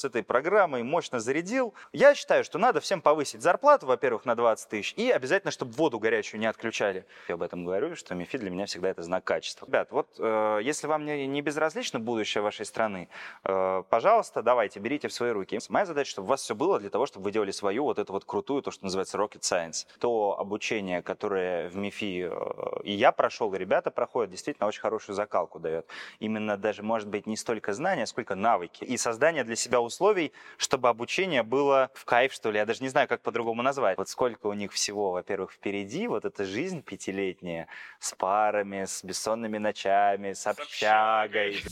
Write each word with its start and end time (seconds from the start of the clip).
с 0.00 0.04
этой 0.04 0.22
программой, 0.22 0.82
мощно 0.82 1.20
зарядил. 1.20 1.74
Я 1.92 2.14
считаю, 2.14 2.44
что 2.44 2.58
надо 2.58 2.80
всем 2.80 3.00
повысить 3.00 3.42
зарплату, 3.42 3.86
во-первых, 3.86 4.24
на 4.24 4.34
20 4.34 4.68
тысяч, 4.68 4.94
и 4.96 5.10
обязательно, 5.10 5.50
чтобы 5.50 5.72
воду 5.72 5.98
горячую 5.98 6.40
не 6.40 6.46
отключали. 6.46 7.04
Я 7.28 7.34
об 7.34 7.42
этом 7.42 7.64
говорю, 7.64 7.94
что 7.96 8.14
МИФИ 8.14 8.38
для 8.38 8.50
меня 8.50 8.66
всегда 8.66 8.88
это 8.88 9.02
знак 9.02 9.24
качества. 9.24 9.66
Ребят, 9.66 9.88
вот 9.90 10.08
э, 10.18 10.60
если 10.62 10.86
вам 10.86 11.04
не, 11.04 11.26
не 11.26 11.42
безразлично 11.42 12.00
будущее 12.00 12.42
вашей 12.42 12.66
страны, 12.66 13.08
э, 13.44 13.82
пожалуйста, 13.88 14.42
давайте, 14.42 14.80
берите 14.80 15.08
в 15.08 15.12
свои 15.12 15.30
руки. 15.30 15.58
Моя 15.68 15.86
задача, 15.86 16.10
чтобы 16.10 16.26
у 16.26 16.30
вас 16.30 16.42
все 16.42 16.54
было 16.54 16.78
для 16.80 16.90
того, 16.90 17.06
чтобы 17.06 17.24
вы 17.24 17.32
делали 17.32 17.50
свою 17.50 17.84
вот 17.84 17.98
эту 17.98 18.12
вот 18.12 18.24
крутую, 18.24 18.62
то, 18.62 18.70
что 18.70 18.84
называется 18.84 19.18
rocket 19.18 19.40
science. 19.40 19.86
То 19.98 20.38
обучение, 20.38 21.02
которое 21.02 21.68
в 21.68 21.76
МИФИ 21.76 22.28
э, 22.30 22.80
и 22.84 22.92
я 22.92 23.12
прошел, 23.12 23.52
и 23.54 23.58
ребята 23.58 23.90
проходят, 23.90 24.30
действительно 24.30 24.66
очень 24.66 24.80
хорошую 24.80 25.14
закалку 25.14 25.58
дает. 25.58 25.86
Именно 26.18 26.56
даже, 26.56 26.82
может 26.82 27.08
быть, 27.08 27.26
не 27.26 27.36
столько 27.36 27.72
знания, 27.72 28.06
сколько 28.06 28.34
навыки. 28.34 28.84
И 28.84 28.96
создание 28.96 29.44
для 29.44 29.56
себя 29.56 29.80
условий, 29.90 30.32
чтобы 30.56 30.88
обучение 30.88 31.42
было 31.42 31.90
в 31.94 32.04
кайф, 32.04 32.32
что 32.32 32.50
ли. 32.50 32.58
Я 32.58 32.66
даже 32.66 32.82
не 32.82 32.88
знаю, 32.88 33.08
как 33.08 33.20
по-другому 33.20 33.62
назвать. 33.62 33.98
Вот 33.98 34.08
сколько 34.08 34.46
у 34.46 34.54
них 34.54 34.72
всего, 34.72 35.10
во-первых, 35.10 35.52
впереди, 35.52 36.06
вот 36.06 36.24
эта 36.24 36.44
жизнь 36.44 36.82
пятилетняя, 36.82 37.66
с 37.98 38.14
парами, 38.14 38.84
с 38.84 39.04
бессонными 39.04 39.58
ночами, 39.58 40.32
с 40.32 40.46
общагой. 40.46 41.62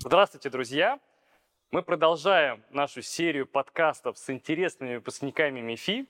Здравствуйте, 0.00 0.50
друзья! 0.50 0.98
Мы 1.70 1.82
продолжаем 1.82 2.64
нашу 2.70 3.02
серию 3.02 3.46
подкастов 3.46 4.16
с 4.16 4.30
интересными 4.30 4.96
выпускниками 4.96 5.60
МИФИ. 5.60 6.06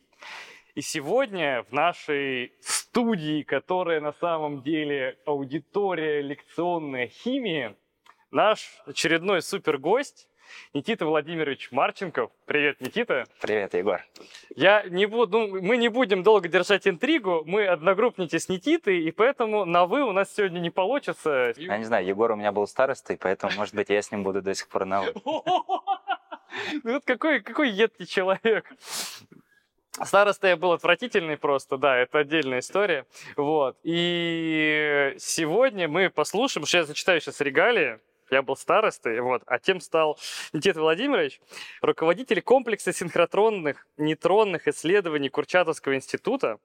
И 0.77 0.83
сегодня 0.83 1.65
в 1.69 1.73
нашей 1.73 2.53
студии, 2.99 3.43
которая 3.43 4.01
на 4.01 4.13
самом 4.13 4.61
деле 4.61 5.19
аудитория 5.25 6.21
лекционная 6.21 7.07
химии, 7.07 7.77
наш 8.33 8.83
очередной 8.87 9.41
супергость 9.41 10.29
Никита 10.75 11.07
Владимирович 11.07 11.71
Марченков. 11.71 12.33
Привет, 12.45 12.81
Никита. 12.81 13.27
Привет, 13.41 13.75
Егор. 13.75 14.05
Я 14.57 14.83
не 14.89 15.07
буду, 15.07 15.39
ну, 15.39 15.63
мы 15.63 15.77
не 15.77 15.89
будем 15.89 16.25
долго 16.25 16.49
держать 16.49 16.89
интригу, 16.89 17.45
мы 17.47 17.69
одногруппники 17.69 18.37
с 18.37 18.49
Никитой, 18.49 19.05
и 19.05 19.13
поэтому 19.13 19.65
на 19.65 19.87
«вы» 19.87 20.03
у 20.03 20.11
нас 20.11 20.35
сегодня 20.35 20.59
не 20.59 20.71
получится. 20.71 21.55
Я 21.57 21.79
не 21.79 21.85
знаю, 21.85 22.05
Егор 22.05 22.33
у 22.33 22.37
меня 22.37 22.51
был 22.51 22.67
старостой, 22.67 23.17
поэтому, 23.17 23.53
может 23.57 23.77
быть, 23.77 23.91
я 23.91 24.03
с 24.03 24.11
ним 24.11 24.25
буду 24.25 24.43
до 24.43 24.57
сих 24.57 24.67
пор 24.69 24.87
на 24.87 25.03
«вы». 25.03 25.15
Ну 26.83 26.95
вот 26.95 27.05
какой, 27.05 27.41
какой 27.41 27.71
едкий 27.71 28.07
человек. 28.07 28.65
Староста 30.05 30.49
я 30.49 30.57
был 30.57 30.73
отвратительный 30.73 31.37
просто, 31.37 31.77
да, 31.77 31.97
это 31.97 32.19
отдельная 32.19 32.61
история. 32.61 33.07
Вот. 33.37 33.77
И 33.83 35.15
сегодня 35.19 35.89
мы 35.89 36.11
послушаем, 36.11 36.67
что 36.67 36.79
я 36.79 36.85
зачитаю 36.85 37.21
сейчас 37.21 37.41
регалии, 37.41 37.99
я 38.31 38.43
был 38.43 38.57
старостой, 38.57 39.21
вот, 39.21 39.43
а 39.47 39.59
тем 39.59 39.81
стал 39.81 40.19
Никита 40.53 40.81
Владимирович, 40.81 41.41
руководитель 41.81 42.43
комплекса 42.43 42.93
синхротронных 42.93 43.87
нейтронных 43.97 44.69
исследований 44.69 45.31
Курчатовского 45.31 45.95
института, 45.95 46.59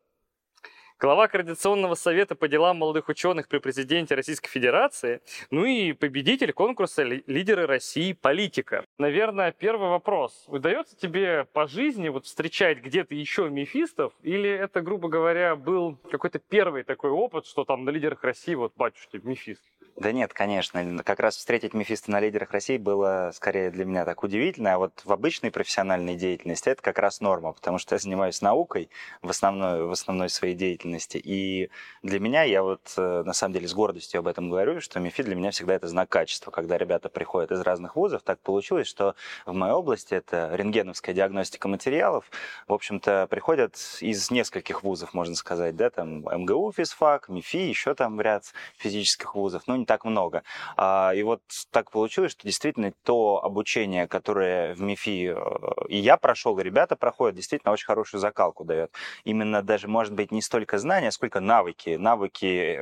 глава 1.03 1.27
Координационного 1.27 1.95
совета 1.95 2.33
по 2.33 2.47
делам 2.47 2.77
молодых 2.77 3.09
ученых 3.09 3.49
при 3.49 3.57
президенте 3.57 4.15
Российской 4.15 4.49
Федерации, 4.49 5.19
ну 5.51 5.65
и 5.65 5.91
победитель 5.91 6.53
конкурса 6.53 7.03
«Лидеры 7.03 7.67
России. 7.67 8.13
Политика». 8.13 8.85
Наверное, 8.97 9.51
первый 9.51 9.89
вопрос. 9.89 10.45
Удается 10.47 10.95
тебе 10.95 11.43
по 11.51 11.67
жизни 11.67 12.07
вот 12.07 12.25
встречать 12.25 12.77
где-то 12.77 13.15
еще 13.15 13.49
мифистов, 13.49 14.13
или 14.21 14.49
это, 14.49 14.79
грубо 14.79 15.09
говоря, 15.09 15.57
был 15.57 15.97
какой-то 16.09 16.39
первый 16.39 16.83
такой 16.83 17.09
опыт, 17.09 17.47
что 17.47 17.65
там 17.65 17.83
на 17.83 17.89
«Лидерах 17.89 18.23
России» 18.23 18.55
вот 18.55 18.71
батюшки, 18.77 19.19
мифист? 19.21 19.61
Да 19.95 20.11
нет, 20.11 20.33
конечно. 20.33 21.03
Как 21.03 21.19
раз 21.19 21.37
встретить 21.37 21.75
мефиста 21.75 22.09
на 22.09 22.19
лидерах 22.19 22.49
России 22.49 22.77
было 22.77 23.31
скорее 23.35 23.69
для 23.69 23.85
меня 23.85 24.05
так 24.05 24.23
удивительно. 24.23 24.73
А 24.73 24.77
вот 24.79 25.01
в 25.05 25.11
обычной 25.11 25.51
профессиональной 25.51 26.15
деятельности 26.15 26.69
это 26.69 26.81
как 26.81 26.97
раз 26.97 27.21
норма, 27.21 27.53
потому 27.53 27.77
что 27.77 27.93
я 27.93 27.99
занимаюсь 27.99 28.41
наукой 28.41 28.89
в 29.21 29.29
основной, 29.29 29.85
в 29.85 29.91
основной 29.91 30.29
своей 30.29 30.55
деятельности. 30.55 31.17
И 31.23 31.69
для 32.01 32.19
меня, 32.19 32.41
я 32.41 32.63
вот 32.63 32.91
э, 32.97 33.23
на 33.23 33.33
самом 33.33 33.53
деле 33.53 33.67
с 33.67 33.73
гордостью 33.75 34.19
об 34.19 34.27
этом 34.27 34.49
говорю, 34.49 34.81
что 34.81 34.99
МИФИ 34.99 35.23
для 35.23 35.35
меня 35.35 35.51
всегда 35.51 35.75
это 35.75 35.87
знак 35.87 36.09
качества. 36.09 36.49
Когда 36.49 36.79
ребята 36.79 37.09
приходят 37.09 37.51
из 37.51 37.61
разных 37.61 37.95
вузов, 37.95 38.23
так 38.23 38.39
получилось, 38.39 38.87
что 38.87 39.13
в 39.45 39.53
моей 39.53 39.73
области 39.73 40.15
это 40.15 40.55
рентгеновская 40.55 41.13
диагностика 41.13 41.67
материалов. 41.67 42.31
В 42.67 42.73
общем-то, 42.73 43.27
приходят 43.29 43.75
из 44.01 44.31
нескольких 44.31 44.81
вузов, 44.81 45.13
можно 45.13 45.35
сказать, 45.35 45.75
да, 45.75 45.91
там 45.91 46.21
МГУ, 46.21 46.73
физфак, 46.75 47.29
МИФИ, 47.29 47.57
еще 47.57 47.93
там 47.93 48.19
ряд 48.19 48.45
физических 48.77 49.35
вузов. 49.35 49.61
Ну, 49.67 49.82
не 49.83 49.85
так 49.85 50.05
много. 50.05 50.43
А, 50.77 51.11
и 51.13 51.23
вот 51.23 51.41
так 51.71 51.91
получилось, 51.91 52.31
что 52.31 52.43
действительно 52.43 52.93
то 53.03 53.43
обучение, 53.43 54.07
которое 54.07 54.73
в 54.75 54.81
МИФИ 54.81 55.35
э, 55.35 55.63
и 55.89 55.97
я 55.97 56.17
прошел, 56.17 56.57
и 56.57 56.63
ребята 56.63 56.95
проходят, 56.95 57.35
действительно 57.35 57.73
очень 57.73 57.85
хорошую 57.85 58.21
закалку 58.21 58.63
дает. 58.63 58.91
Именно 59.25 59.61
даже, 59.61 59.87
может 59.87 60.13
быть, 60.13 60.31
не 60.31 60.41
столько 60.41 60.77
знания, 60.77 61.11
сколько 61.11 61.39
навыки. 61.39 61.97
Навыки 61.99 62.79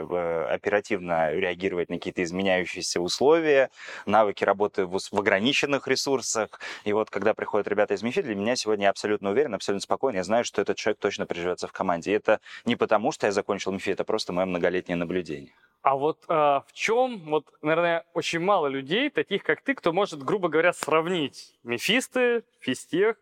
оперативно 0.54 1.32
реагировать 1.34 1.90
на 1.90 1.96
какие-то 1.98 2.24
изменяющиеся 2.24 3.02
условия, 3.02 3.70
навыки 4.06 4.44
работы 4.44 4.86
в, 4.86 5.00
в 5.00 5.20
ограниченных 5.20 5.88
ресурсах. 5.88 6.60
И 6.84 6.94
вот 6.94 7.10
когда 7.10 7.34
приходят 7.34 7.68
ребята 7.68 7.96
из 7.96 8.04
МИФИ, 8.04 8.22
для 8.22 8.36
меня 8.36 8.56
сегодня 8.56 8.86
я 8.86 8.90
абсолютно 8.92 9.32
уверен, 9.32 9.56
абсолютно 9.56 9.82
спокоен. 9.82 10.16
Я 10.16 10.24
знаю, 10.24 10.46
что 10.46 10.62
этот 10.62 10.78
человек 10.78 11.00
точно 11.00 11.26
приживется 11.26 11.68
в 11.68 11.72
команде. 11.72 12.12
И 12.12 12.16
это 12.16 12.40
не 12.66 12.76
потому, 12.76 13.12
что 13.12 13.26
я 13.26 13.32
закончил 13.32 13.72
МИФИ, 13.72 13.92
это 13.92 14.04
просто 14.04 14.34
мое 14.34 14.46
многолетнее 14.46 14.96
наблюдение. 14.96 15.54
А 15.81 15.96
вот 15.96 16.25
э, 16.28 16.34
в 16.34 16.68
чем, 16.74 17.19
вот, 17.25 17.47
наверное, 17.62 18.06
очень 18.14 18.40
мало 18.40 18.68
людей, 18.68 19.09
таких 19.09 19.44
как 19.44 19.62
ты, 19.62 19.74
кто 19.74 19.92
может, 19.92 20.22
грубо 20.22 20.47
говоря, 20.47 20.74
сравнить 20.74 21.56
Мефисты, 21.64 22.44
Физтех, 22.59 23.18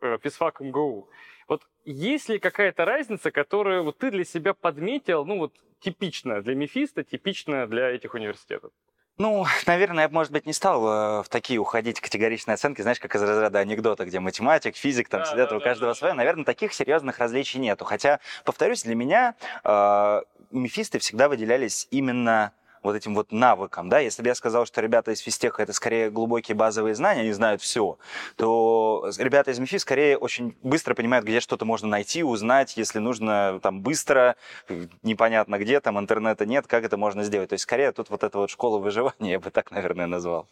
э, 0.00 0.18
Физфак 0.20 0.60
МГУ. 0.60 1.08
Вот 1.46 1.62
есть 1.84 2.28
ли 2.28 2.40
какая-то 2.40 2.84
разница, 2.84 3.30
которую 3.30 3.84
вот 3.84 3.98
ты 3.98 4.10
для 4.10 4.24
себя 4.24 4.52
подметил, 4.52 5.24
ну 5.24 5.38
вот 5.38 5.54
типичная 5.78 6.42
для 6.42 6.56
Мефиста, 6.56 7.04
типичная 7.04 7.68
для 7.68 7.90
этих 7.90 8.14
университетов? 8.14 8.72
Ну, 9.18 9.44
наверное, 9.66 10.04
я, 10.04 10.08
может 10.08 10.32
быть, 10.32 10.46
не 10.46 10.52
стал 10.52 10.86
э, 10.86 11.22
в 11.22 11.28
такие 11.28 11.60
уходить 11.60 12.00
категоричные 12.00 12.54
оценки, 12.54 12.80
знаешь, 12.80 12.98
как 12.98 13.14
из 13.14 13.22
разряда 13.22 13.58
анекдота, 13.58 14.06
где 14.06 14.20
математик, 14.20 14.74
физик, 14.74 15.08
там 15.08 15.20
да, 15.20 15.26
сидят, 15.26 15.50
да, 15.50 15.56
у 15.58 15.60
каждого 15.60 15.92
да, 15.92 15.94
свое. 15.94 16.14
Наверное, 16.14 16.44
таких 16.44 16.72
серьезных 16.72 17.18
различий 17.18 17.60
нету. 17.60 17.84
Хотя, 17.84 18.20
повторюсь, 18.44 18.82
для 18.84 18.94
меня 18.94 19.34
э, 19.64 20.22
мефисты 20.52 20.98
всегда 20.98 21.28
выделялись 21.28 21.88
именно 21.90 22.52
вот 22.82 22.96
этим 22.96 23.14
вот 23.14 23.32
навыкам, 23.32 23.88
да, 23.88 24.00
если 24.00 24.22
бы 24.22 24.28
я 24.28 24.34
сказал, 24.34 24.66
что 24.66 24.80
ребята 24.80 25.12
из 25.12 25.20
физтеха 25.20 25.62
это 25.62 25.72
скорее 25.72 26.10
глубокие 26.10 26.56
базовые 26.56 26.94
знания, 26.94 27.20
они 27.20 27.32
знают 27.32 27.62
все, 27.62 27.98
то 28.36 29.08
ребята 29.18 29.52
из 29.52 29.58
МИФИ 29.58 29.78
скорее 29.78 30.18
очень 30.18 30.56
быстро 30.62 30.94
понимают, 30.94 31.24
где 31.24 31.40
что-то 31.40 31.64
можно 31.64 31.88
найти, 31.88 32.22
узнать, 32.22 32.76
если 32.76 32.98
нужно 32.98 33.60
там 33.62 33.82
быстро, 33.82 34.36
непонятно 35.02 35.58
где, 35.58 35.80
там 35.80 35.98
интернета 35.98 36.44
нет, 36.44 36.66
как 36.66 36.84
это 36.84 36.96
можно 36.96 37.22
сделать. 37.22 37.50
То 37.50 37.54
есть 37.54 37.62
скорее 37.62 37.92
тут 37.92 38.10
вот 38.10 38.24
эта 38.24 38.38
вот 38.38 38.50
школа 38.50 38.78
выживания, 38.78 39.32
я 39.32 39.40
бы 39.40 39.50
так, 39.50 39.70
наверное, 39.70 40.06
назвал. 40.06 40.48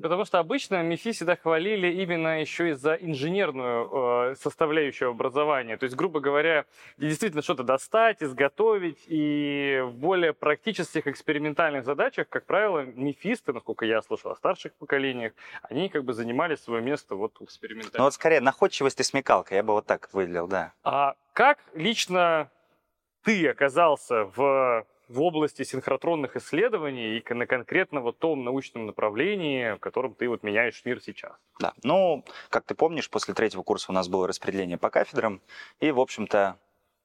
Потому 0.00 0.24
что 0.24 0.38
обычно 0.38 0.82
МИФИ 0.82 1.12
всегда 1.12 1.36
хвалили 1.36 1.88
именно 1.88 2.40
еще 2.40 2.70
и 2.70 2.72
за 2.72 2.94
инженерную 2.94 4.30
э, 4.30 4.34
составляющую 4.36 5.10
образования. 5.10 5.76
То 5.76 5.84
есть, 5.84 5.96
грубо 5.96 6.20
говоря, 6.20 6.66
действительно 6.98 7.42
что-то 7.42 7.62
достать, 7.62 8.22
изготовить. 8.22 9.04
И 9.06 9.80
в 9.84 9.92
более 9.92 10.32
практических 10.32 11.06
экспериментальных 11.06 11.84
задачах, 11.84 12.28
как 12.28 12.44
правило, 12.44 12.80
МИФИсты, 12.84 13.52
насколько 13.52 13.86
я 13.86 14.02
слышал 14.02 14.30
о 14.30 14.36
старших 14.36 14.74
поколениях, 14.74 15.32
они 15.62 15.88
как 15.88 16.04
бы 16.04 16.12
занимали 16.12 16.56
свое 16.56 16.82
место 16.82 17.14
вот 17.14 17.36
в 17.40 17.44
экспериментальном. 17.44 17.98
Ну 17.98 18.04
вот 18.04 18.14
скорее 18.14 18.40
находчивость 18.40 19.00
и 19.00 19.02
смекалка, 19.02 19.54
я 19.54 19.62
бы 19.62 19.72
вот 19.72 19.86
так 19.86 20.08
выделил, 20.12 20.46
да. 20.46 20.72
А 20.82 21.14
как 21.32 21.58
лично 21.74 22.50
ты 23.22 23.48
оказался 23.48 24.24
в 24.36 24.86
в 25.08 25.20
области 25.20 25.62
синхротронных 25.62 26.36
исследований 26.36 27.18
и 27.18 27.34
на 27.34 27.46
конкретно 27.46 28.00
вот 28.00 28.18
том 28.18 28.44
научном 28.44 28.86
направлении, 28.86 29.74
в 29.74 29.78
котором 29.78 30.14
ты 30.14 30.28
вот 30.28 30.42
меняешь 30.42 30.82
мир 30.84 31.00
сейчас. 31.00 31.32
Да, 31.60 31.74
ну, 31.82 32.24
как 32.50 32.64
ты 32.64 32.74
помнишь, 32.74 33.08
после 33.08 33.34
третьего 33.34 33.62
курса 33.62 33.92
у 33.92 33.94
нас 33.94 34.08
было 34.08 34.26
распределение 34.26 34.78
по 34.78 34.90
кафедрам, 34.90 35.40
и, 35.80 35.90
в 35.90 36.00
общем-то, 36.00 36.58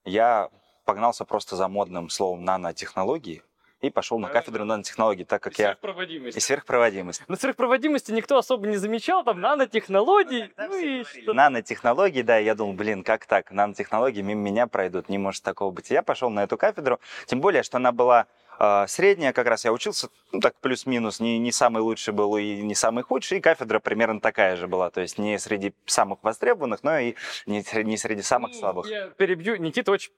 я 0.06 0.50
погнался 0.86 1.26
просто 1.26 1.56
за 1.56 1.68
модным 1.68 2.10
словом 2.10 2.44
нанотехнологии, 2.44 3.44
и 3.82 3.90
пошел 3.90 4.20
на 4.20 4.30
кафедру 4.30 4.64
нанотехнологий, 4.64 5.26
так 5.26 5.42
как 5.42 5.60
и 5.60 5.62
я... 5.62 5.70
Сверхпроводимость. 5.70 6.38
И 6.38 6.40
сверхпроводимость. 6.40 7.24
Но 7.28 7.36
сверхпроводимости 7.36 8.12
никто 8.12 8.38
особо 8.38 8.68
не 8.68 8.78
замечал, 8.78 9.24
там 9.24 9.42
нанотехнологии, 9.42 10.52
ну 10.58 10.78
и 10.78 11.04
что 11.04 11.34
Нанотехнологии, 11.34 12.22
да, 12.22 12.38
я 12.38 12.56
думал, 12.56 12.74
блин, 12.74 13.04
как 13.04 13.26
так, 13.26 13.52
нанотехнологии 13.52 14.22
мимо 14.22 14.42
меня 14.42 14.68
пройдут, 14.68 15.10
не 15.10 15.18
может 15.18 15.44
такого 15.44 15.72
быть. 15.72 15.90
Я 15.90 16.04
пошел 16.04 16.30
на 16.30 16.44
эту 16.44 16.58
кафедру, 16.58 17.00
тем 17.26 17.42
более, 17.42 17.64
что 17.64 17.78
она 17.78 17.92
была 17.92 18.28
э, 18.60 18.86
средняя, 18.88 19.34
как 19.34 19.48
раз 19.48 19.66
я 19.66 19.74
учился, 19.74 20.10
ну 20.32 20.40
так 20.40 20.56
плюс-минус, 20.62 21.20
не, 21.20 21.40
не 21.40 21.52
самый 21.52 21.82
лучший 21.82 22.14
был 22.14 22.38
и 22.38 22.62
не 22.62 22.76
самый 22.76 23.04
худший, 23.04 23.40
и 23.40 23.42
кафедра 23.42 23.80
примерно 23.80 24.22
такая 24.22 24.56
же 24.56 24.68
была, 24.68 24.92
то 24.92 25.02
есть 25.02 25.18
не 25.18 25.40
среди 25.40 25.74
самых 25.86 26.20
востребованных, 26.22 26.84
но 26.84 27.00
и 27.00 27.16
не, 27.48 27.64
не 27.84 27.98
среди 27.98 28.22
самых 28.22 28.52
ну, 28.52 28.60
слабых. 28.60 28.90
Я 28.90 29.08
перебью, 29.08 29.56
Никита 29.56 29.92
очень 29.92 30.12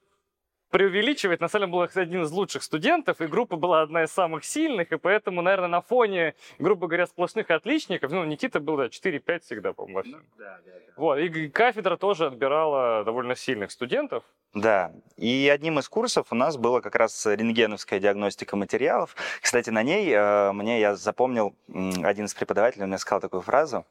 преувеличивать. 0.74 1.40
На 1.40 1.48
самом 1.48 1.68
деле, 1.68 1.86
был 1.86 2.02
один 2.02 2.24
из 2.24 2.31
лучших 2.31 2.64
студентов, 2.64 3.22
и 3.22 3.28
группа 3.28 3.58
была 3.58 3.84
одна 3.84 4.04
из 4.04 4.12
самых 4.12 4.44
сильных, 4.44 4.92
и 4.92 4.98
поэтому, 4.98 5.44
наверное, 5.44 5.70
на 5.70 5.81
фоне, 5.81 6.34
грубо 6.58 6.88
говоря, 6.88 7.06
сплошных 7.06 7.52
отличников, 7.52 8.12
ну, 8.12 8.25
Никита 8.25 8.60
был, 8.60 8.78
да, 8.78 8.88
4-5 8.88 9.40
всегда, 9.42 9.74
по-моему, 9.74 9.98
во 9.98 10.04
всем. 10.04 10.20
Ну, 10.20 10.25
да, 10.40 10.60
да, 10.66 10.72
да. 10.74 10.94
Вот, 10.96 11.20
и 11.20 11.48
кафедра 11.50 11.96
тоже 11.96 12.25
отбирала 12.25 13.04
довольно 13.04 13.36
сильных 13.36 13.70
студентов. 13.70 14.24
Да, 14.56 14.92
и 15.16 15.48
одним 15.54 15.78
из 15.78 15.88
курсов 15.88 16.28
у 16.31 16.36
нас 16.36 16.58
была 16.58 16.81
как 16.81 16.96
раз 16.96 17.24
рентгеновская 17.28 18.00
диагностика 18.00 18.56
материалов. 18.56 19.16
Кстати, 19.42 19.70
на 19.70 19.84
ней 19.84 20.12
э, 20.12 20.52
мне 20.54 20.80
я 20.80 20.96
запомнил, 20.96 21.56
один 22.04 22.25
из 22.25 22.34
преподавателей 22.34 22.88
мне 22.88 22.98
сказал 22.98 23.22
такую 23.22 23.42
фразу, 23.42 23.86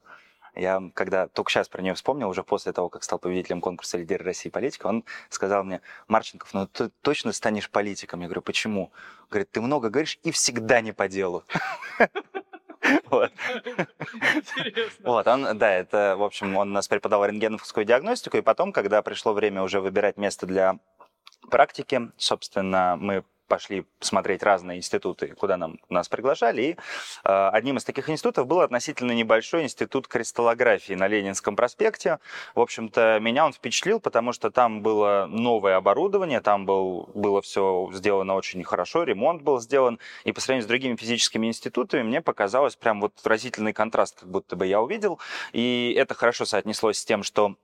я 0.54 0.82
когда 0.94 1.28
только 1.28 1.50
сейчас 1.50 1.68
про 1.68 1.82
нее 1.82 1.94
вспомнил, 1.94 2.28
уже 2.28 2.42
после 2.42 2.72
того, 2.72 2.88
как 2.88 3.02
стал 3.04 3.18
победителем 3.18 3.60
конкурса 3.60 3.98
«Лидеры 3.98 4.24
России 4.24 4.50
политика», 4.50 4.86
он 4.86 5.04
сказал 5.28 5.64
мне, 5.64 5.80
Марченков, 6.08 6.52
ну 6.54 6.66
ты 6.66 6.90
точно 7.00 7.32
станешь 7.32 7.70
политиком? 7.70 8.20
Я 8.20 8.26
говорю, 8.26 8.42
почему? 8.42 8.92
Говорит, 9.30 9.50
ты 9.50 9.60
много 9.60 9.88
говоришь 9.88 10.18
и 10.22 10.30
всегда 10.30 10.80
не 10.80 10.92
по 10.92 11.08
делу. 11.08 11.44
Вот. 13.10 13.30
вот, 15.04 15.26
он, 15.28 15.56
да, 15.56 15.72
это, 15.72 16.16
в 16.18 16.22
общем, 16.22 16.56
он 16.56 16.72
нас 16.72 16.88
преподавал 16.88 17.26
рентгеновскую 17.26 17.86
диагностику, 17.86 18.36
и 18.38 18.40
потом, 18.40 18.72
когда 18.72 19.02
пришло 19.02 19.32
время 19.32 19.62
уже 19.62 19.80
выбирать 19.80 20.16
место 20.16 20.46
для 20.46 20.78
практики, 21.48 22.10
собственно, 22.16 22.96
мы 22.98 23.24
пошли 23.48 23.84
смотреть 24.00 24.42
разные 24.42 24.78
институты, 24.78 25.28
куда 25.28 25.56
нам, 25.56 25.78
нас 25.88 26.08
приглашали. 26.08 26.62
И 26.62 26.72
э, 26.72 27.48
одним 27.52 27.76
из 27.76 27.84
таких 27.84 28.08
институтов 28.08 28.46
был 28.46 28.60
относительно 28.60 29.12
небольшой 29.12 29.64
институт 29.64 30.08
кристаллографии 30.08 30.94
на 30.94 31.08
Ленинском 31.08 31.56
проспекте. 31.56 32.18
В 32.54 32.60
общем-то, 32.60 33.18
меня 33.20 33.44
он 33.46 33.52
впечатлил, 33.52 34.00
потому 34.00 34.32
что 34.32 34.50
там 34.50 34.82
было 34.82 35.26
новое 35.28 35.76
оборудование, 35.76 36.40
там 36.40 36.66
был, 36.66 37.10
было 37.14 37.42
все 37.42 37.90
сделано 37.92 38.34
очень 38.34 38.62
хорошо, 38.64 39.04
ремонт 39.04 39.42
был 39.42 39.60
сделан. 39.60 39.98
И 40.24 40.32
по 40.32 40.40
сравнению 40.40 40.64
с 40.64 40.68
другими 40.68 40.96
физическими 40.96 41.46
институтами 41.46 42.02
мне 42.02 42.20
показалось 42.20 42.76
прям 42.76 43.00
вот 43.00 43.14
разительный 43.24 43.72
контраст, 43.72 44.20
как 44.20 44.30
будто 44.30 44.56
бы 44.56 44.66
я 44.66 44.80
увидел. 44.80 45.18
И 45.52 45.94
это 45.96 46.14
хорошо 46.14 46.44
соотнеслось 46.44 46.98
с 46.98 47.04
тем, 47.04 47.22
что 47.22 47.56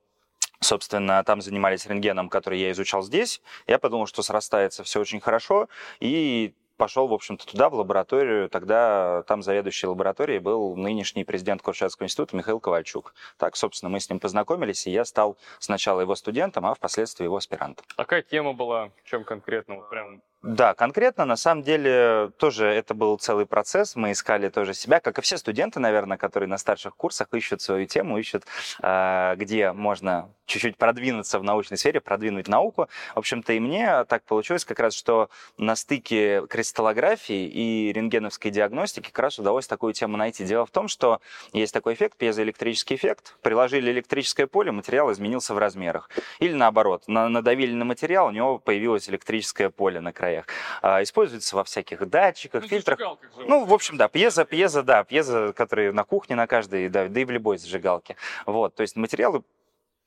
Собственно, 0.61 1.23
там 1.25 1.41
занимались 1.41 1.87
рентгеном, 1.87 2.29
который 2.29 2.59
я 2.59 2.71
изучал 2.73 3.03
здесь. 3.03 3.41
Я 3.67 3.79
подумал, 3.79 4.07
что 4.07 4.23
срастается 4.23 4.83
все 4.83 5.01
очень 5.01 5.21
хорошо, 5.21 5.69
и 6.01 6.55
пошел, 6.79 7.09
в 7.09 7.13
общем-то, 7.13 7.47
туда, 7.47 7.69
в 7.69 7.75
лабораторию. 7.75 8.49
Тогда 8.49 9.23
там 9.27 9.43
заведующий 9.43 9.87
лабораторией 9.87 10.39
был 10.39 10.77
нынешний 10.77 11.25
президент 11.25 11.61
Курчатского 11.61 12.07
института 12.07 12.37
Михаил 12.37 12.61
Ковальчук. 12.61 13.15
Так, 13.37 13.57
собственно, 13.57 13.91
мы 13.91 14.01
с 14.01 14.09
ним 14.09 14.21
познакомились, 14.21 14.87
и 14.87 14.91
я 14.91 15.05
стал 15.05 15.37
сначала 15.59 16.01
его 16.01 16.15
студентом, 16.15 16.65
а 16.65 16.75
впоследствии 16.75 17.25
его 17.25 17.37
аспирантом. 17.37 17.85
Какая 17.97 18.23
тема 18.23 18.55
была? 18.55 18.91
Чем 19.05 19.25
конкретно? 19.25 19.77
Вот 19.77 19.91
прям 19.91 20.23
да, 20.49 20.73
конкретно, 20.73 21.27
на 21.27 21.37
самом 21.37 21.63
деле, 21.63 22.31
тоже 22.39 22.65
это 22.69 22.95
был 22.95 23.19
целый 23.19 23.45
процесс. 23.45 23.97
Мы 23.97 24.13
искали 24.13 24.49
тоже 24.49 24.73
себя, 24.73 24.99
как 24.99 25.19
и 25.19 25.21
все 25.21 25.37
студенты, 25.37 25.79
наверное, 25.79 26.17
которые 26.17 26.49
на 26.49 26.57
старших 26.57 26.97
курсах 26.97 27.29
ищут 27.35 27.61
свою 27.61 27.85
тему, 27.85 28.17
ищут, 28.17 28.45
а, 28.81 29.37
где 29.37 29.73
можно 29.73 30.31
чуть-чуть 30.47 30.79
продвинуться 30.79 31.39
в 31.39 31.45
научной 31.45 31.77
сфере, 31.77 32.01
продвинуть 32.01 32.49
науку. 32.49 32.89
В 33.15 33.19
общем-то, 33.19 33.53
и 33.53 33.61
мне 33.61 34.05
так 34.05 34.25
получилось 34.25 34.65
как 34.65 34.81
раз, 34.81 34.95
что 34.95 35.29
на 35.59 35.77
стыке 35.77 36.47
кристаллографии 36.49 37.47
и 37.47 37.93
рентгеновской 37.93 38.51
диагностики 38.51 39.11
как 39.11 39.19
раз 39.19 39.39
удалось 39.39 39.67
такую 39.67 39.93
тему 39.93 40.17
найти. 40.17 40.45
Дело 40.45 40.65
в 40.65 40.71
том, 40.71 40.89
что 40.89 41.21
есть 41.53 41.75
такой 41.75 41.93
эффект, 41.93 42.17
пьезоэлектрический 42.17 42.97
эффект. 42.97 43.37
Приложили 43.43 43.91
электрическое 43.91 44.47
поле, 44.47 44.73
материал 44.73 45.13
изменился 45.13 45.53
в 45.53 45.59
размерах. 45.59 46.09
Или 46.39 46.55
наоборот, 46.55 47.05
надавили 47.07 47.75
на 47.75 47.85
материал, 47.85 48.29
у 48.29 48.31
него 48.31 48.59
появилось 48.59 49.11
электрическое 49.11 49.69
поле 49.69 50.01
на 50.01 50.13
краях. 50.13 50.38
А, 50.83 51.03
используется 51.03 51.57
во 51.57 51.65
всяких 51.65 52.09
датчиках, 52.09 52.63
ну, 52.63 52.69
фильтрах. 52.69 52.99
Ну, 53.47 53.65
в 53.65 53.73
общем, 53.73 53.97
да, 53.97 54.09
пьеза, 54.09 54.45
пьеза, 54.45 54.83
да, 54.83 55.05
пьеза, 55.05 55.53
которые 55.53 55.93
на 55.93 56.05
кухне 56.05 56.37
на 56.37 56.47
каждой, 56.47 56.89
да, 56.89 57.09
да 57.09 57.21
и 57.21 57.25
в 57.25 57.31
любой 57.31 57.59
зажигалке. 57.59 58.17
Вот, 58.47 58.75
то 58.75 58.83
есть 58.83 58.97
материалы 58.97 59.43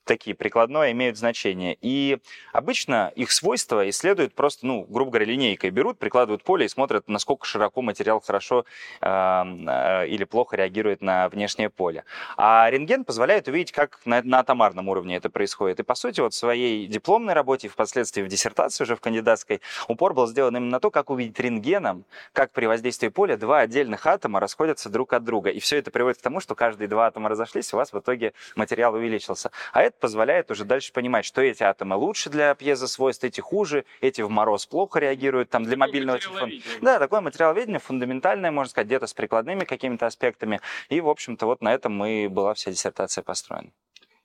такие 0.04 0.34
прикладное 0.34 0.92
имеют 0.92 1.16
значение. 1.16 1.76
И 1.80 2.18
обычно 2.52 3.12
их 3.14 3.32
свойства 3.32 3.88
исследуют 3.88 4.34
просто, 4.34 4.66
ну, 4.66 4.84
грубо 4.88 5.12
говоря, 5.12 5.26
линейкой. 5.26 5.70
Берут, 5.70 5.98
прикладывают 5.98 6.42
поле 6.42 6.66
и 6.66 6.68
смотрят, 6.68 7.08
насколько 7.08 7.46
широко 7.46 7.82
материал 7.82 8.20
хорошо 8.20 8.64
э, 9.00 9.06
э, 9.06 10.06
или 10.08 10.24
плохо 10.24 10.56
реагирует 10.56 11.02
на 11.02 11.28
внешнее 11.28 11.70
поле. 11.70 12.04
А 12.36 12.68
рентген 12.70 13.04
позволяет 13.04 13.48
увидеть, 13.48 13.72
как 13.72 14.00
на, 14.04 14.22
на 14.22 14.40
атомарном 14.40 14.88
уровне 14.88 15.16
это 15.16 15.30
происходит. 15.30 15.80
И, 15.80 15.82
по 15.82 15.94
сути, 15.94 16.20
вот 16.20 16.34
в 16.34 16.36
своей 16.36 16.86
дипломной 16.86 17.34
работе, 17.34 17.68
впоследствии 17.68 18.22
в 18.22 18.28
диссертации 18.28 18.84
уже 18.84 18.96
в 18.96 19.00
кандидатской, 19.00 19.60
упор 19.88 20.14
был 20.14 20.26
сделан 20.26 20.56
именно 20.56 20.72
на 20.72 20.80
то, 20.80 20.90
как 20.90 21.10
увидеть 21.10 21.38
рентгеном, 21.38 22.04
как 22.32 22.52
при 22.52 22.66
воздействии 22.66 23.08
поля 23.08 23.36
два 23.36 23.60
отдельных 23.60 24.06
атома 24.06 24.40
расходятся 24.40 24.88
друг 24.90 25.12
от 25.12 25.24
друга. 25.24 25.50
И 25.50 25.60
все 25.60 25.78
это 25.78 25.90
приводит 25.90 26.18
к 26.18 26.22
тому, 26.22 26.40
что 26.40 26.54
каждые 26.54 26.88
два 26.88 27.06
атома 27.06 27.28
разошлись, 27.28 27.72
у 27.72 27.76
вас 27.76 27.92
в 27.92 27.98
итоге 27.98 28.32
материал 28.56 28.94
увеличился. 28.94 29.50
А 29.72 29.82
это 29.82 29.91
это 29.92 30.00
позволяет 30.00 30.50
уже 30.50 30.64
дальше 30.64 30.92
понимать, 30.92 31.24
что 31.24 31.40
эти 31.42 31.62
атомы 31.62 31.96
лучше 31.96 32.30
для 32.30 32.54
пьезосвойств, 32.54 33.24
эти 33.24 33.40
хуже, 33.40 33.84
эти 34.00 34.22
в 34.22 34.30
мороз 34.30 34.66
плохо 34.66 34.98
реагируют, 34.98 35.50
там 35.50 35.64
для 35.64 35.76
мобильного 35.76 36.18
телефона. 36.18 36.52
Да, 36.80 36.98
такое 36.98 37.20
материаловедение 37.20 37.78
фундаментальное, 37.78 38.50
можно 38.50 38.70
сказать, 38.70 38.86
где-то 38.86 39.06
с 39.06 39.14
прикладными 39.14 39.64
какими-то 39.64 40.06
аспектами. 40.06 40.60
И, 40.88 41.00
в 41.00 41.08
общем-то, 41.08 41.46
вот 41.46 41.62
на 41.62 41.72
этом 41.72 41.94
мы 41.94 42.28
была 42.28 42.54
вся 42.54 42.70
диссертация 42.70 43.22
построена. 43.22 43.70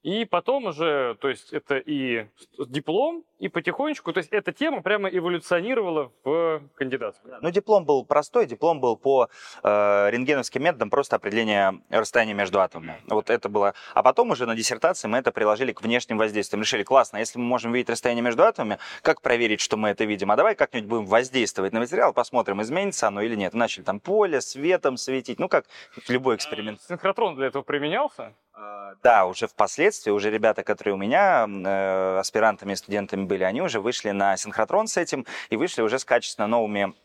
И 0.07 0.23
потом 0.23 0.67
уже, 0.67 1.17
то 1.19 1.27
есть 1.27 1.51
это 1.51 1.75
и 1.79 2.27
диплом, 2.57 3.25
и 3.39 3.49
потихонечку, 3.49 4.13
то 4.13 4.19
есть 4.19 4.31
эта 4.31 4.53
тема 4.53 4.81
прямо 4.81 5.09
эволюционировала 5.09 6.13
в 6.23 6.61
кандидатскую. 6.75 7.39
Ну, 7.41 7.51
диплом 7.51 7.83
был 7.83 8.05
простой, 8.05 8.45
диплом 8.45 8.79
был 8.79 8.95
по 8.95 9.27
э, 9.63 10.09
рентгеновским 10.09 10.63
методам 10.63 10.89
просто 10.89 11.17
определения 11.17 11.81
расстояния 11.89 12.33
между 12.33 12.61
атомами. 12.61 13.01
Вот 13.07 13.29
это 13.29 13.49
было. 13.49 13.73
А 13.93 14.01
потом 14.01 14.31
уже 14.31 14.45
на 14.45 14.55
диссертации 14.55 15.09
мы 15.09 15.17
это 15.17 15.33
приложили 15.33 15.73
к 15.73 15.81
внешним 15.81 16.17
воздействиям. 16.17 16.61
Решили, 16.61 16.83
классно, 16.83 17.17
если 17.17 17.37
мы 17.37 17.43
можем 17.43 17.73
видеть 17.73 17.89
расстояние 17.89 18.23
между 18.23 18.43
атомами, 18.43 18.79
как 19.01 19.21
проверить, 19.21 19.59
что 19.59 19.75
мы 19.75 19.89
это 19.89 20.05
видим? 20.05 20.31
А 20.31 20.37
давай 20.37 20.55
как-нибудь 20.55 20.87
будем 20.87 21.05
воздействовать 21.05 21.73
на 21.73 21.81
материал, 21.81 22.13
посмотрим, 22.13 22.61
изменится 22.61 23.09
оно 23.09 23.19
или 23.19 23.35
нет. 23.35 23.53
Начали 23.53 23.83
там 23.83 23.99
поле, 23.99 24.39
светом 24.39 24.95
светить, 24.95 25.37
ну 25.37 25.49
как 25.49 25.65
любой 26.07 26.37
эксперимент. 26.37 26.79
Синхротрон 26.87 27.35
для 27.35 27.47
этого 27.47 27.63
применялся? 27.63 28.33
А, 28.59 28.95
да, 29.03 29.27
уже 29.27 29.47
впоследствии, 29.47 30.09
уже 30.09 30.31
ребята, 30.31 30.63
которые 30.63 30.95
у 30.95 30.97
меня 30.97 31.45
э, 31.47 32.17
аспирантами 32.17 32.73
и 32.73 32.75
студентами 32.75 33.25
были, 33.25 33.43
они 33.43 33.61
уже 33.61 33.79
вышли 33.79 34.09
на 34.09 34.35
синхротрон 34.35 34.87
с 34.87 34.97
этим 34.97 35.27
и 35.51 35.57
вышли 35.57 35.83
уже 35.83 35.99
с 35.99 36.05
качественно 36.05 36.47
новыми 36.47 36.95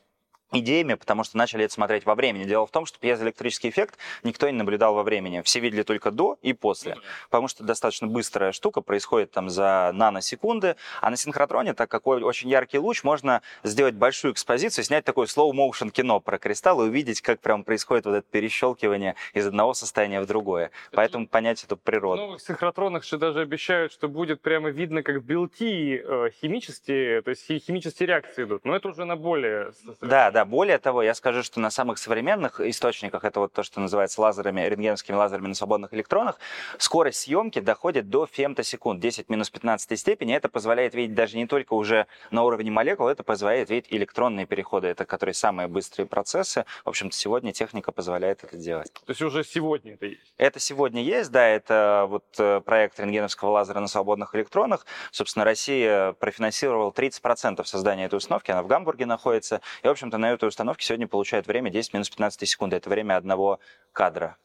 идеями, 0.53 0.95
потому 0.95 1.25
что 1.25 1.37
начали 1.37 1.65
это 1.65 1.75
смотреть 1.75 2.07
во 2.07 2.15
времени. 2.15 2.45
Дело 2.45 2.67
в 2.67 2.71
том, 2.71 2.87
что 2.87 2.99
пьезоэлектрический 2.99 3.71
эффект 3.71 3.99
никто 4.23 4.49
не 4.49 4.57
наблюдал 4.57 4.95
во 4.95 5.03
времени. 5.03 5.43
Все 5.43 5.61
видели 5.61 5.83
только 5.83 6.11
до 6.11 6.39
и 6.43 6.53
после, 6.53 6.97
потому 7.31 7.49
что 7.49 7.65
достаточно 7.65 8.07
быстрая 8.07 8.53
штука 8.53 8.81
происходит 8.81 9.31
там 9.31 9.51
за 9.51 9.91
наносекунды, 9.95 10.77
а 11.01 11.11
на 11.11 11.17
синхротроне, 11.17 11.75
так 11.75 11.91
как 11.91 12.07
очень 12.07 12.49
яркий 12.49 12.79
луч, 12.79 13.03
можно 13.03 13.43
сделать 13.63 13.95
большую 13.95 14.33
экспозицию, 14.33 14.85
снять 14.85 15.05
такое 15.05 15.27
slow-motion 15.27 15.91
кино 15.91 16.21
про 16.21 16.39
кристалл 16.39 16.85
и 16.85 16.89
увидеть, 16.89 17.21
как 17.21 17.41
прям 17.41 17.65
происходит 17.65 18.07
вот 18.07 18.15
это 18.15 18.27
перещелкивание 18.31 19.15
из 19.35 19.47
одного 19.47 19.75
состояния 19.75 20.21
в 20.21 20.27
другое. 20.27 20.67
Это 20.89 20.97
Поэтому 20.97 21.27
понять 21.27 21.65
эту 21.65 21.77
природу. 21.77 22.23
В 22.23 22.27
новых 22.27 22.41
синхротронах 22.41 23.05
же 23.05 23.19
даже 23.19 23.41
обещают, 23.41 23.93
что 23.93 24.09
будет 24.09 24.41
прямо 24.41 24.71
видно, 24.71 25.03
как 25.03 25.25
белки 25.25 26.01
э, 26.03 26.31
химические, 26.41 27.23
то 27.23 27.31
есть 27.31 27.47
химические 27.47 28.07
реакции 28.07 28.45
идут. 28.45 28.65
Но 28.65 28.77
это 28.77 28.89
уже 28.89 29.05
на 29.05 29.17
более... 29.17 29.73
Да, 30.01 30.31
да, 30.31 30.42
более 30.45 30.79
того, 30.79 31.03
я 31.03 31.15
скажу, 31.15 31.43
что 31.43 31.61
на 31.61 31.71
самых 31.71 31.99
современных 31.99 32.61
источниках, 32.61 33.25
это 33.25 33.41
вот 33.41 33.53
то, 33.53 33.63
что 33.63 33.81
называется 33.81 34.21
лазерами, 34.21 34.61
рентгеновскими 34.63 35.17
лазерами 35.17 35.49
на 35.49 35.55
свободных 35.55 35.95
электронах, 35.95 36.39
скорость 36.79 37.21
съемки 37.21 37.61
доходит 37.61 38.09
до 38.09 38.27
фемтосекунд, 38.27 39.01
10 39.01 39.29
минус 39.29 39.51
15 39.51 39.99
степени. 39.99 40.35
Это 40.35 40.49
позволяет 40.49 40.95
видеть 40.95 41.15
даже 41.15 41.37
не 41.37 41.47
только 41.47 41.75
уже 41.75 42.07
на 42.31 42.43
уровне 42.45 42.71
молекул, 42.71 43.09
это 43.09 43.23
позволяет 43.23 43.71
видеть 43.71 43.87
электронные 43.91 44.47
переходы, 44.47 44.89
это 44.89 45.05
которые 45.05 45.35
самые 45.35 45.69
быстрые 45.69 46.07
процессы. 46.07 46.65
В 46.85 46.89
общем-то, 46.89 47.17
сегодня 47.17 47.53
техника 47.53 47.93
позволяет 47.93 48.45
это 48.45 48.57
делать. 48.57 48.93
То 48.93 49.11
есть 49.11 49.23
уже 49.23 49.45
сегодня 49.45 49.95
это 49.95 50.07
есть? 50.07 50.35
Это 50.39 50.61
сегодня 50.61 51.03
есть, 51.03 51.31
да, 51.31 51.47
это 51.47 52.07
вот 52.09 52.25
э, 52.39 52.61
проект 52.61 52.99
рентгеновского 52.99 53.51
лазера 53.51 53.81
на 53.81 53.89
свободных 53.89 54.35
электронах. 54.35 54.87
Собственно, 55.11 55.45
Россия 55.45 56.13
профинансировала 56.13 56.91
30% 56.91 57.65
создания 57.65 58.07
этой 58.07 58.17
установки, 58.17 58.51
она 58.51 58.63
в 58.63 58.67
Гамбурге 58.67 59.07
находится. 59.07 59.61
И, 59.83 59.87
в 59.87 59.91
общем-то, 59.91 60.19
на 60.19 60.32
этой 60.33 60.49
установке 60.49 60.85
сегодня 60.85 61.09
получает 61.09 61.47
время 61.47 61.71
10 61.71 61.95
минус 61.95 62.11
15 62.11 62.49
секунд. 62.49 62.73
Это 62.73 62.89
время 62.91 63.17
одного 63.17 63.61
кадра. 63.93 64.37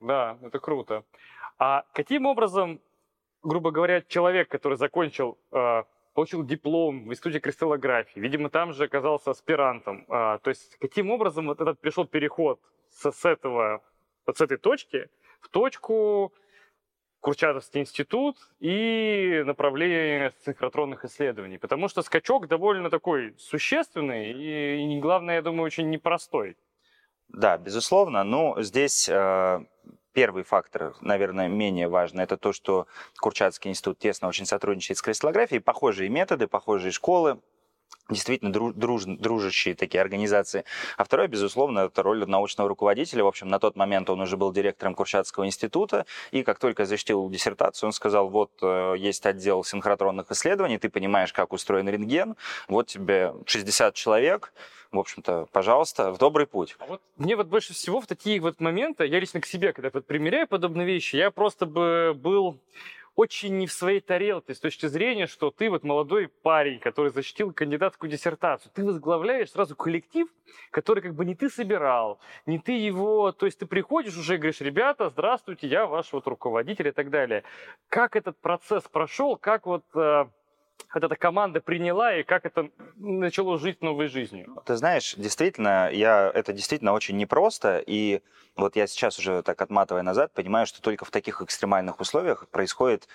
Да, 0.00 0.38
это 0.42 0.58
круто. 0.58 1.04
А 1.58 1.84
каким 1.92 2.26
образом, 2.26 2.80
грубо 3.42 3.70
говоря, 3.70 4.02
человек, 4.02 4.48
который 4.48 4.76
закончил, 4.78 5.38
э, 5.50 5.82
получил 6.14 6.44
диплом 6.44 7.06
в 7.06 7.10
Институте 7.10 7.40
кристаллографии, 7.40 8.20
видимо, 8.20 8.48
там 8.48 8.72
же 8.72 8.84
оказался 8.84 9.30
аспирантом, 9.30 10.04
э, 10.08 10.38
то 10.42 10.50
есть 10.50 10.76
каким 10.78 11.10
образом 11.10 11.46
вот 11.46 11.60
этот 11.60 11.80
пришел 11.80 12.06
переход 12.06 12.60
с, 12.90 13.10
с 13.10 13.24
этого, 13.24 13.82
вот 14.26 14.36
с 14.36 14.40
этой 14.40 14.56
точки 14.56 15.08
в 15.40 15.48
точку 15.48 16.32
Курчатовский 17.20 17.80
институт 17.80 18.36
и 18.60 19.42
направление 19.44 20.32
синхротронных 20.44 21.04
исследований, 21.04 21.58
потому 21.58 21.88
что 21.88 22.02
скачок 22.02 22.46
довольно 22.46 22.90
такой 22.90 23.34
существенный 23.38 24.32
и, 24.32 24.96
и 24.96 25.00
главное, 25.00 25.36
я 25.36 25.42
думаю, 25.42 25.64
очень 25.64 25.90
непростой. 25.90 26.56
Да, 27.28 27.58
безусловно. 27.58 28.24
Ну, 28.24 28.54
здесь 28.62 29.08
э, 29.08 29.64
первый 30.12 30.42
фактор, 30.44 30.94
наверное, 31.00 31.48
менее 31.48 31.88
важный, 31.88 32.24
это 32.24 32.36
то, 32.36 32.52
что 32.52 32.86
Курчатский 33.20 33.70
институт 33.70 33.98
тесно 33.98 34.28
очень 34.28 34.46
сотрудничает 34.46 34.98
с 34.98 35.02
кристаллографией. 35.02 35.60
Похожие 35.60 36.08
методы, 36.08 36.46
похожие 36.46 36.92
школы, 36.92 37.40
действительно 38.08 38.52
друж, 38.52 39.04
дружащие 39.04 39.74
такие 39.74 40.00
организации. 40.00 40.64
А 40.96 41.04
второе, 41.04 41.28
безусловно, 41.28 41.80
это 41.80 42.02
роль 42.02 42.24
научного 42.26 42.68
руководителя. 42.68 43.24
В 43.24 43.26
общем, 43.26 43.48
на 43.48 43.58
тот 43.58 43.76
момент 43.76 44.08
он 44.10 44.20
уже 44.20 44.36
был 44.36 44.52
директором 44.52 44.94
Курчатского 44.94 45.46
института, 45.46 46.06
и 46.30 46.42
как 46.42 46.58
только 46.58 46.86
защитил 46.86 47.28
диссертацию, 47.28 47.88
он 47.88 47.92
сказал, 47.92 48.28
вот 48.28 48.50
э, 48.62 48.94
есть 48.98 49.26
отдел 49.26 49.62
синхротронных 49.62 50.30
исследований, 50.30 50.78
ты 50.78 50.88
понимаешь, 50.88 51.32
как 51.32 51.52
устроен 51.52 51.88
рентген, 51.88 52.36
вот 52.68 52.86
тебе 52.86 53.34
60 53.46 53.94
человек, 53.94 54.52
в 54.90 54.98
общем-то, 54.98 55.48
пожалуйста, 55.52 56.12
в 56.12 56.18
добрый 56.18 56.46
путь. 56.46 56.76
А 56.78 56.86
вот 56.86 57.02
мне 57.16 57.36
вот 57.36 57.48
больше 57.48 57.74
всего 57.74 58.00
в 58.00 58.06
такие 58.06 58.40
вот 58.40 58.58
моменты, 58.60 59.06
я 59.06 59.20
лично 59.20 59.40
к 59.40 59.46
себе, 59.46 59.74
когда 59.74 59.90
вот 59.92 60.06
примеряю 60.06 60.48
подобные 60.48 60.86
вещи, 60.86 61.16
я 61.16 61.30
просто 61.30 61.66
бы 61.66 62.14
был 62.16 62.58
очень 63.18 63.58
не 63.58 63.66
в 63.66 63.72
своей 63.72 63.98
тарелке. 63.98 64.54
С 64.54 64.60
точки 64.60 64.86
зрения, 64.86 65.26
что 65.26 65.50
ты 65.50 65.70
вот 65.70 65.82
молодой 65.82 66.28
парень, 66.28 66.78
который 66.78 67.10
защитил 67.10 67.52
кандидатскую 67.52 68.08
диссертацию, 68.08 68.70
ты 68.72 68.84
возглавляешь 68.84 69.50
сразу 69.50 69.74
коллектив, 69.74 70.28
который 70.70 71.02
как 71.02 71.14
бы 71.16 71.24
не 71.24 71.34
ты 71.34 71.50
собирал, 71.50 72.20
не 72.46 72.60
ты 72.60 72.72
его, 72.72 73.32
то 73.32 73.46
есть 73.46 73.58
ты 73.58 73.66
приходишь 73.66 74.16
уже 74.16 74.36
и 74.36 74.38
говоришь, 74.38 74.60
ребята, 74.60 75.08
здравствуйте, 75.08 75.66
я 75.66 75.86
ваш 75.86 76.12
вот 76.12 76.28
руководитель 76.28 76.88
и 76.88 76.92
так 76.92 77.10
далее. 77.10 77.42
Как 77.88 78.14
этот 78.14 78.38
процесс 78.38 78.84
прошел, 78.84 79.36
как 79.36 79.66
вот 79.66 79.82
э, 79.96 80.26
вот 80.94 81.04
эта 81.04 81.16
команда 81.16 81.60
приняла 81.60 82.14
и 82.14 82.22
как 82.22 82.46
это 82.46 82.70
начало 82.96 83.58
жить 83.58 83.82
новой 83.82 84.08
жизнью? 84.08 84.56
Ты 84.64 84.76
знаешь, 84.76 85.14
действительно, 85.16 85.90
я, 85.92 86.30
это 86.34 86.52
действительно 86.52 86.92
очень 86.92 87.16
непросто, 87.16 87.82
и 87.86 88.20
вот 88.56 88.76
я 88.76 88.86
сейчас 88.86 89.18
уже 89.18 89.42
так 89.42 89.60
отматывая 89.60 90.02
назад, 90.02 90.32
понимаю, 90.32 90.66
что 90.66 90.80
только 90.82 91.04
в 91.04 91.10
таких 91.10 91.42
экстремальных 91.42 92.00
условиях 92.00 92.48
происходит 92.48 93.08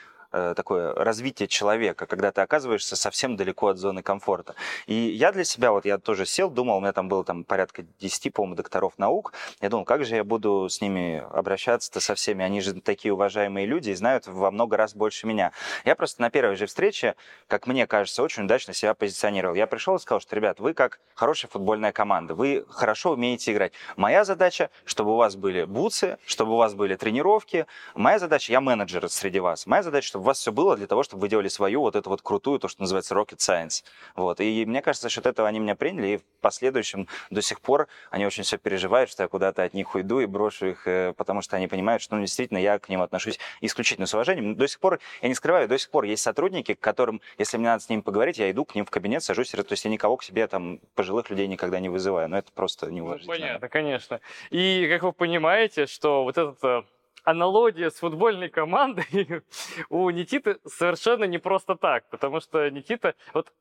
такое 0.56 0.94
развитие 0.96 1.48
человека, 1.48 2.06
когда 2.06 2.32
ты 2.32 2.42
оказываешься 2.42 2.96
совсем 2.96 3.36
далеко 3.36 3.68
от 3.68 3.78
зоны 3.78 4.02
комфорта. 4.02 4.56
И 4.88 4.94
я 4.94 5.32
для 5.32 5.44
себя, 5.44 5.72
вот 5.72 5.86
я 5.86 5.98
тоже 5.98 6.26
сел, 6.26 6.50
думал, 6.50 6.78
у 6.78 6.82
меня 6.82 6.92
там 6.92 7.08
было 7.08 7.24
там 7.24 7.44
порядка 7.44 7.84
10, 8.00 8.34
по-моему, 8.34 8.56
докторов 8.56 8.94
наук, 8.98 9.34
я 9.62 9.70
думал, 9.70 9.86
как 9.86 10.04
же 10.06 10.16
я 10.16 10.24
буду 10.24 10.68
с 10.70 10.82
ними 10.82 11.24
обращаться-то 11.32 12.00
со 12.00 12.16
всеми, 12.16 12.44
они 12.44 12.62
же 12.62 12.74
такие 12.82 13.14
уважаемые 13.14 13.66
люди 13.66 13.92
и 13.92 13.94
знают 13.94 14.28
во 14.28 14.52
много 14.52 14.76
раз 14.76 14.96
больше 14.96 15.28
меня. 15.28 15.52
Я 15.86 15.96
просто 15.96 16.22
на 16.22 16.30
первой 16.30 16.56
же 16.56 16.66
встрече, 16.66 17.16
как 17.48 17.68
мне 17.68 17.88
кажется, 17.88 18.24
очень 18.24 18.44
удачно 18.44 18.74
себя 18.74 18.94
позиционировал. 18.94 19.56
Я 19.56 19.68
пришел 19.68 19.96
и 19.96 20.00
сказал, 20.00 20.20
что, 20.20 20.36
ребят, 20.36 20.60
вы 20.60 20.74
как 20.74 21.00
хорошая 21.14 21.50
футбольная 21.52 21.92
команда, 21.92 22.34
вы 22.36 22.66
хорошо 22.70 23.12
умеете 23.12 23.54
играть. 23.54 23.74
Моя 23.96 24.24
задача, 24.24 24.70
чтобы 24.86 25.12
у 25.12 25.16
вас 25.16 25.36
были 25.36 25.66
бутсы, 25.66 26.18
чтобы 26.26 26.54
у 26.54 26.58
вас 26.58 26.74
были 26.74 26.96
тренировки. 26.96 27.66
Моя 27.96 28.20
задача, 28.20 28.52
я 28.52 28.62
менеджер 28.62 29.08
среди 29.10 29.40
вас. 29.40 29.68
Моя 29.68 29.84
задача, 29.84 30.08
чтобы 30.08 30.23
у 30.24 30.26
вас 30.26 30.40
все 30.40 30.52
было 30.52 30.78
для 30.78 30.88
того, 30.88 31.04
чтобы 31.04 31.22
вы 31.22 31.30
делали 31.30 31.50
свою 31.50 31.82
вот 31.82 31.96
эту 31.96 32.10
вот 32.10 32.22
крутую, 32.22 32.58
то, 32.60 32.70
что 32.70 32.82
называется 32.82 33.14
rocket 33.14 33.38
science. 33.38 33.84
Вот. 34.16 34.40
И 34.40 34.66
мне 34.66 34.82
кажется, 34.82 35.08
за 35.08 35.10
счет 35.10 35.26
этого 35.26 35.48
они 35.48 35.60
меня 35.60 35.76
приняли, 35.76 36.08
и 36.08 36.18
в 36.18 36.24
последующем 36.42 37.08
до 37.30 37.42
сих 37.42 37.60
пор 37.60 37.88
они 38.10 38.26
очень 38.26 38.44
все 38.44 38.58
переживают, 38.58 39.10
что 39.10 39.24
я 39.24 39.30
куда-то 39.30 39.64
от 39.64 39.74
них 39.74 39.94
уйду 39.96 40.22
и 40.22 40.26
брошу 40.26 40.68
их, 40.68 40.88
э, 40.88 41.14
потому 41.18 41.42
что 41.42 41.58
они 41.58 41.68
понимают, 41.68 42.02
что 42.02 42.16
ну, 42.16 42.22
действительно 42.22 42.58
я 42.58 42.80
к 42.80 42.88
ним 42.88 43.02
отношусь 43.02 43.38
исключительно 43.60 44.08
с 44.08 44.14
уважением. 44.14 44.56
До 44.56 44.68
сих 44.68 44.80
пор, 44.80 45.00
я 45.22 45.28
не 45.28 45.36
скрываю, 45.36 45.68
до 45.68 45.78
сих 45.78 45.90
пор 45.90 46.06
есть 46.06 46.24
сотрудники, 46.24 46.74
к 46.74 46.80
которым, 46.80 47.22
если 47.38 47.58
мне 47.58 47.68
надо 47.68 47.84
с 47.84 47.90
ними 47.90 48.02
поговорить, 48.02 48.38
я 48.38 48.50
иду 48.50 48.64
к 48.64 48.76
ним 48.76 48.86
в 48.86 48.90
кабинет, 48.90 49.24
сажусь, 49.24 49.52
то 49.52 49.66
есть 49.70 49.84
я 49.84 49.92
никого 49.92 50.16
к 50.18 50.24
себе 50.24 50.48
там 50.48 50.80
пожилых 50.96 51.30
людей 51.30 51.48
никогда 51.48 51.80
не 51.82 51.90
вызываю. 51.90 52.30
Но 52.30 52.38
это 52.38 52.52
просто 52.54 52.90
неуважительно. 52.90 53.36
Ну, 53.36 53.42
понятно, 53.42 53.70
конечно. 53.70 54.20
И 54.52 54.88
как 54.90 55.04
вы 55.04 55.12
понимаете, 55.12 55.86
что 55.86 56.24
вот 56.24 56.38
этот 56.38 56.64
э, 56.64 56.84
аналогия 57.24 57.90
с 57.90 57.96
футбольной 57.96 58.50
командой 58.50 59.44
у 59.90 60.10
Никиты 60.10 60.58
совершенно 60.66 61.26
не 61.26 61.38
просто 61.38 61.76
так, 61.76 62.10
потому 62.10 62.40
что 62.40 62.70
Никита, 62.70 63.16
вот 63.34 63.52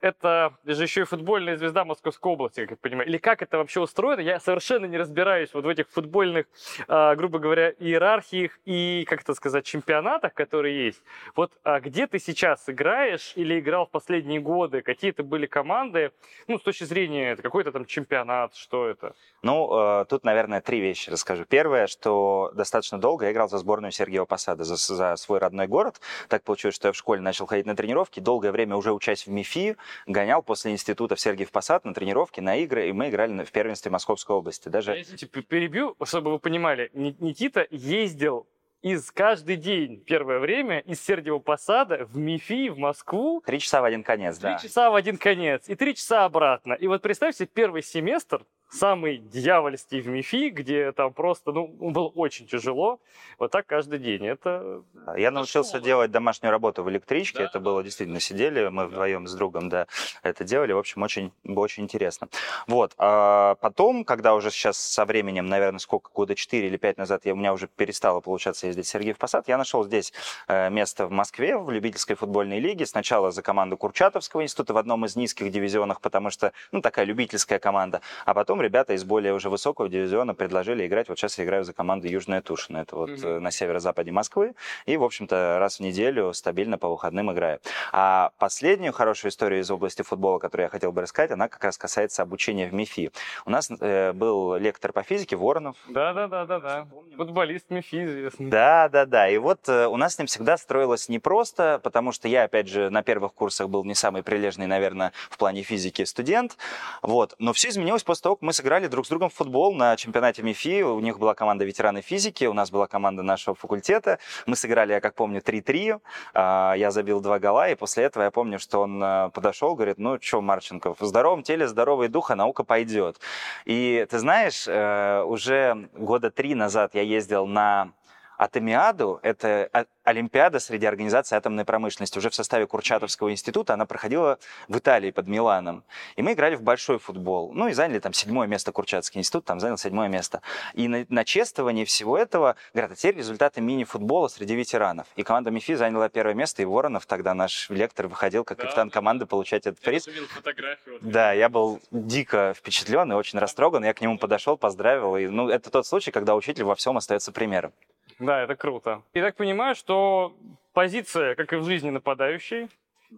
это 0.00 0.54
же 0.64 0.82
еще 0.82 1.02
и 1.02 1.04
футбольная 1.04 1.56
звезда 1.56 1.84
Московской 1.84 2.32
области, 2.32 2.60
как 2.60 2.70
я 2.70 2.76
понимаю. 2.76 3.08
Или 3.08 3.18
как 3.18 3.42
это 3.42 3.58
вообще 3.58 3.80
устроено, 3.80 4.20
я 4.20 4.40
совершенно 4.40 4.86
не 4.86 4.96
разбираюсь 4.96 5.52
вот 5.52 5.64
в 5.64 5.68
этих 5.68 5.88
футбольных, 5.88 6.46
а, 6.86 7.14
грубо 7.16 7.38
говоря, 7.38 7.70
иерархиях 7.70 8.58
и, 8.64 9.04
как 9.08 9.22
это 9.22 9.34
сказать, 9.34 9.64
чемпионатах, 9.64 10.34
которые 10.34 10.86
есть. 10.86 11.02
Вот 11.34 11.52
а 11.64 11.80
где 11.80 12.06
ты 12.06 12.18
сейчас 12.18 12.68
играешь 12.68 13.32
или 13.34 13.58
играл 13.58 13.86
в 13.86 13.90
последние 13.90 14.40
годы? 14.40 14.82
Какие-то 14.82 15.22
были 15.22 15.46
команды? 15.46 16.12
Ну, 16.46 16.58
с 16.58 16.62
точки 16.62 16.84
зрения, 16.84 17.32
это 17.32 17.42
какой-то 17.42 17.72
там 17.72 17.84
чемпионат, 17.84 18.54
что 18.54 18.88
это? 18.88 19.14
Ну, 19.42 20.00
э, 20.00 20.04
тут, 20.08 20.24
наверное, 20.24 20.60
три 20.60 20.80
вещи 20.80 21.10
расскажу. 21.10 21.44
Первое, 21.44 21.86
что 21.86 22.52
достаточно 22.54 22.98
долго 22.98 23.26
я 23.26 23.32
играл 23.32 23.48
за 23.48 23.58
сборную 23.58 23.92
Сергеева 23.92 24.24
Посада, 24.24 24.64
за, 24.64 24.76
за 24.76 25.16
свой 25.16 25.38
родной 25.38 25.66
город. 25.66 26.00
Так 26.28 26.42
получилось, 26.42 26.74
что 26.74 26.88
я 26.88 26.92
в 26.92 26.96
школе 26.96 27.20
начал 27.20 27.46
ходить 27.46 27.66
на 27.66 27.76
тренировки, 27.76 28.20
долгое 28.20 28.52
время 28.52 28.76
уже 28.76 28.92
учась 28.92 29.26
в 29.26 29.30
МИФИ, 29.30 29.76
гонял 30.06 30.42
после 30.42 30.72
института 30.72 31.14
в 31.14 31.20
Сергиев 31.20 31.50
Посад 31.50 31.84
на 31.84 31.94
тренировки, 31.94 32.40
на 32.40 32.56
игры, 32.56 32.88
и 32.88 32.92
мы 32.92 33.08
играли 33.08 33.44
в 33.44 33.52
первенстве 33.52 33.90
Московской 33.90 34.36
области. 34.36 34.68
Даже... 34.68 34.92
Я, 34.92 35.02
извините, 35.02 35.26
перебью, 35.26 35.96
чтобы 36.04 36.32
вы 36.32 36.38
понимали. 36.38 36.90
Никита 36.94 37.66
ездил 37.70 38.46
из 38.82 39.10
каждый 39.10 39.56
день 39.56 40.02
первое 40.04 40.38
время 40.38 40.80
из 40.80 41.02
Сергиева 41.04 41.40
Посада 41.40 42.04
в 42.04 42.16
МИФИ, 42.16 42.68
в 42.70 42.78
Москву. 42.78 43.42
Три 43.44 43.58
часа 43.58 43.80
в 43.80 43.84
один 43.84 44.02
конец, 44.02 44.38
да. 44.38 44.56
Три 44.56 44.68
часа 44.68 44.90
в 44.90 44.94
один 44.94 45.16
конец 45.16 45.68
и 45.68 45.74
три 45.74 45.94
часа 45.94 46.24
обратно. 46.24 46.74
И 46.74 46.86
вот 46.86 47.02
представьте, 47.02 47.46
первый 47.46 47.82
семестр 47.82 48.44
самый 48.70 49.18
дьявольский 49.18 50.00
в 50.00 50.08
МИФИ, 50.08 50.50
где 50.50 50.92
там 50.92 51.12
просто, 51.12 51.52
ну, 51.52 51.66
было 51.66 52.08
очень 52.08 52.46
тяжело. 52.46 53.00
Вот 53.38 53.50
так 53.50 53.66
каждый 53.66 53.98
день. 53.98 54.26
Это... 54.26 54.82
Я 55.16 55.30
научился 55.30 55.70
школа. 55.70 55.84
делать 55.84 56.10
домашнюю 56.10 56.50
работу 56.50 56.82
в 56.82 56.90
электричке. 56.90 57.38
Да? 57.38 57.44
Это 57.44 57.60
было 57.60 57.82
действительно, 57.82 58.20
сидели 58.20 58.68
мы 58.68 58.86
вдвоем 58.86 59.26
с 59.26 59.34
другом, 59.34 59.68
да, 59.68 59.86
это 60.22 60.44
делали. 60.44 60.72
В 60.72 60.78
общем, 60.78 61.02
очень, 61.02 61.32
очень 61.44 61.84
интересно. 61.84 62.28
Вот. 62.66 62.92
А 62.98 63.56
потом, 63.56 64.04
когда 64.04 64.34
уже 64.34 64.50
сейчас 64.50 64.78
со 64.78 65.04
временем, 65.04 65.46
наверное, 65.46 65.78
сколько, 65.78 66.10
года 66.12 66.34
4 66.34 66.66
или 66.66 66.76
5 66.76 66.98
назад, 66.98 67.24
я, 67.24 67.32
у 67.32 67.36
меня 67.36 67.52
уже 67.52 67.68
перестало 67.68 68.20
получаться 68.20 68.66
ездить 68.66 68.86
в 68.86 68.88
Сергеев 68.88 69.18
Посад, 69.18 69.48
я 69.48 69.58
нашел 69.58 69.84
здесь 69.84 70.12
э, 70.46 70.70
место 70.70 71.06
в 71.06 71.10
Москве, 71.10 71.56
в 71.56 71.70
любительской 71.70 72.16
футбольной 72.16 72.60
лиге. 72.60 72.86
Сначала 72.86 73.30
за 73.30 73.42
команду 73.42 73.76
Курчатовского 73.76 74.42
института 74.42 74.74
в 74.74 74.78
одном 74.78 75.04
из 75.04 75.16
низких 75.16 75.50
дивизионах, 75.50 76.00
потому 76.00 76.30
что, 76.30 76.52
ну, 76.72 76.80
такая 76.80 77.04
любительская 77.04 77.58
команда. 77.58 78.00
А 78.24 78.34
потом 78.34 78.57
потом 78.58 78.62
ребята 78.62 78.94
из 78.94 79.04
более 79.04 79.34
уже 79.34 79.50
высокого 79.50 79.88
дивизиона 79.88 80.34
предложили 80.34 80.86
играть. 80.86 81.08
Вот 81.08 81.18
сейчас 81.18 81.38
я 81.38 81.44
играю 81.44 81.64
за 81.64 81.72
команду 81.72 82.08
Южная 82.08 82.40
Тушина. 82.40 82.78
Это 82.78 82.96
вот 82.96 83.10
mm-hmm. 83.10 83.38
на 83.38 83.50
северо-западе 83.50 84.10
Москвы. 84.10 84.54
И, 84.86 84.96
в 84.96 85.04
общем-то, 85.04 85.58
раз 85.60 85.78
в 85.78 85.80
неделю 85.80 86.32
стабильно 86.32 86.76
по 86.78 86.88
выходным 86.88 87.32
играю. 87.32 87.60
А 87.92 88.30
последнюю 88.38 88.92
хорошую 88.92 89.30
историю 89.30 89.60
из 89.60 89.70
области 89.70 90.02
футбола, 90.02 90.38
которую 90.38 90.64
я 90.64 90.70
хотел 90.70 90.90
бы 90.92 91.02
рассказать, 91.02 91.30
она 91.30 91.48
как 91.48 91.62
раз 91.62 91.78
касается 91.78 92.22
обучения 92.22 92.68
в 92.68 92.74
МИФИ. 92.74 93.10
У 93.46 93.50
нас 93.50 93.70
э, 93.80 94.12
был 94.12 94.56
лектор 94.56 94.92
по 94.92 95.02
физике 95.02 95.36
Воронов. 95.36 95.76
Да-да-да-да-да. 95.88 96.88
Футболист 97.16 97.70
МИФИ 97.70 98.04
известный. 98.04 98.46
Да-да-да. 98.50 99.28
И 99.28 99.38
вот 99.38 99.68
э, 99.68 99.86
у 99.86 99.96
нас 99.96 100.16
с 100.16 100.18
ним 100.18 100.26
всегда 100.26 100.56
строилось 100.56 101.08
непросто, 101.08 101.80
потому 101.82 102.12
что 102.12 102.26
я, 102.26 102.44
опять 102.44 102.68
же, 102.68 102.90
на 102.90 103.02
первых 103.02 103.34
курсах 103.34 103.68
был 103.68 103.84
не 103.84 103.94
самый 103.94 104.22
прилежный, 104.22 104.66
наверное, 104.66 105.12
в 105.30 105.38
плане 105.38 105.62
физики 105.62 106.04
студент. 106.04 106.56
Вот. 107.02 107.36
Но 107.38 107.52
все 107.52 107.68
изменилось 107.68 108.02
после 108.02 108.22
того, 108.22 108.36
как 108.36 108.42
мы 108.48 108.54
сыграли 108.54 108.86
друг 108.86 109.04
с 109.04 109.10
другом 109.10 109.28
в 109.28 109.34
футбол 109.34 109.74
на 109.74 109.94
чемпионате 109.98 110.42
МИФИ. 110.42 110.80
У 110.80 111.00
них 111.00 111.18
была 111.18 111.34
команда 111.34 111.66
ветераны 111.66 112.00
физики, 112.00 112.46
у 112.46 112.54
нас 112.54 112.70
была 112.70 112.86
команда 112.86 113.22
нашего 113.22 113.54
факультета. 113.54 114.18
Мы 114.46 114.56
сыграли, 114.56 114.94
я 114.94 115.02
как 115.02 115.14
помню, 115.14 115.42
3-3. 115.42 116.00
А, 116.32 116.72
я 116.72 116.90
забил 116.90 117.20
два 117.20 117.38
гола, 117.38 117.68
и 117.68 117.74
после 117.74 118.04
этого 118.04 118.22
я 118.22 118.30
помню, 118.30 118.58
что 118.58 118.80
он 118.80 119.02
а, 119.04 119.28
подошел, 119.28 119.74
говорит, 119.74 119.98
ну 119.98 120.18
что, 120.18 120.40
Марченков, 120.40 120.98
в 120.98 121.04
здоровом 121.04 121.42
теле 121.42 121.68
здоровый 121.68 122.08
дух, 122.08 122.30
а 122.30 122.36
наука 122.36 122.64
пойдет. 122.64 123.20
И 123.66 124.06
ты 124.08 124.18
знаешь, 124.18 124.66
э, 124.66 125.22
уже 125.26 125.90
года 125.92 126.30
три 126.30 126.54
назад 126.54 126.94
я 126.94 127.02
ездил 127.02 127.46
на 127.46 127.92
Атомиаду, 128.38 129.18
это 129.22 129.86
Олимпиада 130.04 130.60
среди 130.60 130.86
организаций 130.86 131.36
атомной 131.36 131.64
промышленности 131.64 132.16
уже 132.18 132.30
в 132.30 132.34
составе 132.34 132.66
Курчатовского 132.66 133.32
института, 133.32 133.74
она 133.74 133.84
проходила 133.84 134.38
в 134.68 134.78
Италии 134.78 135.10
под 135.10 135.26
Миланом. 135.26 135.84
И 136.14 136.22
мы 136.22 136.32
играли 136.32 136.54
в 136.54 136.62
большой 136.62 136.98
футбол. 136.98 137.52
Ну 137.52 137.68
и 137.68 137.72
заняли 137.72 137.98
там 137.98 138.12
седьмое 138.12 138.46
место 138.46 138.70
Курчатовский 138.70 139.18
институт, 139.18 139.44
там 139.44 139.58
занял 139.58 139.76
седьмое 139.76 140.08
место. 140.08 140.40
И 140.72 140.86
на, 140.86 141.04
на 141.08 141.24
чествовании 141.24 141.84
всего 141.84 142.16
этого 142.16 142.54
говорят, 142.72 142.92
а 142.92 142.94
теперь 142.94 143.16
результаты 143.16 143.60
мини-футбола 143.60 144.28
среди 144.28 144.54
ветеранов. 144.54 145.08
И 145.16 145.24
команда 145.24 145.50
МИФИ 145.50 145.74
заняла 145.74 146.08
первое 146.08 146.34
место, 146.34 146.62
и 146.62 146.64
Воронов 146.64 147.06
тогда 147.06 147.34
наш 147.34 147.68
лектор 147.70 148.06
выходил 148.06 148.44
как 148.44 148.58
да, 148.58 148.64
капитан 148.64 148.90
команды 148.90 149.26
получать 149.26 149.66
этот 149.66 149.80
приз. 149.80 150.06
Я 150.06 150.12
фотографию. 150.28 150.98
Да, 151.02 151.32
я 151.32 151.48
был 151.48 151.80
дико 151.90 152.54
впечатлен 152.56 153.10
и 153.12 153.16
очень 153.16 153.40
растроган. 153.40 153.84
Я 153.84 153.92
к 153.94 154.00
нему 154.00 154.16
подошел, 154.16 154.56
поздравил. 154.56 155.16
И, 155.16 155.26
ну, 155.26 155.48
это 155.48 155.70
тот 155.70 155.86
случай, 155.86 156.12
когда 156.12 156.36
учитель 156.36 156.62
во 156.62 156.76
всем 156.76 156.96
остается 156.96 157.32
примером. 157.32 157.72
Да, 158.18 158.42
это 158.42 158.56
круто. 158.56 159.02
И 159.14 159.20
так 159.20 159.36
понимаю, 159.36 159.74
что 159.74 160.34
позиция, 160.72 161.34
как 161.34 161.52
и 161.52 161.56
в 161.56 161.64
жизни 161.64 161.90
нападающей, 161.90 162.68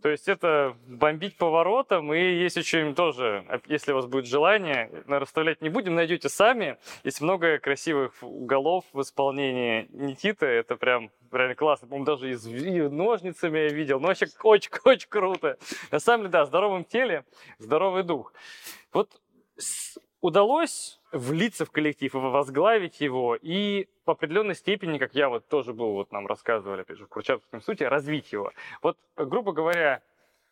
то 0.02 0.08
есть 0.08 0.28
это 0.28 0.76
бомбить 0.86 1.36
поворотом, 1.36 2.14
и 2.14 2.20
есть 2.20 2.56
очень 2.56 2.94
тоже, 2.94 3.44
если 3.66 3.90
у 3.90 3.96
вас 3.96 4.06
будет 4.06 4.26
желание, 4.26 4.88
расставлять 5.08 5.62
не 5.62 5.68
будем, 5.68 5.96
найдете 5.96 6.28
сами. 6.28 6.76
Есть 7.02 7.20
много 7.20 7.58
красивых 7.58 8.12
уголов 8.22 8.84
в 8.92 9.00
исполнении 9.00 9.88
Никиты, 9.90 10.46
это 10.46 10.76
прям 10.76 11.10
реально 11.32 11.56
классно. 11.56 11.88
По-моему, 11.88 12.04
даже 12.04 12.30
и 12.30 12.34
с 12.34 12.44
ножницами 12.44 13.58
я 13.58 13.68
видел. 13.70 13.98
Ну, 13.98 14.06
вообще 14.06 14.26
очень-очень 14.42 15.08
круто. 15.08 15.58
На 15.90 15.98
самом 15.98 16.22
деле, 16.22 16.32
да, 16.32 16.44
в 16.44 16.48
здоровом 16.48 16.84
теле 16.84 17.24
здоровый 17.58 18.04
дух. 18.04 18.32
Вот 18.92 19.20
удалось 20.20 20.99
влиться 21.12 21.64
в 21.64 21.70
коллектив 21.70 22.12
возглавить 22.14 23.00
его, 23.00 23.36
и 23.36 23.88
в 24.04 24.10
определенной 24.10 24.54
степени, 24.54 24.98
как 24.98 25.14
я 25.14 25.28
вот 25.28 25.48
тоже 25.48 25.72
был, 25.72 25.92
вот 25.92 26.12
нам 26.12 26.26
рассказывали, 26.26 26.82
опять 26.82 26.98
же, 26.98 27.06
в 27.06 27.08
Курчатовском 27.08 27.58
институте, 27.58 27.88
развить 27.88 28.32
его. 28.32 28.52
Вот, 28.82 28.96
грубо 29.16 29.52
говоря, 29.52 30.02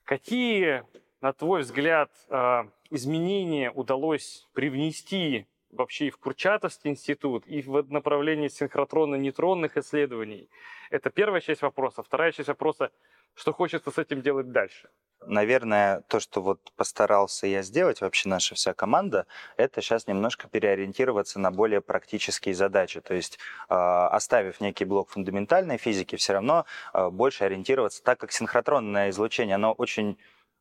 какие, 0.05 0.85
на 1.21 1.33
твой 1.33 1.61
взгляд, 1.61 2.11
а, 2.29 2.69
изменения 2.91 3.71
удалось 3.71 4.47
привнести 4.53 5.47
вообще 5.71 6.07
и 6.07 6.11
в 6.11 6.19
Курчатовский 6.19 6.91
институт, 6.91 7.47
и 7.47 7.63
в 7.63 7.91
направлении 7.91 8.49
синхротронно-нейтронных 8.49 9.77
исследований? 9.77 10.49
Это 10.91 11.11
первая 11.11 11.41
часть 11.41 11.63
вопроса. 11.63 12.03
Вторая 12.03 12.33
часть 12.33 12.49
вопроса, 12.49 12.91
что 13.35 13.53
хочется 13.53 13.91
с 13.91 13.99
этим 13.99 14.23
делать 14.23 14.51
дальше? 14.51 14.89
наверное, 15.27 16.03
то, 16.09 16.21
что 16.21 16.41
вот 16.41 16.73
постарался 16.77 17.47
я 17.47 17.63
сделать, 17.63 18.01
вообще 18.01 18.29
наша 18.29 18.55
вся 18.55 18.75
команда, 18.75 19.27
это 19.57 19.81
сейчас 19.81 20.07
немножко 20.07 20.49
переориентироваться 20.49 21.39
на 21.41 21.51
более 21.51 21.81
практические 21.81 22.55
задачи. 22.55 23.01
То 23.01 23.15
есть, 23.15 23.39
э, 23.69 23.75
оставив 23.75 24.61
некий 24.61 24.85
блок 24.85 25.11
фундаментальной 25.11 25.79
физики, 25.79 26.17
все 26.17 26.35
равно 26.35 26.65
э, 26.95 27.11
больше 27.11 27.45
ориентироваться, 27.45 28.03
так 28.03 28.19
как 28.19 28.33
синхротронное 28.33 29.11
излучение, 29.11 29.57
оно 29.57 29.73
очень 29.73 30.19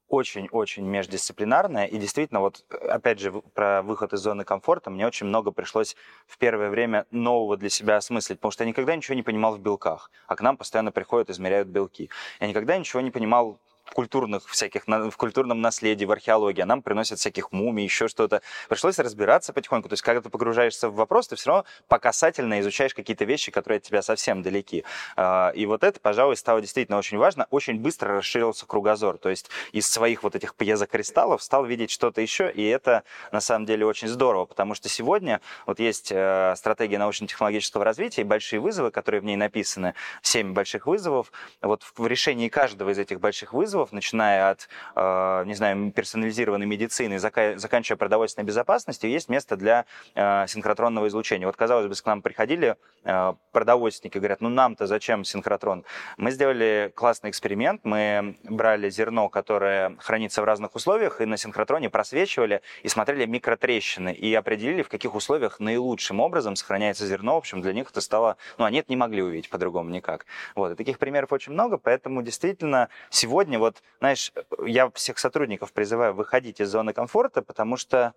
очень-очень 0.09 0.85
междисциплинарное. 0.85 1.85
И 1.85 1.97
действительно, 1.97 2.39
вот 2.39 2.65
опять 2.69 3.19
же, 3.19 3.31
про 3.53 3.81
выход 3.81 4.13
из 4.13 4.19
зоны 4.19 4.43
комфорта 4.43 4.89
мне 4.89 5.05
очень 5.05 5.27
много 5.27 5.51
пришлось 5.51 5.95
в 6.25 6.37
первое 6.37 6.69
время 6.69 7.05
нового 7.11 7.57
для 7.57 7.69
себя 7.69 7.97
осмыслить, 7.97 8.39
потому 8.39 8.51
что 8.51 8.63
я 8.63 8.69
никогда 8.69 8.95
ничего 8.95 9.15
не 9.15 9.23
понимал 9.23 9.55
в 9.55 9.59
белках, 9.59 10.11
а 10.27 10.35
к 10.35 10.41
нам 10.41 10.57
постоянно 10.57 10.91
приходят, 10.91 11.29
измеряют 11.29 11.67
белки. 11.67 12.09
Я 12.39 12.47
никогда 12.47 12.77
ничего 12.77 13.01
не 13.01 13.11
понимал 13.11 13.59
культурных 13.93 14.47
всяких, 14.47 14.83
в 14.87 15.17
культурном 15.17 15.61
наследии, 15.61 16.05
в 16.05 16.11
археологии, 16.11 16.61
а 16.61 16.65
нам 16.65 16.81
приносят 16.81 17.19
всяких 17.19 17.51
мумий, 17.51 17.83
еще 17.83 18.07
что-то. 18.07 18.41
Пришлось 18.69 18.99
разбираться 18.99 19.53
потихоньку. 19.53 19.89
То 19.89 19.93
есть, 19.93 20.03
когда 20.03 20.21
ты 20.21 20.29
погружаешься 20.29 20.89
в 20.89 20.95
вопрос, 20.95 21.27
ты 21.27 21.35
все 21.35 21.49
равно 21.49 21.65
по 21.87 21.99
касательно 21.99 22.59
изучаешь 22.59 22.93
какие-то 22.93 23.25
вещи, 23.25 23.51
которые 23.51 23.77
от 23.77 23.83
тебя 23.83 24.01
совсем 24.01 24.43
далеки. 24.43 24.83
А, 25.15 25.51
и 25.55 25.65
вот 25.65 25.83
это, 25.83 25.99
пожалуй, 25.99 26.37
стало 26.37 26.61
действительно 26.61 26.97
очень 26.97 27.17
важно. 27.17 27.47
Очень 27.49 27.79
быстро 27.79 28.15
расширился 28.17 28.65
кругозор. 28.65 29.17
То 29.17 29.29
есть, 29.29 29.49
из 29.71 29.87
своих 29.87 30.23
вот 30.23 30.35
этих 30.35 30.55
пьезокристаллов 30.55 31.41
стал 31.41 31.65
видеть 31.65 31.91
что-то 31.91 32.21
еще, 32.21 32.51
и 32.51 32.63
это 32.65 33.03
на 33.31 33.41
самом 33.41 33.65
деле 33.65 33.85
очень 33.85 34.07
здорово, 34.07 34.45
потому 34.45 34.75
что 34.75 34.89
сегодня 34.89 35.41
вот 35.65 35.79
есть 35.79 36.11
э, 36.11 36.53
стратегия 36.55 36.97
научно-технологического 36.97 37.83
развития 37.83 38.21
и 38.21 38.25
большие 38.25 38.59
вызовы, 38.59 38.91
которые 38.91 39.21
в 39.21 39.25
ней 39.25 39.35
написаны, 39.35 39.93
семь 40.21 40.53
больших 40.53 40.87
вызовов. 40.87 41.31
Вот 41.61 41.83
в 41.95 42.05
решении 42.07 42.49
каждого 42.49 42.89
из 42.91 42.99
этих 42.99 43.19
больших 43.19 43.53
вызовов 43.53 43.76
вызовов, 43.77 43.91
начиная 43.91 44.51
от, 44.51 44.67
э, 44.95 45.43
не 45.45 45.53
знаю, 45.53 45.91
персонализированной 45.91 46.65
медицины, 46.65 47.19
заканчивая 47.19 47.97
продовольственной 47.97 48.45
безопасностью, 48.45 49.09
есть 49.09 49.29
место 49.29 49.55
для 49.55 49.85
э, 50.15 50.45
синхротронного 50.47 51.07
излучения. 51.07 51.45
Вот, 51.45 51.55
казалось 51.55 51.87
бы, 51.87 51.95
к 51.95 52.05
нам 52.05 52.21
приходили 52.21 52.75
э, 53.03 53.33
продовольственники, 53.51 54.17
говорят, 54.17 54.41
ну 54.41 54.49
нам-то 54.49 54.87
зачем 54.87 55.23
синхротрон? 55.23 55.83
Мы 56.17 56.31
сделали 56.31 56.91
классный 56.95 57.29
эксперимент, 57.29 57.81
мы 57.83 58.35
брали 58.43 58.89
зерно, 58.89 59.29
которое 59.29 59.95
хранится 59.99 60.41
в 60.41 60.45
разных 60.45 60.75
условиях, 60.75 61.21
и 61.21 61.25
на 61.25 61.37
синхротроне 61.37 61.89
просвечивали 61.89 62.61
и 62.83 62.87
смотрели 62.89 63.25
микротрещины, 63.25 64.13
и 64.13 64.33
определили, 64.33 64.81
в 64.81 64.89
каких 64.89 65.15
условиях 65.15 65.59
наилучшим 65.59 66.19
образом 66.19 66.55
сохраняется 66.55 67.05
зерно. 67.05 67.35
В 67.35 67.37
общем, 67.37 67.61
для 67.61 67.73
них 67.73 67.91
это 67.91 68.01
стало... 68.01 68.37
Ну, 68.57 68.65
они 68.65 68.79
это 68.79 68.91
не 68.91 68.97
могли 68.97 69.21
увидеть 69.21 69.49
по-другому 69.49 69.89
никак. 69.89 70.25
Вот. 70.55 70.71
И 70.71 70.75
таких 70.75 70.97
примеров 70.99 71.31
очень 71.31 71.53
много, 71.53 71.77
поэтому 71.77 72.21
действительно 72.21 72.87
сегодня 73.09 73.59
вот 73.59 73.66
вот, 73.67 73.83
знаешь, 73.99 74.31
я 74.65 74.89
всех 74.91 75.19
сотрудников 75.19 75.73
призываю 75.73 76.13
выходить 76.13 76.59
из 76.59 76.69
зоны 76.69 76.93
комфорта, 76.93 77.41
потому 77.41 77.77
что, 77.77 78.13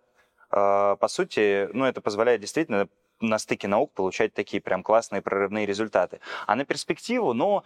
э, 0.51 0.97
по 0.99 1.09
сути, 1.09 1.69
ну, 1.73 1.85
это 1.85 2.01
позволяет 2.01 2.41
действительно 2.41 2.89
на 3.21 3.39
стыке 3.39 3.69
наук 3.69 3.93
получать 3.93 4.33
такие 4.33 4.63
прям 4.63 4.83
классные 4.83 5.23
прорывные 5.23 5.67
результаты. 5.67 6.21
А 6.47 6.57
на 6.57 6.65
перспективу, 6.65 7.35
ну, 7.35 7.63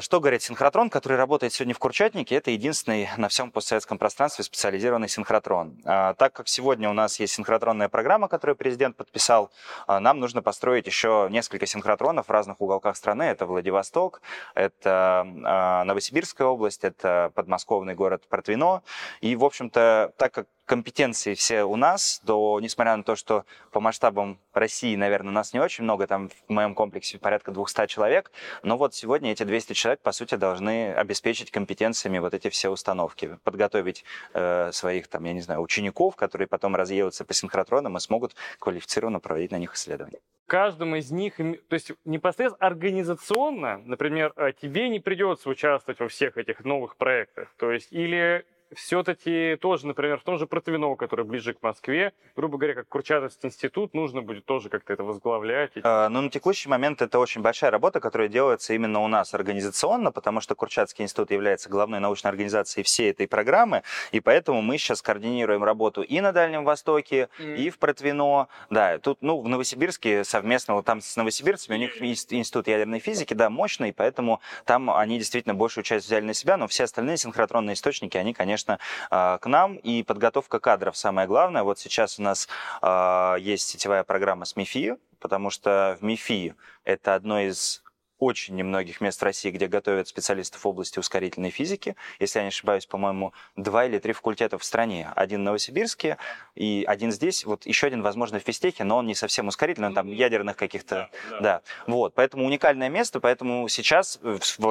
что 0.00 0.18
говорит 0.18 0.42
синхротрон, 0.42 0.90
который 0.90 1.16
работает 1.16 1.52
сегодня 1.52 1.72
в 1.72 1.78
Курчатнике, 1.78 2.34
это 2.34 2.50
единственный 2.50 3.08
на 3.16 3.28
всем 3.28 3.52
постсоветском 3.52 3.96
пространстве 3.96 4.42
специализированный 4.42 5.08
синхротрон. 5.08 5.80
А, 5.84 6.14
так 6.14 6.32
как 6.32 6.48
сегодня 6.48 6.90
у 6.90 6.92
нас 6.92 7.20
есть 7.20 7.34
синхротронная 7.34 7.88
программа, 7.88 8.26
которую 8.26 8.56
президент 8.56 8.96
подписал, 8.96 9.52
а, 9.86 10.00
нам 10.00 10.18
нужно 10.18 10.42
построить 10.42 10.86
еще 10.86 11.28
несколько 11.30 11.66
синхротронов 11.66 12.26
в 12.26 12.30
разных 12.30 12.60
уголках 12.60 12.96
страны. 12.96 13.22
Это 13.22 13.46
Владивосток, 13.46 14.20
это 14.56 15.24
а, 15.44 15.84
Новосибирская 15.84 16.48
область, 16.48 16.82
это 16.82 17.30
подмосковный 17.36 17.94
город 17.94 18.24
Протвино. 18.28 18.82
И, 19.20 19.36
в 19.36 19.44
общем-то, 19.44 20.12
так 20.16 20.32
как 20.32 20.48
компетенции 20.68 21.34
все 21.34 21.64
у 21.64 21.76
нас, 21.76 22.20
то, 22.26 22.60
несмотря 22.60 22.94
на 22.96 23.02
то, 23.02 23.16
что 23.16 23.44
по 23.72 23.80
масштабам 23.80 24.38
России, 24.52 24.94
наверное, 24.94 25.32
нас 25.32 25.54
не 25.54 25.60
очень 25.60 25.82
много, 25.82 26.06
там 26.06 26.28
в 26.28 26.52
моем 26.52 26.74
комплексе 26.74 27.18
порядка 27.18 27.50
200 27.50 27.86
человек, 27.86 28.30
но 28.62 28.76
вот 28.76 28.94
сегодня 28.94 29.32
эти 29.32 29.44
200 29.44 29.67
человек, 29.74 30.00
по 30.00 30.12
сути, 30.12 30.34
должны 30.34 30.92
обеспечить 30.92 31.50
компетенциями 31.50 32.18
вот 32.18 32.34
эти 32.34 32.48
все 32.48 32.70
установки, 32.70 33.38
подготовить 33.44 34.04
э, 34.34 34.70
своих, 34.72 35.08
там, 35.08 35.24
я 35.24 35.32
не 35.32 35.40
знаю, 35.40 35.60
учеников, 35.60 36.16
которые 36.16 36.48
потом 36.48 36.76
разъедутся 36.76 37.24
по 37.24 37.34
синхротронам 37.34 37.96
и 37.96 38.00
смогут 38.00 38.34
квалифицированно 38.58 39.20
проводить 39.20 39.52
на 39.52 39.58
них 39.58 39.74
исследования. 39.74 40.18
Каждому 40.46 40.96
из 40.96 41.10
них, 41.10 41.36
то 41.36 41.74
есть 41.74 41.92
непосредственно 42.06 42.66
организационно, 42.66 43.78
например, 43.84 44.32
э, 44.36 44.52
тебе 44.60 44.88
не 44.88 45.00
придется 45.00 45.50
участвовать 45.50 46.00
во 46.00 46.08
всех 46.08 46.38
этих 46.38 46.64
новых 46.64 46.96
проектах, 46.96 47.52
то 47.58 47.70
есть 47.70 47.92
или 47.92 48.46
все-таки 48.74 49.56
тоже, 49.60 49.86
например, 49.86 50.18
в 50.18 50.22
том 50.22 50.38
же 50.38 50.46
Протвино, 50.46 50.94
который 50.96 51.24
ближе 51.24 51.54
к 51.54 51.62
Москве, 51.62 52.12
грубо 52.36 52.58
говоря, 52.58 52.74
как 52.74 52.88
Курчатовский 52.88 53.48
институт, 53.48 53.94
нужно 53.94 54.22
будет 54.22 54.44
тоже 54.44 54.68
как-то 54.68 54.92
это 54.92 55.04
возглавлять? 55.04 55.72
А, 55.82 56.08
ну, 56.08 56.20
на 56.22 56.30
текущий 56.30 56.68
момент 56.68 57.02
это 57.02 57.18
очень 57.18 57.40
большая 57.40 57.70
работа, 57.70 58.00
которая 58.00 58.28
делается 58.28 58.74
именно 58.74 59.00
у 59.00 59.08
нас 59.08 59.34
организационно, 59.34 60.12
потому 60.12 60.40
что 60.40 60.54
Курчатский 60.54 61.04
институт 61.04 61.30
является 61.30 61.68
главной 61.68 62.00
научной 62.00 62.28
организацией 62.28 62.84
всей 62.84 63.10
этой 63.10 63.26
программы, 63.26 63.82
и 64.12 64.20
поэтому 64.20 64.62
мы 64.62 64.78
сейчас 64.78 65.02
координируем 65.02 65.64
работу 65.64 66.02
и 66.02 66.20
на 66.20 66.32
Дальнем 66.32 66.64
Востоке, 66.64 67.28
mm. 67.38 67.56
и 67.56 67.70
в 67.70 67.78
Протвино. 67.78 68.48
Да, 68.70 68.98
тут, 68.98 69.18
ну, 69.22 69.40
в 69.40 69.48
Новосибирске 69.48 70.24
совместно, 70.24 70.74
вот 70.74 70.84
там 70.84 71.00
с 71.00 71.16
новосибирцами, 71.16 71.76
у 71.76 71.78
них 71.78 72.02
институт 72.02 72.68
ядерной 72.68 72.98
физики, 72.98 73.34
да, 73.34 73.50
мощный, 73.50 73.92
поэтому 73.92 74.40
там 74.64 74.90
они 74.90 75.18
действительно 75.18 75.54
большую 75.54 75.84
часть 75.84 76.06
взяли 76.06 76.24
на 76.24 76.34
себя, 76.34 76.56
но 76.56 76.66
все 76.68 76.84
остальные 76.84 77.16
синхротронные 77.16 77.74
источники, 77.74 78.16
они, 78.16 78.34
конечно, 78.34 78.57
конечно, 78.58 78.78
а, 79.10 79.38
к 79.38 79.46
нам. 79.46 79.76
И 79.76 80.02
подготовка 80.02 80.58
кадров 80.58 80.96
самое 80.96 81.26
главное. 81.26 81.62
Вот 81.62 81.78
сейчас 81.78 82.18
у 82.18 82.22
нас 82.22 82.48
а, 82.82 83.36
есть 83.36 83.68
сетевая 83.68 84.04
программа 84.04 84.44
с 84.44 84.56
МИФИ, 84.56 84.96
потому 85.20 85.50
что 85.50 85.96
в 86.00 86.04
МИФИ 86.04 86.54
это 86.84 87.14
одно 87.14 87.40
из 87.40 87.82
очень 88.18 88.56
немногих 88.56 89.00
мест 89.00 89.20
в 89.20 89.24
России, 89.24 89.50
где 89.50 89.66
готовят 89.66 90.08
специалистов 90.08 90.64
в 90.64 90.68
области 90.68 90.98
ускорительной 90.98 91.50
физики. 91.50 91.96
Если 92.18 92.38
я 92.38 92.44
не 92.44 92.48
ошибаюсь, 92.48 92.86
по-моему, 92.86 93.32
два 93.56 93.86
или 93.86 93.98
три 93.98 94.12
факультета 94.12 94.58
в 94.58 94.64
стране. 94.64 95.10
Один 95.14 95.40
в 95.40 95.44
Новосибирске 95.44 96.18
и 96.54 96.84
один 96.86 97.12
здесь. 97.12 97.44
Вот 97.44 97.66
еще 97.66 97.86
один, 97.86 98.02
возможно, 98.02 98.40
в 98.40 98.42
Физтехе, 98.42 98.84
но 98.84 98.98
он 98.98 99.06
не 99.06 99.14
совсем 99.14 99.48
ускорительный, 99.48 99.88
он 99.88 99.94
там 99.94 100.08
ядерных 100.08 100.56
каких-то... 100.56 101.10
Да, 101.30 101.30
да. 101.30 101.40
да. 101.40 101.60
Вот, 101.86 102.14
поэтому 102.14 102.44
уникальное 102.44 102.88
место, 102.88 103.20
поэтому 103.20 103.68
сейчас 103.68 104.20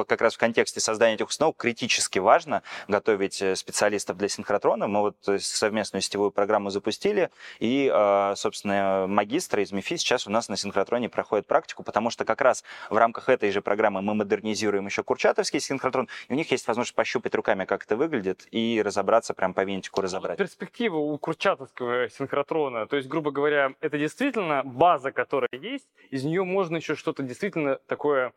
как 0.06 0.20
раз 0.20 0.34
в 0.34 0.38
контексте 0.38 0.80
создания 0.80 1.14
этих 1.14 1.28
установок 1.28 1.56
критически 1.56 2.18
важно 2.18 2.62
готовить 2.86 3.40
э, 3.42 3.56
специалистов 3.56 4.16
для 4.16 4.28
синхротрона. 4.28 4.86
Мы 4.86 5.00
вот 5.00 5.16
совместную 5.40 6.02
сетевую 6.02 6.30
программу 6.30 6.70
запустили, 6.70 7.30
и, 7.58 7.90
э, 7.92 8.34
собственно, 8.36 9.06
магистры 9.08 9.62
из 9.62 9.72
МИФИ 9.72 9.96
сейчас 9.96 10.26
у 10.26 10.30
нас 10.30 10.48
на 10.48 10.56
синхротроне 10.56 11.08
проходят 11.08 11.46
практику, 11.46 11.82
потому 11.82 12.10
что 12.10 12.24
как 12.24 12.40
раз 12.40 12.64
в 12.90 12.96
рамках 12.96 13.28
этой 13.38 13.50
же 13.52 13.62
программы 13.62 14.02
мы 14.02 14.14
модернизируем 14.14 14.86
еще 14.86 15.02
Курчатовский 15.02 15.60
синхротрон, 15.60 16.08
и 16.28 16.32
у 16.32 16.36
них 16.36 16.50
есть 16.50 16.66
возможность 16.66 16.94
пощупать 16.94 17.34
руками, 17.34 17.64
как 17.64 17.84
это 17.84 17.96
выглядит, 17.96 18.46
и 18.50 18.82
разобраться, 18.84 19.34
прям 19.34 19.54
по 19.54 19.64
винтику 19.64 20.00
разобрать. 20.00 20.38
Перспектива 20.38 20.96
у 20.96 21.16
Курчатовского 21.18 22.08
синхротрона, 22.10 22.86
то 22.86 22.96
есть, 22.96 23.08
грубо 23.08 23.30
говоря, 23.30 23.74
это 23.80 23.98
действительно 23.98 24.62
база, 24.64 25.12
которая 25.12 25.48
есть, 25.52 25.88
из 26.10 26.24
нее 26.24 26.44
можно 26.44 26.76
еще 26.76 26.94
что-то 26.94 27.22
действительно 27.22 27.76
такое 27.86 28.28
ну, 28.28 28.32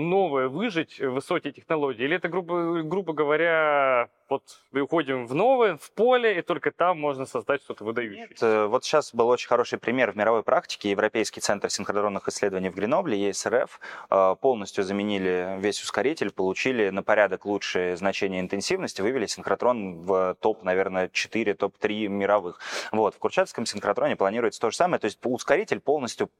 новое 0.00 0.48
выжить 0.48 0.98
в 0.98 1.10
высокие 1.10 1.52
технологии? 1.52 2.04
Или 2.04 2.16
это, 2.16 2.28
грубо, 2.28 2.82
грубо 2.82 3.12
говоря, 3.12 4.08
вот 4.28 4.42
мы 4.70 4.80
уходим 4.80 5.26
в 5.26 5.34
новое, 5.34 5.76
в 5.76 5.90
поле, 5.92 6.38
и 6.38 6.42
только 6.42 6.70
там 6.70 6.98
можно 6.98 7.26
создать 7.26 7.62
что-то 7.62 7.84
выдающееся? 7.84 8.20
Нет, 8.20 8.42
э, 8.42 8.66
вот 8.66 8.84
сейчас 8.84 9.14
был 9.14 9.28
очень 9.28 9.48
хороший 9.48 9.78
пример 9.78 10.12
в 10.12 10.16
мировой 10.16 10.42
практике. 10.42 10.90
Европейский 10.90 11.40
центр 11.40 11.70
синхронных 11.70 12.28
исследований 12.28 12.70
в 12.70 12.74
Гренобле, 12.74 13.28
ЕСРФ, 13.28 13.80
э, 14.10 14.36
полностью 14.40 14.84
заменили 14.84 15.56
весь 15.58 15.82
ускоритель, 15.82 16.30
получили 16.30 16.90
на 16.90 17.02
порядок 17.02 17.44
лучшие 17.44 17.96
значения 17.96 18.40
интенсивности, 18.40 19.02
вывели 19.02 19.26
синхротрон 19.26 20.02
в 20.02 20.36
топ, 20.40 20.62
наверное, 20.62 21.08
4, 21.12 21.54
топ-3 21.54 22.08
мировых. 22.08 22.60
Вот. 22.90 23.14
В 23.14 23.18
Курчатском 23.18 23.66
синхротроне 23.66 24.16
планируется 24.16 24.60
то 24.60 24.70
же 24.70 24.76
самое, 24.76 24.98
то 24.98 25.06
есть 25.06 25.18
ускоритель 25.22 25.80
полностью 25.80 26.30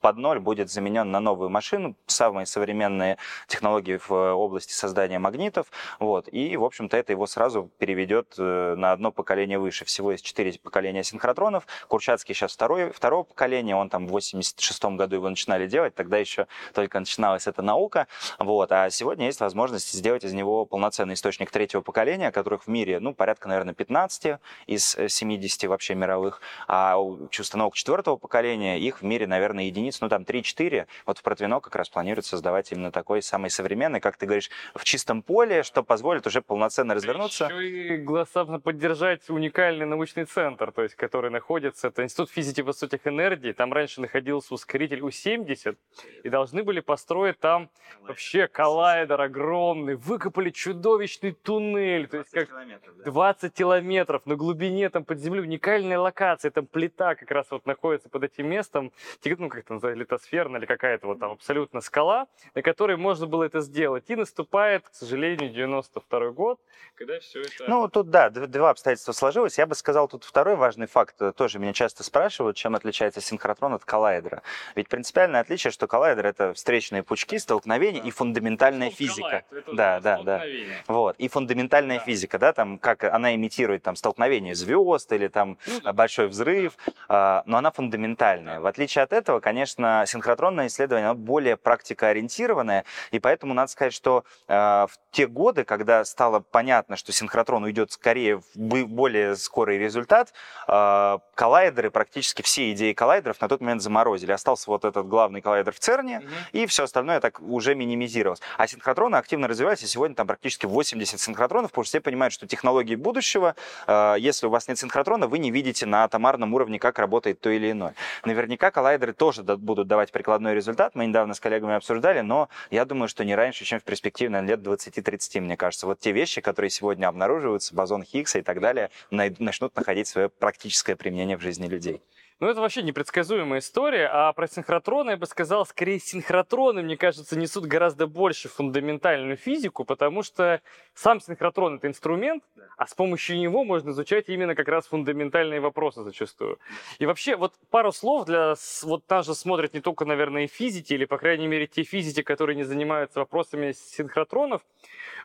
под 0.00 0.16
ноль 0.16 0.40
будет 0.40 0.70
заменен 0.70 1.10
на 1.10 1.20
новую 1.20 1.50
машину, 1.50 1.96
самые 2.06 2.46
современные 2.46 3.18
технологии 3.46 3.98
в 4.08 4.10
области 4.10 4.72
создания 4.72 5.18
магнитов, 5.18 5.68
вот, 5.98 6.28
и, 6.30 6.56
в 6.56 6.64
общем-то, 6.64 6.96
это 6.96 7.12
его 7.12 7.26
сразу 7.26 7.70
переведет 7.78 8.34
э, 8.38 8.74
на 8.76 8.92
одно 8.92 9.12
поколение 9.12 9.58
выше. 9.58 9.84
Всего 9.84 10.12
есть 10.12 10.24
четыре 10.24 10.58
поколения 10.62 11.02
синхротронов, 11.02 11.66
Курчатский 11.88 12.34
сейчас 12.34 12.52
второй, 12.52 12.90
второго 12.90 13.24
поколения, 13.24 13.76
он 13.76 13.88
там 13.88 14.06
в 14.06 14.10
86 14.10 14.84
году 14.96 15.16
его 15.16 15.28
начинали 15.28 15.66
делать, 15.66 15.94
тогда 15.94 16.18
еще 16.18 16.46
только 16.74 16.98
начиналась 16.98 17.46
эта 17.46 17.62
наука, 17.62 18.06
вот, 18.38 18.72
а 18.72 18.90
сегодня 18.90 19.26
есть 19.26 19.40
возможность 19.40 19.92
сделать 19.92 20.24
из 20.24 20.32
него 20.32 20.64
полноценный 20.64 21.14
источник 21.14 21.50
третьего 21.50 21.82
поколения, 21.82 22.30
которых 22.30 22.64
в 22.64 22.68
мире, 22.68 23.00
ну, 23.00 23.14
порядка, 23.14 23.48
наверное, 23.48 23.74
15 23.74 24.38
из 24.66 24.96
70 25.08 25.64
вообще 25.64 25.94
мировых, 25.94 26.40
а 26.66 26.98
установок 26.98 27.74
четвертого 27.74 28.16
поколения, 28.16 28.78
их 28.78 29.00
в 29.00 29.04
мире, 29.04 29.26
наверное, 29.26 29.65
единиц, 29.66 30.00
ну 30.00 30.08
там 30.08 30.22
3-4. 30.22 30.86
Вот 31.06 31.18
в 31.18 31.22
Протвино 31.22 31.60
как 31.60 31.76
раз 31.76 31.88
планируют 31.88 32.26
создавать 32.26 32.72
именно 32.72 32.90
такой 32.90 33.22
самый 33.22 33.50
современный, 33.50 34.00
как 34.00 34.16
ты 34.16 34.26
говоришь, 34.26 34.50
в 34.74 34.84
чистом 34.84 35.22
поле, 35.22 35.62
что 35.62 35.82
позволит 35.82 36.26
уже 36.26 36.42
полноценно 36.42 36.94
развернуться. 36.94 37.46
Еще 37.46 37.68
и 37.68 37.96
гласабно 37.98 38.60
поддержать 38.60 39.28
уникальный 39.28 39.86
научный 39.86 40.24
центр, 40.24 40.72
то 40.72 40.82
есть 40.82 40.94
который 40.94 41.30
находится, 41.30 41.88
это 41.88 42.02
Институт 42.02 42.30
физики 42.30 42.60
высоких 42.60 43.06
энергий, 43.06 43.52
там 43.52 43.72
раньше 43.72 44.00
находился 44.00 44.54
ускоритель 44.54 45.02
У-70, 45.02 45.76
и 46.24 46.28
должны 46.28 46.62
были 46.62 46.80
построить 46.80 47.38
там 47.38 47.70
вообще 48.02 48.48
коллайдер 48.48 49.20
огромный, 49.20 49.94
выкопали 49.94 50.50
чудовищный 50.50 51.32
туннель, 51.32 52.08
то 52.08 52.18
есть 52.18 52.30
как 52.30 52.48
километров, 52.48 52.96
да? 52.96 53.04
20 53.04 53.52
километров 53.54 54.26
на 54.26 54.36
глубине 54.36 54.90
там 54.90 55.04
под 55.04 55.18
землей, 55.18 55.42
уникальная 55.42 55.98
локация, 55.98 56.50
там 56.50 56.66
плита 56.66 57.14
как 57.14 57.30
раз 57.30 57.50
вот 57.50 57.66
находится 57.66 58.08
под 58.08 58.24
этим 58.24 58.48
местом, 58.48 58.92
ну, 59.24 59.48
как 59.56 59.64
это 59.64 59.74
называется, 59.74 60.00
литосферная 60.00 60.60
или 60.60 60.66
какая-то 60.66 61.06
вот 61.06 61.18
там 61.18 61.32
абсолютно 61.32 61.80
скала, 61.80 62.26
на 62.54 62.62
которой 62.62 62.96
можно 62.96 63.26
было 63.26 63.44
это 63.44 63.60
сделать. 63.60 64.04
И 64.08 64.16
наступает, 64.16 64.88
к 64.88 64.94
сожалению, 64.94 65.50
92 65.50 66.30
год, 66.30 66.60
когда 66.94 67.18
все 67.20 67.40
это... 67.40 67.64
Ну, 67.66 67.88
тут, 67.88 68.10
да, 68.10 68.30
два 68.30 68.70
обстоятельства 68.70 69.12
сложилось. 69.12 69.58
Я 69.58 69.66
бы 69.66 69.74
сказал, 69.74 70.08
тут 70.08 70.24
второй 70.24 70.56
важный 70.56 70.86
факт, 70.86 71.20
э, 71.20 71.32
тоже 71.32 71.58
меня 71.58 71.72
часто 71.72 72.02
спрашивают, 72.04 72.56
чем 72.56 72.74
отличается 72.74 73.20
синхротрон 73.20 73.74
от 73.74 73.84
коллайдера. 73.84 74.42
Ведь 74.74 74.88
принципиальное 74.88 75.40
отличие, 75.40 75.70
что 75.70 75.86
коллайдер— 75.86 76.26
это 76.26 76.52
встречные 76.52 77.02
пучки, 77.02 77.38
столкновения 77.38 78.02
да. 78.02 78.08
и 78.08 78.10
фундаментальная 78.10 78.88
ну, 78.90 78.94
физика. 78.94 79.44
да, 79.72 80.00
да, 80.00 80.22
да. 80.22 80.42
Вот. 80.86 81.16
И 81.16 81.28
фундаментальная 81.28 81.98
да. 81.98 82.04
физика, 82.04 82.38
да, 82.38 82.52
там, 82.52 82.78
как 82.78 83.04
она 83.04 83.34
имитирует 83.34 83.82
там 83.82 83.96
столкновение 83.96 84.54
звезд 84.54 85.10
или 85.12 85.28
там 85.28 85.58
ну, 85.66 85.80
да. 85.80 85.92
большой 85.92 86.28
взрыв, 86.28 86.76
а, 87.08 87.42
но 87.46 87.56
она 87.58 87.70
фундаментальная. 87.70 88.60
В 88.60 88.66
отличие 88.66 89.02
от 89.02 89.12
этого, 89.12 89.40
конечно, 89.46 90.02
синхротронное 90.08 90.66
исследование 90.66 91.10
оно 91.10 91.14
более 91.14 91.56
практикоориентированное, 91.56 92.84
и 93.12 93.20
поэтому 93.20 93.54
надо 93.54 93.70
сказать, 93.70 93.94
что 93.94 94.24
э, 94.48 94.52
в 94.56 94.90
те 95.12 95.28
годы, 95.28 95.62
когда 95.62 96.04
стало 96.04 96.40
понятно, 96.40 96.96
что 96.96 97.12
синхротрон 97.12 97.62
уйдет 97.62 97.92
скорее 97.92 98.38
в 98.38 98.86
более 98.86 99.36
скорый 99.36 99.78
результат, 99.78 100.32
э, 100.66 101.18
коллайдеры, 101.36 101.92
практически 101.92 102.42
все 102.42 102.72
идеи 102.72 102.92
коллайдеров 102.92 103.40
на 103.40 103.48
тот 103.48 103.60
момент 103.60 103.82
заморозили. 103.82 104.32
Остался 104.32 104.68
вот 104.68 104.84
этот 104.84 105.06
главный 105.06 105.40
коллайдер 105.40 105.72
в 105.72 105.78
ЦЕРНе, 105.78 106.22
mm-hmm. 106.24 106.50
и 106.50 106.66
все 106.66 106.82
остальное 106.82 107.20
так 107.20 107.40
уже 107.40 107.76
минимизировалось. 107.76 108.40
А 108.58 108.66
синхротроны 108.66 109.14
активно 109.14 109.46
развиваются, 109.46 109.86
и 109.86 109.88
сегодня 109.88 110.16
там 110.16 110.26
практически 110.26 110.66
80 110.66 111.20
синхротронов, 111.20 111.70
потому 111.70 111.84
что 111.84 111.90
все 111.90 112.00
понимают, 112.00 112.34
что 112.34 112.48
технологии 112.48 112.96
будущего, 112.96 113.54
э, 113.86 114.16
если 114.18 114.48
у 114.48 114.50
вас 114.50 114.66
нет 114.66 114.76
синхротрона, 114.76 115.28
вы 115.28 115.38
не 115.38 115.52
видите 115.52 115.86
на 115.86 116.02
атомарном 116.02 116.52
уровне, 116.52 116.80
как 116.80 116.98
работает 116.98 117.38
то 117.38 117.48
или 117.48 117.70
иное. 117.70 117.94
Наверняка 118.24 118.72
коллайдеры 118.72 119.12
тоже 119.12 119.25
тоже 119.26 119.42
будут 119.42 119.88
давать 119.88 120.12
прикладной 120.12 120.54
результат. 120.54 120.94
Мы 120.94 121.06
недавно 121.06 121.34
с 121.34 121.40
коллегами 121.40 121.74
обсуждали, 121.74 122.20
но 122.20 122.48
я 122.70 122.84
думаю, 122.84 123.08
что 123.08 123.24
не 123.24 123.34
раньше, 123.34 123.64
чем 123.64 123.80
в 123.80 123.82
перспективе, 123.82 124.30
на 124.30 124.40
лет 124.40 124.60
20-30, 124.60 125.40
мне 125.40 125.56
кажется. 125.56 125.86
Вот 125.86 125.98
те 125.98 126.12
вещи, 126.12 126.40
которые 126.40 126.70
сегодня 126.70 127.08
обнаруживаются, 127.08 127.74
бозон 127.74 128.04
Хиггса 128.04 128.38
и 128.38 128.42
так 128.42 128.60
далее, 128.60 128.90
начнут 129.10 129.74
находить 129.74 130.06
свое 130.06 130.28
практическое 130.28 130.94
применение 130.94 131.36
в 131.36 131.40
жизни 131.40 131.66
людей. 131.66 132.00
Ну, 132.38 132.48
это 132.48 132.60
вообще 132.60 132.82
непредсказуемая 132.82 133.60
история, 133.60 134.10
а 134.12 134.30
про 134.34 134.46
синхротроны, 134.46 135.12
я 135.12 135.16
бы 135.16 135.24
сказал, 135.24 135.64
скорее 135.64 135.98
синхротроны, 135.98 136.82
мне 136.82 136.98
кажется, 136.98 137.38
несут 137.38 137.64
гораздо 137.64 138.06
больше 138.06 138.50
фундаментальную 138.50 139.38
физику, 139.38 139.86
потому 139.86 140.22
что 140.22 140.60
сам 140.92 141.18
синхротрон— 141.18 141.76
это 141.76 141.86
инструмент, 141.86 142.44
а 142.76 142.86
с 142.86 142.92
помощью 142.92 143.38
него 143.38 143.64
можно 143.64 143.88
изучать 143.88 144.28
именно 144.28 144.54
как 144.54 144.68
раз 144.68 144.86
фундаментальные 144.86 145.60
вопросы 145.60 146.02
зачастую. 146.02 146.58
И 146.98 147.06
вообще, 147.06 147.36
вот 147.36 147.54
пару 147.70 147.90
слов 147.90 148.26
для... 148.26 148.54
Вот 148.82 149.08
нас 149.08 149.24
же 149.24 149.34
смотрят 149.34 149.72
не 149.72 149.80
только, 149.80 150.04
наверное, 150.04 150.46
физики, 150.46 150.92
или, 150.92 151.06
по 151.06 151.16
крайней 151.16 151.46
мере, 151.46 151.66
те 151.66 151.84
физики, 151.84 152.20
которые 152.20 152.54
не 152.54 152.64
занимаются 152.64 153.20
вопросами 153.20 153.72
синхротронов. 153.72 154.60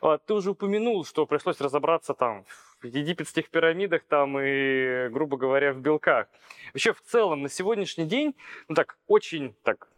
А, 0.00 0.16
ты 0.16 0.32
уже 0.32 0.52
упомянул, 0.52 1.04
что 1.04 1.26
пришлось 1.26 1.60
разобраться 1.60 2.14
там 2.14 2.46
египетских 2.84 3.50
пирамидах 3.50 4.02
там 4.04 4.38
и, 4.38 5.08
грубо 5.08 5.36
говоря, 5.36 5.72
в 5.72 5.78
белках. 5.80 6.28
Вообще, 6.72 6.92
в 6.92 7.02
целом, 7.02 7.42
на 7.42 7.48
сегодняшний 7.48 8.06
день, 8.06 8.34
ну 8.68 8.74
так, 8.74 8.96
очень 9.06 9.54
так, 9.62 9.88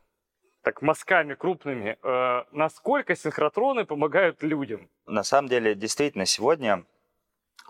так 0.63 0.83
мазками 0.83 1.35
крупными, 1.35 1.99
э, 2.03 2.45
насколько 2.53 3.15
синхротроны 3.15 3.85
помогают 3.85 4.43
людям? 4.43 4.89
На 5.07 5.23
самом 5.23 5.49
деле, 5.49 5.75
действительно, 5.75 6.27
сегодня 6.27 6.85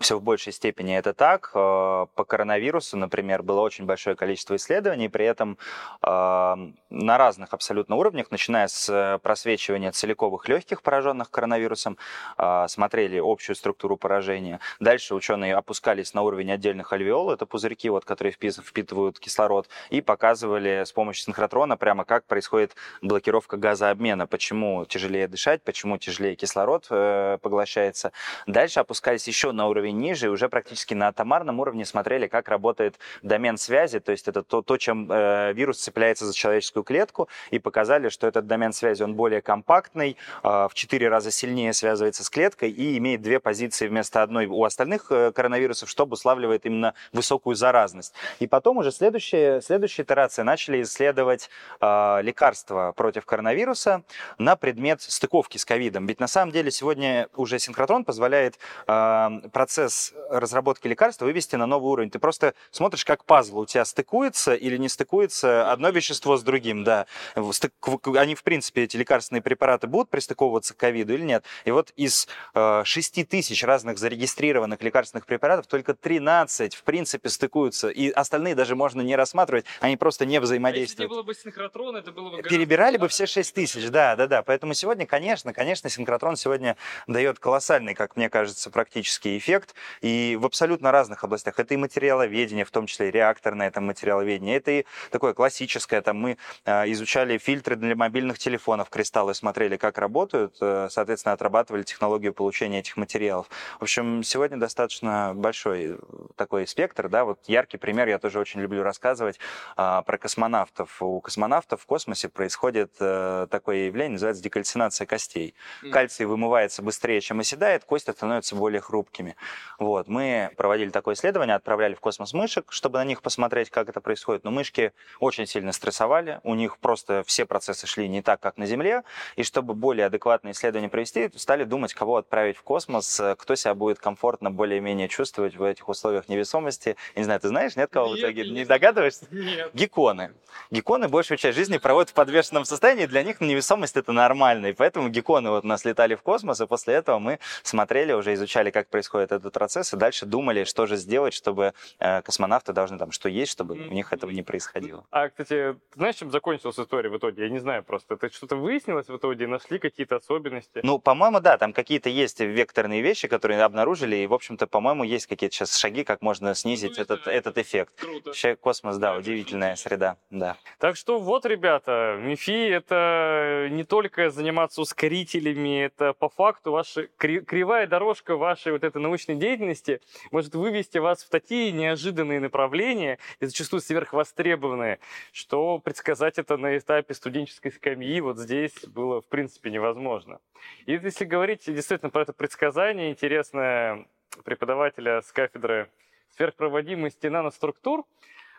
все 0.00 0.18
в 0.18 0.22
большей 0.22 0.52
степени 0.52 0.96
это 0.96 1.14
так. 1.14 1.50
Э, 1.54 2.06
по 2.14 2.24
коронавирусу, 2.24 2.96
например, 2.96 3.42
было 3.42 3.60
очень 3.60 3.84
большое 3.84 4.16
количество 4.16 4.56
исследований, 4.56 5.08
при 5.08 5.24
этом 5.24 5.56
э, 6.02 6.56
на 6.90 7.18
разных 7.18 7.54
абсолютно 7.54 7.96
уровнях, 7.96 8.30
начиная 8.30 8.66
с 8.66 9.20
просвечивания 9.22 9.92
целиковых 9.92 10.48
легких, 10.48 10.82
пораженных 10.82 11.30
коронавирусом, 11.30 11.96
э, 12.38 12.66
смотрели 12.68 13.20
общую 13.22 13.54
структуру 13.54 13.96
поражения. 13.96 14.58
Дальше 14.80 15.14
ученые 15.14 15.54
опускались 15.54 16.12
на 16.12 16.22
уровень 16.22 16.50
отдельных 16.50 16.92
альвеол, 16.92 17.30
это 17.30 17.46
пузырьки, 17.46 17.88
вот, 17.88 18.04
которые 18.04 18.32
впитывают 18.32 19.20
кислород, 19.20 19.68
и 19.90 20.00
показывали 20.00 20.82
с 20.84 20.92
помощью 20.92 21.26
синхротрона 21.26 21.76
прямо 21.76 22.04
как 22.04 22.24
происходит 22.24 22.74
блокировка 23.00 23.56
газообмена, 23.56 24.26
почему 24.26 24.84
тяжелее 24.86 25.28
дышать, 25.28 25.62
почему 25.62 25.98
тяжелее 25.98 26.34
кислород 26.34 26.88
поглощается. 26.88 28.12
Дальше 28.46 28.80
опускались 28.80 29.28
еще 29.28 29.52
на 29.52 29.68
уровень 29.68 29.83
уровень 29.84 29.98
ниже, 29.98 30.26
и 30.26 30.28
уже 30.28 30.48
практически 30.48 30.94
на 30.94 31.08
атомарном 31.08 31.60
уровне 31.60 31.84
смотрели, 31.84 32.26
как 32.26 32.48
работает 32.48 32.98
домен 33.22 33.58
связи, 33.58 34.00
то 34.00 34.12
есть 34.12 34.28
это 34.28 34.42
то, 34.42 34.62
то 34.62 34.76
чем 34.76 35.10
э, 35.10 35.52
вирус 35.52 35.78
цепляется 35.78 36.26
за 36.26 36.34
человеческую 36.34 36.84
клетку, 36.84 37.28
и 37.50 37.58
показали, 37.58 38.08
что 38.08 38.26
этот 38.26 38.46
домен 38.46 38.72
связи, 38.72 39.02
он 39.02 39.14
более 39.14 39.42
компактный, 39.42 40.16
э, 40.42 40.48
в 40.48 40.70
4 40.72 41.08
раза 41.08 41.30
сильнее 41.30 41.72
связывается 41.72 42.24
с 42.24 42.30
клеткой 42.30 42.70
и 42.70 42.96
имеет 42.98 43.20
две 43.20 43.40
позиции 43.40 43.88
вместо 43.88 44.22
одной 44.22 44.46
у 44.46 44.64
остальных 44.64 45.06
э, 45.10 45.32
коронавирусов, 45.32 45.90
что 45.90 46.04
обуславливает 46.04 46.64
именно 46.66 46.94
высокую 47.12 47.54
заразность. 47.54 48.14
И 48.40 48.46
потом 48.46 48.78
уже 48.78 48.90
следующая, 48.90 49.60
следующая 49.60 50.02
итерация 50.02 50.44
начали 50.44 50.80
исследовать 50.82 51.50
э, 51.80 52.22
лекарства 52.22 52.92
против 52.96 53.26
коронавируса 53.26 54.02
на 54.38 54.56
предмет 54.56 55.02
стыковки 55.02 55.58
с 55.58 55.64
ковидом. 55.64 56.06
Ведь 56.06 56.20
на 56.20 56.28
самом 56.28 56.52
деле 56.52 56.70
сегодня 56.70 57.28
уже 57.36 57.58
синхротрон 57.58 58.04
позволяет 58.04 58.58
э, 58.86 59.30
процесс 59.52 59.73
процесс 59.74 60.14
разработки 60.30 60.86
лекарства 60.86 61.24
вывести 61.24 61.56
на 61.56 61.66
новый 61.66 61.90
уровень. 61.90 62.08
Ты 62.08 62.20
просто 62.20 62.54
смотришь, 62.70 63.04
как 63.04 63.24
пазл 63.24 63.58
у 63.58 63.66
тебя 63.66 63.84
стыкуется 63.84 64.54
или 64.54 64.76
не 64.76 64.88
стыкуется 64.88 65.72
одно 65.72 65.90
вещество 65.90 66.36
с 66.36 66.44
другим, 66.44 66.84
да. 66.84 67.06
Они, 67.34 68.36
в 68.36 68.44
принципе, 68.44 68.84
эти 68.84 68.96
лекарственные 68.96 69.42
препараты 69.42 69.88
будут 69.88 70.10
пристыковываться 70.10 70.74
к 70.74 70.76
ковиду 70.76 71.14
или 71.14 71.22
нет. 71.22 71.44
И 71.64 71.72
вот 71.72 71.90
из 71.96 72.28
э, 72.54 72.82
6 72.84 73.28
тысяч 73.28 73.64
разных 73.64 73.98
зарегистрированных 73.98 74.80
лекарственных 74.80 75.26
препаратов 75.26 75.66
только 75.66 75.94
13, 75.94 76.76
в 76.76 76.84
принципе, 76.84 77.28
стыкуются. 77.28 77.88
И 77.88 78.10
остальные 78.10 78.54
даже 78.54 78.76
можно 78.76 79.00
не 79.00 79.16
рассматривать, 79.16 79.64
они 79.80 79.96
просто 79.96 80.24
не 80.24 80.38
взаимодействуют. 80.38 81.00
А 81.00 81.02
если 81.02 81.14
не 81.14 81.16
было 81.16 81.22
бы 81.24 81.34
синхротрона, 81.34 81.96
это 81.98 82.12
было 82.12 82.30
бы... 82.30 82.42
Перебирали 82.42 82.96
бы 82.96 83.08
все 83.08 83.26
6 83.26 83.52
тысяч, 83.52 83.88
да, 83.88 84.14
да, 84.14 84.28
да. 84.28 84.42
Поэтому 84.42 84.72
сегодня, 84.74 85.04
конечно, 85.04 85.52
конечно, 85.52 85.90
синхротрон 85.90 86.36
сегодня 86.36 86.76
дает 87.08 87.40
колоссальный, 87.40 87.94
как 87.94 88.16
мне 88.16 88.30
кажется, 88.30 88.70
практический 88.70 89.36
эффект 89.36 89.63
эффект, 89.64 89.74
и 90.00 90.36
в 90.40 90.46
абсолютно 90.46 90.92
разных 90.92 91.24
областях. 91.24 91.58
Это 91.58 91.74
и 91.74 91.76
материаловедение, 91.76 92.64
в 92.64 92.70
том 92.70 92.86
числе 92.86 93.08
и 93.08 93.10
реакторное 93.10 93.68
это 93.68 93.80
материаловедение, 93.80 94.56
это 94.56 94.70
и 94.70 94.84
такое 95.10 95.34
классическое, 95.34 96.02
там 96.02 96.16
мы 96.18 96.36
э, 96.64 96.92
изучали 96.92 97.38
фильтры 97.38 97.76
для 97.76 97.96
мобильных 97.96 98.38
телефонов, 98.38 98.90
кристаллы, 98.90 99.34
смотрели, 99.34 99.76
как 99.76 99.98
работают, 99.98 100.56
э, 100.60 100.88
соответственно, 100.90 101.32
отрабатывали 101.32 101.82
технологию 101.82 102.32
получения 102.32 102.80
этих 102.80 102.96
материалов. 102.96 103.48
В 103.78 103.82
общем, 103.82 104.22
сегодня 104.22 104.56
достаточно 104.56 105.32
большой 105.34 105.98
такой 106.36 106.66
спектр, 106.66 107.08
да, 107.08 107.24
вот 107.24 107.38
яркий 107.46 107.78
пример, 107.78 108.08
я 108.08 108.18
тоже 108.18 108.38
очень 108.38 108.60
люблю 108.60 108.82
рассказывать 108.82 109.38
про 109.76 110.18
космонавтов. 110.20 111.02
У 111.02 111.20
космонавтов 111.20 111.82
в 111.82 111.86
космосе 111.86 112.28
происходит 112.28 112.92
такое 112.96 113.86
явление, 113.86 114.12
называется 114.12 114.42
декальцинация 114.42 115.06
костей. 115.06 115.54
Кальций 115.92 116.26
вымывается 116.26 116.82
быстрее, 116.82 117.20
чем 117.20 117.40
оседает, 117.40 117.84
кости 117.84 118.10
становятся 118.10 118.56
более 118.56 118.80
хрупкими. 118.80 119.36
Вот. 119.78 120.08
Мы 120.08 120.50
проводили 120.56 120.90
такое 120.90 121.14
исследование, 121.14 121.56
отправляли 121.56 121.94
в 121.94 122.00
космос 122.00 122.32
мышек, 122.32 122.66
чтобы 122.70 122.98
на 122.98 123.04
них 123.04 123.22
посмотреть, 123.22 123.70
как 123.70 123.88
это 123.88 124.00
происходит. 124.00 124.44
Но 124.44 124.50
мышки 124.50 124.92
очень 125.20 125.46
сильно 125.46 125.72
стрессовали, 125.72 126.40
у 126.42 126.54
них 126.54 126.78
просто 126.78 127.22
все 127.26 127.46
процессы 127.46 127.86
шли 127.86 128.08
не 128.08 128.22
так, 128.22 128.40
как 128.40 128.56
на 128.56 128.66
Земле. 128.66 129.02
И 129.36 129.42
чтобы 129.42 129.74
более 129.74 130.06
адекватное 130.06 130.52
исследование 130.52 130.90
провести, 130.90 131.30
стали 131.36 131.64
думать, 131.64 131.94
кого 131.94 132.16
отправить 132.16 132.56
в 132.56 132.62
космос, 132.62 133.20
кто 133.38 133.54
себя 133.54 133.74
будет 133.74 133.98
комфортно 133.98 134.50
более-менее 134.50 135.08
чувствовать 135.08 135.56
в 135.56 135.62
этих 135.62 135.88
условиях 135.88 136.28
невесомости. 136.28 136.96
Я 137.14 137.20
не 137.20 137.24
знаю, 137.24 137.40
ты 137.40 137.48
знаешь, 137.48 137.76
нет 137.76 137.90
кого 137.90 138.08
нет, 138.08 138.16
в 138.16 138.20
итоге? 138.20 138.50
Не 138.50 138.64
догадываешься? 138.64 139.26
Нет. 139.30 139.70
Гекконы. 139.74 140.32
Гекконы 140.70 141.08
большую 141.08 141.38
часть 141.38 141.56
жизни 141.56 141.78
проводят 141.78 142.10
в 142.10 142.14
подвешенном 142.14 142.64
состоянии, 142.64 143.06
для 143.06 143.22
них 143.22 143.40
невесомость 143.40 143.96
это 143.96 144.12
нормально, 144.12 144.66
и 144.66 144.72
поэтому 144.72 145.08
гекконы 145.08 145.50
вот 145.50 145.64
у 145.64 145.66
нас 145.66 145.84
летали 145.84 146.14
в 146.14 146.22
космос, 146.22 146.60
и 146.60 146.66
после 146.66 146.94
этого 146.94 147.18
мы 147.18 147.38
смотрели, 147.62 148.12
уже 148.12 148.34
изучали, 148.34 148.70
как 148.70 148.88
происходит 148.88 149.32
этот 149.44 149.54
процесс, 149.54 149.92
и 149.92 149.96
дальше 149.96 150.26
думали, 150.26 150.64
что 150.64 150.86
же 150.86 150.96
сделать, 150.96 151.34
чтобы 151.34 151.74
э, 151.98 152.22
космонавты 152.22 152.72
должны 152.72 152.98
там 152.98 153.12
что 153.12 153.28
есть, 153.28 153.52
чтобы 153.52 153.74
у 153.74 153.92
них 153.92 154.12
этого 154.12 154.30
не 154.30 154.42
происходило. 154.42 155.04
А, 155.10 155.28
кстати, 155.28 155.76
знаешь, 155.94 156.16
чем 156.16 156.30
закончилась 156.30 156.78
история 156.78 157.10
в 157.10 157.16
итоге? 157.16 157.44
Я 157.44 157.50
не 157.50 157.58
знаю 157.58 157.82
просто. 157.82 158.14
Это 158.14 158.32
что-то 158.32 158.56
выяснилось 158.56 159.08
в 159.08 159.16
итоге? 159.16 159.46
Нашли 159.46 159.78
какие-то 159.78 160.16
особенности? 160.16 160.80
Ну, 160.82 160.98
по-моему, 160.98 161.40
да, 161.40 161.58
там 161.58 161.72
какие-то 161.72 162.08
есть 162.08 162.40
векторные 162.40 163.02
вещи, 163.02 163.28
которые 163.28 163.62
обнаружили, 163.62 164.16
и, 164.16 164.26
в 164.26 164.34
общем-то, 164.34 164.66
по-моему, 164.66 165.04
есть 165.04 165.26
какие-то 165.26 165.54
сейчас 165.54 165.76
шаги, 165.76 166.04
как 166.04 166.22
можно 166.22 166.54
снизить 166.54 166.96
ну, 166.96 167.02
этот, 167.02 167.26
этот 167.26 167.58
эффект. 167.58 167.94
Круто. 168.00 168.30
Вообще 168.30 168.56
космос, 168.56 168.98
да, 168.98 169.16
удивительная 169.16 169.76
среда, 169.76 170.16
да. 170.30 170.56
Так 170.78 170.96
что 170.96 171.18
вот, 171.18 171.46
ребята, 171.46 172.18
МИФИ— 172.20 172.68
это 172.70 173.68
не 173.70 173.84
только 173.84 174.30
заниматься 174.30 174.80
ускорителями, 174.80 175.84
это 175.84 176.12
по 176.12 176.28
факту 176.28 176.72
ваша 176.72 177.08
кривая 177.16 177.86
дорожка 177.86 178.36
вашей 178.36 178.72
вот 178.72 178.84
этой 178.84 179.00
научной 179.00 179.33
деятельности 179.38 180.00
может 180.30 180.54
вывести 180.54 180.98
вас 180.98 181.24
в 181.24 181.30
такие 181.30 181.72
неожиданные 181.72 182.40
направления 182.40 183.18
и 183.40 183.46
зачастую 183.46 183.80
сверхвостребованные, 183.80 184.98
что 185.32 185.78
предсказать 185.78 186.38
это 186.38 186.56
на 186.56 186.76
этапе 186.76 187.14
студенческой 187.14 187.72
скамьи 187.72 188.20
вот 188.20 188.38
здесь 188.38 188.84
было 188.86 189.20
в 189.20 189.26
принципе 189.26 189.70
невозможно. 189.70 190.40
И 190.86 190.92
если 190.92 191.24
говорить 191.24 191.64
действительно 191.66 192.10
про 192.10 192.22
это 192.22 192.32
предсказание, 192.32 193.10
интересное 193.10 194.06
преподавателя 194.44 195.22
с 195.22 195.30
кафедры 195.32 195.90
сверхпроводимости 196.30 197.28
наноструктур, 197.28 198.04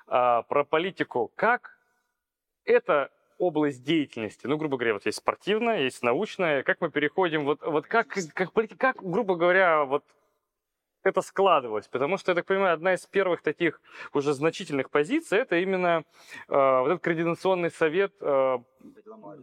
а, 0.08 0.44
про 0.44 0.64
политику, 0.64 1.32
как 1.36 1.78
эта 2.64 3.12
область 3.38 3.84
деятельности, 3.84 4.48
ну, 4.48 4.58
грубо 4.58 4.78
говоря, 4.78 4.94
вот 4.94 5.06
есть 5.06 5.18
спортивная, 5.18 5.82
есть 5.82 6.04
научная, 6.04 6.64
как 6.64 6.80
мы 6.80 6.90
переходим, 6.90 7.46
вот, 7.46 7.62
вот 7.64 7.88
как, 7.88 8.08
как, 8.08 8.52
как, 8.78 9.04
грубо 9.04 9.36
говоря, 9.36 9.84
вот 9.86 10.06
это 11.06 11.22
складывалось, 11.22 11.88
потому 11.88 12.18
что, 12.18 12.32
я 12.32 12.36
так 12.36 12.46
понимаю, 12.46 12.74
одна 12.74 12.94
из 12.94 13.06
первых 13.06 13.42
таких 13.42 13.82
уже 14.14 14.34
значительных 14.34 14.90
позиций 14.90 15.40
это 15.40 15.58
именно 15.58 16.04
э, 16.48 16.80
вот 16.80 16.88
этот 16.88 17.04
координационный 17.04 17.72
совет 17.72 18.14
э, 18.22 18.58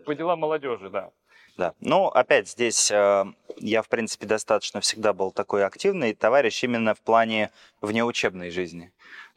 по 0.04 0.14
делам 0.14 0.40
молодежи, 0.40 0.90
да. 0.90 1.10
Да, 1.58 1.74
ну 1.80 2.06
опять 2.06 2.48
здесь 2.48 2.90
э, 2.90 3.24
я 3.58 3.82
в 3.82 3.88
принципе 3.88 4.26
достаточно 4.26 4.80
всегда 4.80 5.12
был 5.12 5.30
такой 5.32 5.64
активный 5.66 6.14
товарищ 6.14 6.64
именно 6.64 6.94
в 6.94 7.00
плане 7.00 7.50
внеучебной 7.82 8.50
жизни. 8.50 8.90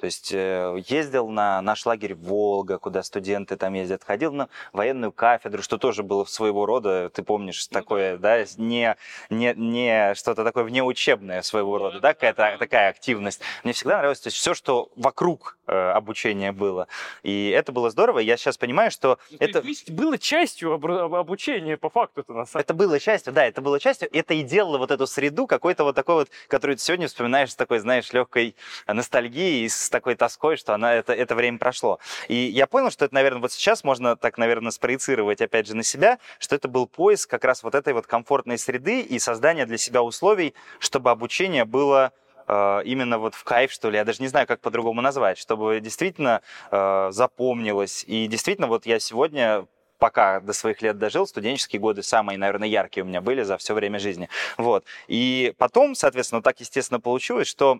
То 0.05 0.07
есть 0.07 0.31
э, 0.33 0.83
ездил 0.87 1.29
на 1.29 1.59
наш 1.63 1.83
лагерь 1.87 2.13
Волга, 2.13 2.77
куда 2.77 3.01
студенты 3.01 3.55
там 3.55 3.73
ездят, 3.73 4.03
ходил 4.03 4.31
на 4.31 4.49
военную 4.71 5.11
кафедру, 5.11 5.63
что 5.63 5.79
тоже 5.79 6.03
было 6.03 6.25
своего 6.25 6.67
рода, 6.67 7.09
ты 7.09 7.23
помнишь, 7.23 7.67
ну, 7.71 7.79
такое, 7.79 8.17
да, 8.17 8.45
не, 8.57 8.95
не, 9.31 9.55
не 9.55 10.13
что-то 10.13 10.43
такое 10.43 10.63
внеучебное 10.63 11.41
своего 11.41 11.79
рода, 11.79 11.99
да, 12.01 12.13
какая-то 12.13 12.57
такая 12.59 12.89
активность. 12.89 13.41
Мне 13.63 13.73
всегда 13.73 13.97
нравилось, 13.97 14.19
то 14.19 14.27
есть 14.27 14.37
все, 14.37 14.53
что 14.53 14.91
вокруг 14.95 15.57
э, 15.65 15.73
обучения 15.75 16.51
было. 16.51 16.87
И 17.23 17.49
это 17.49 17.71
было 17.71 17.89
здорово. 17.89 18.19
Я 18.19 18.37
сейчас 18.37 18.59
понимаю, 18.59 18.91
что 18.91 19.17
ну, 19.31 19.37
это... 19.39 19.63
было 19.87 20.19
частью 20.19 20.75
обучения 20.75 21.77
по 21.77 21.89
факту 21.89 22.21
это 22.21 22.33
на 22.33 22.45
самом 22.45 22.61
Это 22.61 22.75
было 22.75 22.99
частью, 22.99 23.33
да, 23.33 23.43
это 23.43 23.63
было 23.63 23.79
частью. 23.79 24.07
Это 24.15 24.35
и 24.35 24.43
делало 24.43 24.77
вот 24.77 24.91
эту 24.91 25.07
среду 25.07 25.47
какой-то 25.47 25.83
вот 25.83 25.95
такой 25.95 26.13
вот, 26.13 26.29
которую 26.47 26.77
ты 26.77 26.83
сегодня 26.83 27.07
вспоминаешь 27.07 27.53
с 27.53 27.55
такой, 27.55 27.79
знаешь, 27.79 28.13
легкой 28.13 28.55
ностальгией, 28.85 29.67
с 29.67 29.89
такой 29.95 30.15
тоской, 30.15 30.57
что 30.57 30.73
она, 30.73 30.93
это, 30.93 31.13
это 31.13 31.35
время 31.35 31.57
прошло. 31.57 31.99
И 32.27 32.35
я 32.35 32.67
понял, 32.67 32.91
что 32.91 33.05
это, 33.05 33.13
наверное, 33.13 33.41
вот 33.41 33.53
сейчас 33.53 33.85
можно 33.85 34.17
так, 34.17 34.37
наверное, 34.37 34.71
спроецировать 34.71 35.41
опять 35.41 35.67
же 35.67 35.75
на 35.75 35.83
себя, 35.83 36.19
что 36.37 36.53
это 36.53 36.67
был 36.67 36.85
поиск 36.85 37.29
как 37.29 37.45
раз 37.45 37.63
вот 37.63 37.75
этой 37.75 37.93
вот 37.93 38.05
комфортной 38.05 38.57
среды 38.57 38.99
и 38.99 39.19
создание 39.19 39.65
для 39.65 39.77
себя 39.77 40.01
условий, 40.01 40.53
чтобы 40.79 41.11
обучение 41.11 41.63
было 41.63 42.11
э, 42.45 42.81
именно 42.83 43.19
вот 43.19 43.35
в 43.35 43.45
кайф, 43.45 43.71
что 43.71 43.89
ли, 43.89 43.95
я 43.95 44.03
даже 44.03 44.21
не 44.21 44.27
знаю, 44.27 44.47
как 44.47 44.59
по-другому 44.59 44.99
назвать, 45.01 45.37
чтобы 45.37 45.79
действительно 45.79 46.41
э, 46.71 47.07
запомнилось. 47.11 48.03
И 48.05 48.27
действительно, 48.27 48.67
вот 48.67 48.85
я 48.85 48.99
сегодня 48.99 49.65
пока 49.97 50.41
до 50.41 50.51
своих 50.51 50.81
лет 50.81 50.97
дожил, 50.97 51.25
студенческие 51.25 51.79
годы 51.79 52.03
самые, 52.03 52.37
наверное, 52.37 52.67
яркие 52.67 53.05
у 53.05 53.07
меня 53.07 53.21
были 53.21 53.43
за 53.43 53.55
все 53.57 53.73
время 53.73 53.97
жизни. 53.97 54.27
Вот. 54.57 54.83
И 55.07 55.53
потом, 55.57 55.95
соответственно, 55.95 56.41
так 56.41 56.59
естественно 56.59 56.99
получилось, 56.99 57.47
что 57.47 57.79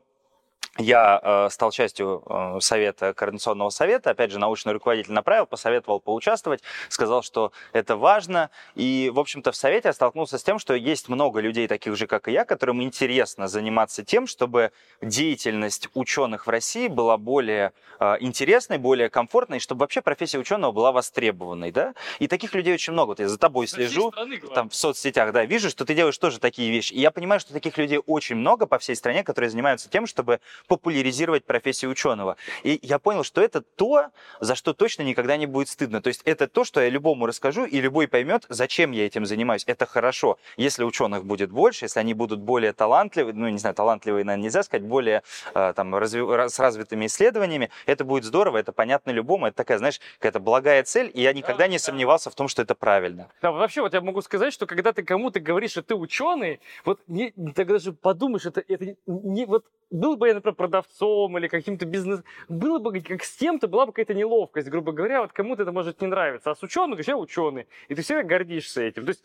я 0.78 1.20
э, 1.24 1.50
стал 1.52 1.72
частью 1.72 2.24
э, 2.28 2.58
совета, 2.60 3.14
координационного 3.14 3.70
совета, 3.70 4.10
опять 4.10 4.32
же, 4.32 4.40
научный 4.40 4.74
руководитель 4.74 5.14
направил, 5.14 5.46
посоветовал 5.46 6.02
поучаствовать, 6.02 6.62
сказал, 6.90 7.24
что 7.24 7.54
это 7.72 7.96
важно. 7.96 8.50
И, 8.76 9.10
в 9.14 9.20
общем-то, 9.20 9.54
в 9.54 9.56
совете 9.56 9.88
я 9.90 9.94
столкнулся 9.94 10.38
с 10.38 10.44
тем, 10.44 10.60
что 10.60 10.74
есть 10.74 11.08
много 11.08 11.40
людей, 11.40 11.68
таких 11.68 11.96
же, 11.96 12.08
как 12.08 12.28
и 12.28 12.34
я, 12.34 12.44
которым 12.44 12.82
интересно 12.84 13.48
заниматься 13.48 14.04
тем, 14.04 14.28
чтобы 14.28 14.72
деятельность 15.02 15.88
ученых 15.94 16.46
в 16.46 16.50
России 16.50 16.90
была 16.90 17.18
более 17.18 17.72
э, 18.02 18.18
интересной, 18.20 18.78
более 18.78 19.10
комфортной, 19.10 19.60
чтобы 19.60 19.80
вообще 19.80 20.02
профессия 20.02 20.40
ученого 20.40 20.74
была 20.74 20.92
востребованной. 20.92 21.72
Да? 21.72 21.94
И 22.20 22.28
таких 22.28 22.54
людей 22.54 22.74
очень 22.74 22.92
много. 22.92 23.10
Вот 23.10 23.20
я 23.22 23.30
за 23.30 23.38
тобой 23.38 23.68
слежу 23.68 24.12
страны, 24.12 24.42
там, 24.54 24.70
в 24.70 24.76
соцсетях, 24.76 25.32
да, 25.32 25.46
вижу, 25.46 25.70
что 25.70 25.86
ты 25.86 25.94
делаешь 25.94 26.18
тоже 26.18 26.40
такие 26.40 26.70
вещи. 26.70 26.94
И 26.94 27.00
я 27.00 27.12
понимаю, 27.12 27.40
что 27.40 27.54
таких 27.54 27.78
людей 27.78 28.00
очень 28.06 28.36
много 28.36 28.66
по 28.66 28.78
всей 28.78 28.98
стране, 28.98 29.24
которые 29.24 29.50
занимаются 29.50 29.90
тем, 29.90 30.06
чтобы 30.06 30.42
популяризировать 30.68 31.46
профессию 31.46 31.92
ученого. 31.92 32.38
И 32.64 32.80
я 32.82 33.00
понял, 33.00 33.24
что 33.24 33.42
это 33.42 33.62
то, 33.62 34.08
за 34.40 34.56
что 34.56 34.74
точно 34.74 35.04
никогда 35.04 35.38
не 35.38 35.46
будет 35.46 35.70
стыдно. 35.70 36.02
То 36.02 36.08
есть 36.08 36.22
это 36.26 36.48
то, 36.48 36.64
что 36.64 36.82
я 36.82 36.90
любому 36.90 37.26
расскажу, 37.26 37.66
и 37.66 37.80
любой 37.82 38.08
поймет, 38.08 38.46
зачем 38.50 38.92
я 38.92 39.06
этим 39.06 39.26
занимаюсь. 39.26 39.64
Это 39.68 39.86
хорошо. 39.86 40.38
Если 40.58 40.84
ученых 40.84 41.26
будет 41.26 41.52
больше, 41.52 41.86
если 41.86 42.00
они 42.00 42.14
будут 42.14 42.40
более 42.40 42.74
талантливы, 42.74 43.34
ну, 43.34 43.48
не 43.50 43.58
знаю, 43.58 43.76
талантливые, 43.76 44.24
наверное, 44.24 44.44
нельзя 44.44 44.64
сказать, 44.64 44.86
более 44.86 45.24
э, 45.54 45.74
там, 45.76 45.96
разви... 45.96 46.22
с 46.50 46.60
развитыми 46.60 47.06
исследованиями, 47.06 47.70
это 47.86 48.04
будет 48.04 48.24
здорово, 48.24 48.58
это 48.58 48.72
понятно 48.72 49.12
любому. 49.12 49.48
Это 49.48 49.58
такая, 49.58 49.78
знаешь, 49.78 50.00
какая-то 50.20 50.40
благая 50.40 50.84
цель, 50.84 51.12
и 51.14 51.22
я 51.22 51.34
никогда 51.34 51.68
не 51.68 51.80
сомневался 51.80 52.30
в 52.30 52.36
том, 52.36 52.48
что 52.48 52.62
это 52.62 52.76
правильно. 52.76 53.30
Да, 53.42 53.52
вообще, 53.52 53.82
вот 53.82 53.94
я 53.94 54.02
могу 54.02 54.22
сказать, 54.22 54.54
что 54.54 54.66
когда 54.66 54.94
ты 54.94 55.04
кому-то 55.04 55.40
говоришь, 55.40 55.72
что 55.72 55.84
ты 55.84 55.96
ученый, 55.96 56.60
вот 56.84 57.00
не, 57.08 57.32
тогда 57.56 57.80
же 57.80 57.94
подумаешь, 57.94 58.46
это, 58.46 58.64
это 58.68 58.96
не, 59.06 59.46
вот 59.46 59.66
был 59.92 60.18
бы 60.18 60.28
я, 60.28 60.34
например, 60.34 60.55
продавцом 60.56 61.38
или 61.38 61.48
каким-то 61.48 61.86
бизнес... 61.86 62.22
Было 62.50 62.80
бы 62.80 63.00
как 63.02 63.24
с 63.24 63.38
кем-то, 63.38 63.68
была 63.68 63.86
бы 63.86 63.92
какая-то 63.92 64.14
неловкость, 64.14 64.70
грубо 64.70 64.92
говоря, 64.92 65.22
вот 65.22 65.34
кому-то 65.34 65.64
это 65.64 65.72
может 65.72 66.02
не 66.02 66.08
нравиться. 66.08 66.52
А 66.52 66.56
с 66.56 66.64
ученым, 66.64 67.00
я 67.06 67.18
ученый, 67.18 67.68
и 67.88 67.96
ты 67.96 68.02
всегда 68.02 68.24
гордишься 68.24 68.82
этим. 68.82 69.04
То 69.04 69.10
есть 69.10 69.24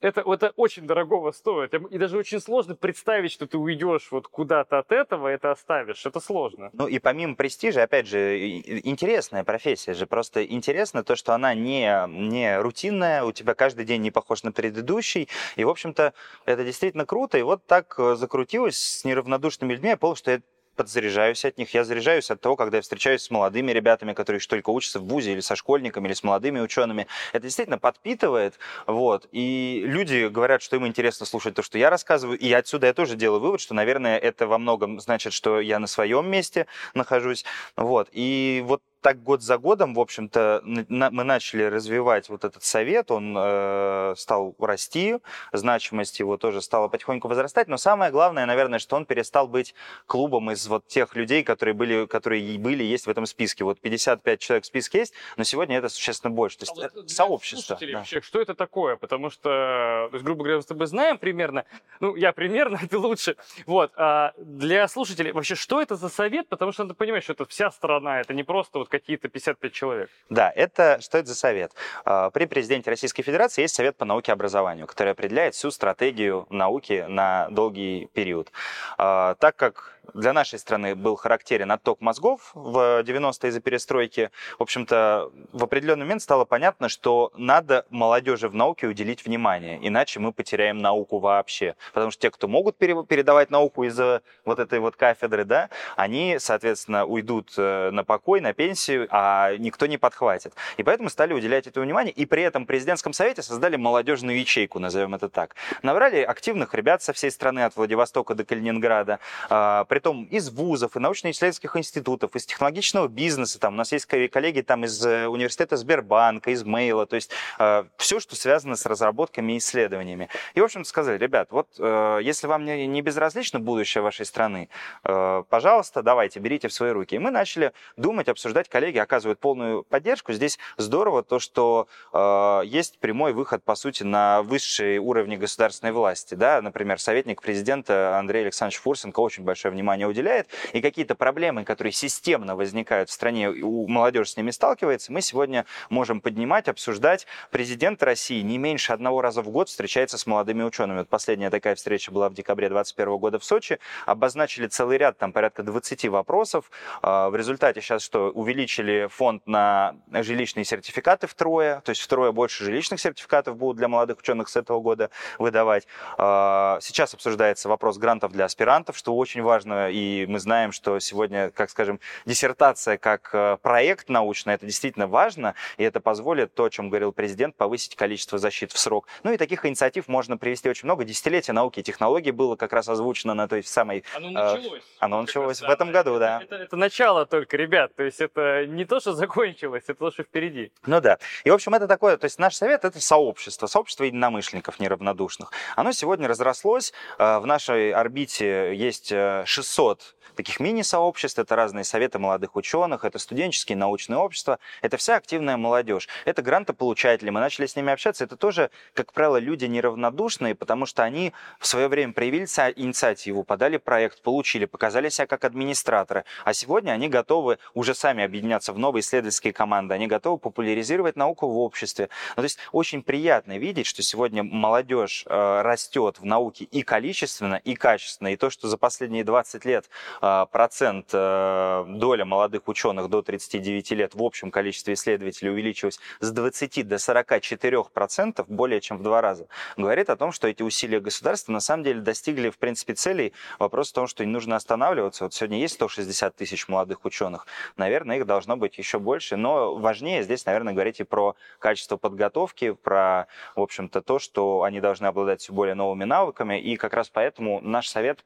это, 0.00 0.22
это 0.26 0.52
очень 0.56 0.86
дорогого 0.86 1.30
стоит. 1.30 1.74
И 1.74 1.98
даже 1.98 2.16
очень 2.16 2.40
сложно 2.40 2.74
представить, 2.74 3.32
что 3.32 3.46
ты 3.46 3.58
уйдешь 3.58 4.08
вот 4.10 4.28
куда-то 4.28 4.78
от 4.78 4.92
этого, 4.92 5.28
это 5.28 5.50
оставишь. 5.50 6.04
Это 6.06 6.20
сложно. 6.20 6.70
Ну 6.72 6.86
и 6.86 6.98
помимо 6.98 7.36
престижа, 7.36 7.82
опять 7.82 8.06
же, 8.06 8.58
интересная 8.82 9.44
профессия 9.44 9.92
же. 9.92 10.06
Просто 10.06 10.44
интересно 10.44 11.04
то, 11.04 11.16
что 11.16 11.34
она 11.34 11.54
не, 11.54 12.06
не 12.08 12.58
рутинная, 12.60 13.24
у 13.24 13.32
тебя 13.32 13.54
каждый 13.54 13.84
день 13.84 14.00
не 14.00 14.10
похож 14.10 14.42
на 14.42 14.52
предыдущий. 14.52 15.28
И, 15.56 15.64
в 15.64 15.68
общем-то, 15.68 16.14
это 16.46 16.64
действительно 16.64 17.04
круто. 17.04 17.36
И 17.36 17.42
вот 17.42 17.66
так 17.66 17.94
э, 17.98 18.16
закрутилось 18.16 18.80
с 18.80 19.04
неравнодушными 19.04 19.74
людьми. 19.74 19.90
Я 19.90 19.96
понял, 19.98 20.16
что 20.16 20.30
я 20.30 20.40
подзаряжаюсь 20.80 21.44
от 21.44 21.58
них. 21.58 21.74
Я 21.74 21.84
заряжаюсь 21.84 22.30
от 22.30 22.40
того, 22.40 22.56
когда 22.56 22.78
я 22.78 22.80
встречаюсь 22.80 23.20
с 23.20 23.30
молодыми 23.30 23.70
ребятами, 23.70 24.14
которые 24.14 24.38
еще 24.38 24.48
только 24.48 24.70
учатся 24.70 24.98
в 24.98 25.04
ВУЗе, 25.04 25.32
или 25.32 25.40
со 25.40 25.54
школьниками, 25.54 26.06
или 26.06 26.14
с 26.14 26.22
молодыми 26.22 26.58
учеными. 26.58 27.06
Это 27.34 27.42
действительно 27.42 27.76
подпитывает. 27.76 28.58
Вот. 28.86 29.28
И 29.30 29.82
люди 29.84 30.28
говорят, 30.28 30.62
что 30.62 30.76
им 30.76 30.86
интересно 30.86 31.26
слушать 31.26 31.54
то, 31.54 31.62
что 31.62 31.76
я 31.76 31.90
рассказываю. 31.90 32.38
И 32.38 32.50
отсюда 32.50 32.86
я 32.86 32.94
тоже 32.94 33.14
делаю 33.14 33.40
вывод, 33.42 33.60
что, 33.60 33.74
наверное, 33.74 34.16
это 34.16 34.46
во 34.46 34.56
многом 34.56 35.00
значит, 35.00 35.34
что 35.34 35.60
я 35.60 35.78
на 35.78 35.86
своем 35.86 36.26
месте 36.30 36.66
нахожусь. 36.94 37.44
Вот. 37.76 38.08
И 38.12 38.62
вот 38.64 38.80
так 39.00 39.22
год 39.22 39.42
за 39.42 39.58
годом, 39.58 39.94
в 39.94 40.00
общем-то, 40.00 40.62
мы 40.64 41.24
начали 41.24 41.62
развивать 41.64 42.28
вот 42.28 42.44
этот 42.44 42.62
совет, 42.62 43.10
он 43.10 43.34
э, 43.36 44.14
стал 44.16 44.54
расти, 44.58 45.18
значимость 45.52 46.20
его 46.20 46.36
тоже 46.36 46.60
стала 46.60 46.88
потихоньку 46.88 47.28
возрастать, 47.28 47.68
но 47.68 47.76
самое 47.76 48.10
главное, 48.10 48.46
наверное, 48.46 48.78
что 48.78 48.96
он 48.96 49.06
перестал 49.06 49.48
быть 49.48 49.74
клубом 50.06 50.50
из 50.50 50.66
вот 50.66 50.86
тех 50.86 51.16
людей, 51.16 51.42
которые 51.42 51.74
были, 51.74 52.06
которые 52.06 52.58
были, 52.58 52.84
есть 52.84 53.06
в 53.06 53.10
этом 53.10 53.26
списке. 53.26 53.64
Вот 53.64 53.80
55 53.80 54.40
человек 54.40 54.64
в 54.64 54.66
списке 54.66 54.98
есть, 54.98 55.14
но 55.36 55.44
сегодня 55.44 55.78
это 55.78 55.88
существенно 55.88 56.32
больше. 56.32 56.58
То 56.58 56.64
есть 56.64 56.78
а 56.78 56.90
вот 56.94 57.10
сообщество. 57.10 57.78
Да. 57.80 57.98
Вообще, 57.98 58.20
что 58.20 58.40
это 58.40 58.54
такое? 58.54 58.96
Потому 58.96 59.30
что, 59.30 60.08
то 60.10 60.10
есть, 60.12 60.24
грубо 60.24 60.44
говоря, 60.44 60.56
мы 60.56 60.62
с 60.62 60.66
тобой 60.66 60.86
знаем 60.86 61.18
примерно, 61.18 61.64
ну, 62.00 62.16
я 62.16 62.32
примерно, 62.32 62.78
ты 62.90 62.98
лучше. 62.98 63.36
Вот, 63.66 63.92
а 63.96 64.32
для 64.36 64.86
слушателей 64.88 65.32
вообще, 65.32 65.54
что 65.54 65.80
это 65.80 65.96
за 65.96 66.08
совет? 66.08 66.48
Потому 66.48 66.72
что 66.72 66.84
надо 66.84 66.94
понимать, 66.94 67.24
что 67.24 67.32
это 67.32 67.46
вся 67.46 67.70
страна, 67.70 68.20
это 68.20 68.34
не 68.34 68.42
просто 68.42 68.78
вот 68.78 68.89
какие-то 68.90 69.28
55 69.28 69.72
человек. 69.72 70.10
Да, 70.28 70.52
это 70.54 70.98
что 71.00 71.18
это 71.18 71.28
за 71.28 71.34
совет? 71.34 71.72
А, 72.04 72.30
при 72.30 72.44
президенте 72.44 72.90
Российской 72.90 73.22
Федерации 73.22 73.62
есть 73.62 73.74
совет 73.74 73.96
по 73.96 74.04
науке 74.04 74.32
и 74.32 74.34
образованию, 74.34 74.86
который 74.86 75.12
определяет 75.12 75.54
всю 75.54 75.70
стратегию 75.70 76.46
науки 76.50 77.06
на 77.08 77.48
долгий 77.50 78.10
период. 78.12 78.52
А, 78.98 79.34
так 79.36 79.56
как 79.56 79.99
для 80.14 80.32
нашей 80.32 80.58
страны 80.58 80.94
был 80.94 81.16
характерен 81.16 81.70
отток 81.70 82.00
мозгов 82.00 82.50
в 82.54 83.02
90-е 83.02 83.50
из-за 83.50 83.60
перестройки. 83.60 84.30
В 84.58 84.62
общем-то, 84.62 85.30
в 85.52 85.64
определенный 85.64 86.04
момент 86.04 86.22
стало 86.22 86.44
понятно, 86.44 86.88
что 86.88 87.32
надо 87.36 87.86
молодежи 87.90 88.48
в 88.48 88.54
науке 88.54 88.86
уделить 88.86 89.24
внимание, 89.24 89.78
иначе 89.86 90.20
мы 90.20 90.32
потеряем 90.32 90.78
науку 90.78 91.18
вообще. 91.18 91.76
Потому 91.92 92.10
что 92.10 92.20
те, 92.22 92.30
кто 92.30 92.48
могут 92.48 92.76
передавать 92.76 93.50
науку 93.50 93.84
из-за 93.84 94.22
вот 94.44 94.58
этой 94.58 94.80
вот 94.80 94.96
кафедры, 94.96 95.44
да, 95.44 95.68
они, 95.96 96.36
соответственно, 96.38 97.04
уйдут 97.04 97.52
э, 97.56 97.90
на 97.90 98.04
покой, 98.04 98.40
на 98.40 98.52
пенсию, 98.52 99.08
а 99.10 99.56
никто 99.56 99.86
не 99.86 99.98
подхватит. 99.98 100.54
И 100.76 100.82
поэтому 100.82 101.08
стали 101.10 101.32
уделять 101.32 101.66
этому 101.66 101.84
внимание, 101.84 102.12
и 102.12 102.26
при 102.26 102.42
этом 102.42 102.64
в 102.64 102.66
президентском 102.66 103.12
совете 103.12 103.42
создали 103.42 103.76
молодежную 103.76 104.38
ячейку, 104.38 104.78
назовем 104.78 105.14
это 105.14 105.28
так. 105.28 105.54
Набрали 105.82 106.22
активных 106.22 106.74
ребят 106.74 107.02
со 107.02 107.12
всей 107.12 107.30
страны, 107.30 107.60
от 107.64 107.76
Владивостока 107.76 108.34
до 108.34 108.44
Калининграда, 108.44 109.18
а, 109.48 109.84
притом 110.00 110.24
из 110.24 110.48
вузов, 110.48 110.96
и 110.96 110.98
научно-исследовательских 110.98 111.76
институтов, 111.76 112.34
из 112.34 112.46
технологичного 112.46 113.06
бизнеса. 113.06 113.60
Там 113.60 113.74
у 113.74 113.76
нас 113.76 113.92
есть 113.92 114.06
коллеги 114.06 114.62
там 114.62 114.86
из 114.86 115.04
э, 115.04 115.26
университета 115.26 115.76
Сбербанка, 115.76 116.52
из 116.52 116.64
Мейла, 116.64 117.04
то 117.04 117.16
есть 117.16 117.30
э, 117.58 117.84
все, 117.98 118.18
что 118.18 118.34
связано 118.34 118.76
с 118.76 118.86
разработками 118.86 119.52
и 119.52 119.58
исследованиями. 119.58 120.30
И, 120.54 120.60
в 120.62 120.64
общем 120.64 120.86
сказали, 120.86 121.18
ребят, 121.18 121.48
вот 121.50 121.68
э, 121.78 122.20
если 122.22 122.46
вам 122.46 122.64
не, 122.64 122.86
не 122.86 123.02
безразлично 123.02 123.60
будущее 123.60 124.00
вашей 124.00 124.24
страны, 124.24 124.70
э, 125.04 125.42
пожалуйста, 125.50 126.02
давайте, 126.02 126.40
берите 126.40 126.68
в 126.68 126.72
свои 126.72 126.92
руки. 126.92 127.16
И 127.16 127.18
мы 127.18 127.30
начали 127.30 127.72
думать, 127.98 128.30
обсуждать, 128.30 128.70
коллеги 128.70 128.96
оказывают 128.96 129.38
полную 129.38 129.82
поддержку. 129.82 130.32
Здесь 130.32 130.58
здорово 130.78 131.22
то, 131.22 131.38
что 131.38 131.88
э, 132.14 132.62
есть 132.64 132.98
прямой 133.00 133.34
выход, 133.34 133.62
по 133.62 133.74
сути, 133.74 134.02
на 134.02 134.40
высшие 134.40 134.98
уровни 134.98 135.36
государственной 135.36 135.92
власти. 135.92 136.34
Да? 136.34 136.62
Например, 136.62 136.98
советник 136.98 137.42
президента 137.42 138.18
Андрей 138.18 138.44
Александрович 138.44 138.80
Фурсенко 138.80 139.20
очень 139.20 139.44
большое 139.44 139.72
внимание 139.72 139.89
уделяет, 140.06 140.48
и 140.72 140.80
какие-то 140.80 141.14
проблемы, 141.14 141.64
которые 141.64 141.92
системно 141.92 142.56
возникают 142.56 143.10
в 143.10 143.12
стране, 143.12 143.50
у 143.50 143.86
молодежи 143.86 144.30
с 144.30 144.36
ними 144.36 144.50
сталкивается, 144.50 145.12
мы 145.12 145.20
сегодня 145.20 145.66
можем 145.88 146.20
поднимать, 146.20 146.68
обсуждать. 146.68 147.26
Президент 147.50 148.02
России 148.02 148.40
не 148.42 148.58
меньше 148.58 148.92
одного 148.92 149.20
раза 149.20 149.42
в 149.42 149.50
год 149.50 149.68
встречается 149.68 150.18
с 150.18 150.26
молодыми 150.26 150.62
учеными. 150.62 150.98
Вот 150.98 151.08
последняя 151.08 151.50
такая 151.50 151.74
встреча 151.74 152.10
была 152.10 152.28
в 152.28 152.34
декабре 152.34 152.68
2021 152.68 153.18
года 153.18 153.38
в 153.38 153.44
Сочи. 153.44 153.78
Обозначили 154.06 154.66
целый 154.66 154.98
ряд, 154.98 155.18
там 155.18 155.32
порядка 155.32 155.62
20 155.62 156.08
вопросов. 156.08 156.70
А, 157.02 157.30
в 157.30 157.36
результате 157.36 157.80
сейчас 157.80 158.02
что, 158.02 158.30
увеличили 158.30 159.08
фонд 159.10 159.46
на 159.46 159.94
жилищные 160.10 160.64
сертификаты 160.64 161.26
втрое, 161.26 161.80
то 161.84 161.90
есть 161.90 162.00
втрое 162.00 162.32
больше 162.32 162.64
жилищных 162.64 163.00
сертификатов 163.00 163.56
будут 163.56 163.76
для 163.76 163.88
молодых 163.88 164.18
ученых 164.18 164.48
с 164.48 164.56
этого 164.56 164.80
года 164.80 165.10
выдавать. 165.38 165.86
А, 166.18 166.78
сейчас 166.80 167.14
обсуждается 167.14 167.68
вопрос 167.68 167.98
грантов 167.98 168.32
для 168.32 168.44
аспирантов, 168.44 168.96
что 168.96 169.16
очень 169.16 169.42
важно 169.42 169.69
и 169.72 170.26
мы 170.26 170.38
знаем, 170.38 170.72
что 170.72 170.98
сегодня, 171.00 171.50
как 171.50 171.70
скажем, 171.70 172.00
диссертация 172.26 172.98
как 172.98 173.30
э, 173.32 173.58
проект 173.62 174.08
научный, 174.08 174.54
это 174.54 174.66
действительно 174.66 175.06
важно, 175.06 175.54
и 175.76 175.82
это 175.82 176.00
позволит, 176.00 176.54
то, 176.54 176.64
о 176.64 176.70
чем 176.70 176.88
говорил 176.88 177.12
президент, 177.12 177.56
повысить 177.56 177.96
количество 177.96 178.38
защит 178.38 178.72
в 178.72 178.78
срок. 178.78 179.06
Ну 179.22 179.32
и 179.32 179.36
таких 179.36 179.64
инициатив 179.66 180.08
можно 180.08 180.36
привести 180.36 180.68
очень 180.68 180.86
много. 180.86 181.04
Десятилетие 181.04 181.54
науки 181.54 181.80
и 181.80 181.82
технологий 181.82 182.30
было 182.30 182.56
как 182.56 182.72
раз 182.72 182.88
озвучено 182.88 183.34
на 183.34 183.48
той 183.48 183.62
самой... 183.62 184.04
Оно 184.14 184.28
э, 184.28 184.32
началось. 184.32 184.80
Э, 184.80 184.82
оно 184.98 185.20
началось 185.22 185.60
раз, 185.62 185.68
в 185.68 185.72
этом 185.72 185.92
да, 185.92 186.02
году, 186.02 186.10
это, 186.16 186.20
да. 186.20 186.40
Это, 186.42 186.54
это, 186.54 186.64
это 186.64 186.76
начало 186.76 187.26
только, 187.26 187.56
ребят, 187.56 187.94
то 187.94 188.02
есть 188.02 188.20
это 188.20 188.66
не 188.66 188.84
то, 188.84 189.00
что 189.00 189.12
закончилось, 189.12 189.84
это 189.86 189.98
то, 189.98 190.10
что 190.10 190.22
впереди. 190.22 190.72
Ну 190.86 191.00
да. 191.00 191.18
И, 191.44 191.50
в 191.50 191.54
общем, 191.54 191.74
это 191.74 191.86
такое, 191.86 192.16
то 192.16 192.26
есть 192.26 192.38
наш 192.38 192.54
совет— 192.54 192.84
это 192.84 193.00
сообщество, 193.00 193.66
сообщество 193.66 194.04
единомышленников 194.04 194.80
неравнодушных. 194.80 195.52
Оно 195.76 195.92
сегодня 195.92 196.28
разрослось, 196.28 196.92
э, 197.18 197.38
в 197.38 197.46
нашей 197.46 197.92
орбите 197.92 198.74
есть 198.74 199.08
600 199.08 199.59
600 199.62 200.14
таких 200.40 200.58
мини-сообществ, 200.58 201.38
это 201.38 201.54
разные 201.54 201.84
советы 201.84 202.18
молодых 202.18 202.56
ученых, 202.56 203.04
это 203.04 203.18
студенческие 203.18 203.76
научные 203.76 204.16
общества, 204.16 204.58
это 204.80 204.96
вся 204.96 205.16
активная 205.16 205.58
молодежь, 205.58 206.08
это 206.24 206.40
грантополучатели, 206.40 207.28
мы 207.28 207.40
начали 207.40 207.66
с 207.66 207.76
ними 207.76 207.92
общаться, 207.92 208.24
это 208.24 208.36
тоже, 208.36 208.70
как 208.94 209.12
правило, 209.12 209.36
люди 209.36 209.66
неравнодушные, 209.66 210.54
потому 210.54 210.86
что 210.86 211.02
они 211.02 211.34
в 211.58 211.66
свое 211.66 211.88
время 211.88 212.14
проявили 212.14 212.44
инициативу, 212.76 213.44
подали 213.44 213.76
проект, 213.76 214.22
получили, 214.22 214.64
показали 214.64 215.10
себя 215.10 215.26
как 215.26 215.44
администраторы, 215.44 216.24
а 216.46 216.54
сегодня 216.54 216.92
они 216.92 217.08
готовы 217.08 217.58
уже 217.74 217.94
сами 217.94 218.24
объединяться 218.24 218.72
в 218.72 218.78
новые 218.78 219.02
исследовательские 219.02 219.52
команды, 219.52 219.92
они 219.92 220.06
готовы 220.06 220.38
популяризировать 220.38 221.16
науку 221.16 221.48
в 221.48 221.58
обществе. 221.58 222.08
Ну, 222.30 222.36
то 222.36 222.44
есть 222.44 222.58
очень 222.72 223.02
приятно 223.02 223.58
видеть, 223.58 223.86
что 223.86 224.02
сегодня 224.02 224.42
молодежь 224.42 225.24
э, 225.26 225.60
растет 225.62 226.18
в 226.18 226.24
науке 226.24 226.64
и 226.64 226.80
количественно, 226.82 227.56
и 227.56 227.74
качественно, 227.74 228.28
и 228.28 228.36
то, 228.36 228.48
что 228.48 228.68
за 228.68 228.78
последние 228.78 229.22
20 229.22 229.64
лет 229.66 229.90
а, 230.22 230.29
процент, 230.50 231.08
э, 231.12 231.84
доля 231.88 232.24
молодых 232.24 232.68
ученых 232.68 233.08
до 233.08 233.22
39 233.22 233.90
лет 233.92 234.14
в 234.14 234.22
общем 234.22 234.50
количестве 234.50 234.94
исследователей 234.94 235.50
увеличилась 235.50 235.98
с 236.20 236.30
20 236.30 236.82
до 236.86 236.98
44 236.98 237.84
процентов, 237.92 238.48
более 238.48 238.80
чем 238.80 238.98
в 238.98 239.02
два 239.02 239.20
раза, 239.20 239.46
говорит 239.76 240.10
о 240.10 240.16
том, 240.16 240.32
что 240.32 240.48
эти 240.48 240.62
усилия 240.62 241.00
государства 241.00 241.52
на 241.52 241.60
самом 241.60 241.84
деле 241.84 242.00
достигли, 242.00 242.50
в 242.50 242.58
принципе, 242.58 242.94
целей. 242.94 243.32
Вопрос 243.58 243.90
в 243.90 243.94
том, 243.94 244.06
что 244.06 244.24
не 244.24 244.30
нужно 244.30 244.56
останавливаться. 244.56 245.24
Вот 245.24 245.34
сегодня 245.34 245.58
есть 245.58 245.74
160 245.74 246.34
тысяч 246.34 246.68
молодых 246.68 247.04
ученых. 247.04 247.46
Наверное, 247.76 248.18
их 248.18 248.26
должно 248.26 248.56
быть 248.56 248.78
еще 248.78 248.98
больше. 248.98 249.36
Но 249.36 249.76
важнее 249.76 250.22
здесь, 250.22 250.46
наверное, 250.46 250.72
говорить 250.72 251.00
и 251.00 251.04
про 251.04 251.36
качество 251.58 251.96
подготовки, 251.96 252.72
про, 252.72 253.26
в 253.56 253.60
общем-то, 253.60 254.02
то, 254.02 254.18
что 254.18 254.62
они 254.62 254.80
должны 254.80 255.06
обладать 255.06 255.40
все 255.40 255.52
более 255.52 255.74
новыми 255.74 256.04
навыками. 256.04 256.60
И 256.60 256.76
как 256.76 256.94
раз 256.94 257.08
поэтому 257.08 257.60
наш 257.60 257.88
совет 257.88 258.24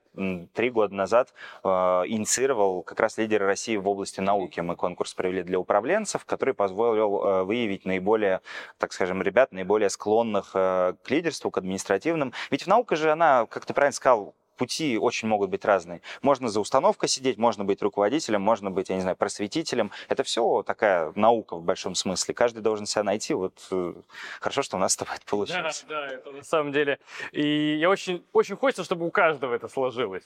три 0.54 0.70
года 0.70 0.94
назад 0.94 1.32
э, 1.62 1.68
инициировал 2.06 2.82
как 2.82 3.00
раз 3.00 3.18
лидеры 3.18 3.46
России 3.46 3.76
в 3.76 3.88
области 3.88 4.20
науки. 4.20 4.60
Мы 4.60 4.76
конкурс 4.76 5.14
провели 5.14 5.42
для 5.42 5.58
управленцев, 5.58 6.24
который 6.24 6.54
позволил 6.54 7.24
э, 7.24 7.42
выявить 7.44 7.84
наиболее, 7.84 8.40
так 8.78 8.92
скажем, 8.92 9.22
ребят, 9.22 9.52
наиболее 9.52 9.90
склонных 9.90 10.50
э, 10.54 10.94
к 11.02 11.10
лидерству, 11.10 11.50
к 11.50 11.58
административным. 11.58 12.32
Ведь 12.50 12.66
наука 12.66 12.96
же, 12.96 13.10
она, 13.10 13.46
как 13.46 13.66
ты 13.66 13.74
правильно 13.74 13.92
сказал, 13.92 14.34
пути 14.56 14.98
очень 14.98 15.28
могут 15.28 15.50
быть 15.50 15.64
разные. 15.64 16.00
Можно 16.22 16.48
за 16.48 16.60
установкой 16.60 17.08
сидеть, 17.08 17.38
можно 17.38 17.64
быть 17.64 17.82
руководителем, 17.82 18.42
можно 18.42 18.70
быть, 18.70 18.88
я 18.88 18.96
не 18.96 19.02
знаю, 19.02 19.16
просветителем. 19.16 19.90
Это 20.08 20.22
все 20.22 20.62
такая 20.62 21.12
наука 21.14 21.56
в 21.56 21.62
большом 21.62 21.94
смысле. 21.94 22.34
Каждый 22.34 22.60
должен 22.60 22.86
себя 22.86 23.02
найти. 23.02 23.34
Вот 23.34 23.54
э, 23.70 23.94
хорошо, 24.40 24.62
что 24.62 24.76
у 24.76 24.80
нас 24.80 24.92
с 24.92 24.96
тобой 24.96 25.16
это 25.16 25.26
получилось. 25.26 25.84
Да, 25.88 26.00
да, 26.00 26.12
это 26.12 26.30
на 26.30 26.44
самом 26.44 26.72
деле. 26.72 26.98
И 27.32 27.76
я 27.76 27.90
очень, 27.90 28.24
очень 28.32 28.56
хочется, 28.56 28.84
чтобы 28.84 29.06
у 29.06 29.10
каждого 29.10 29.54
это 29.54 29.68
сложилось. 29.68 30.24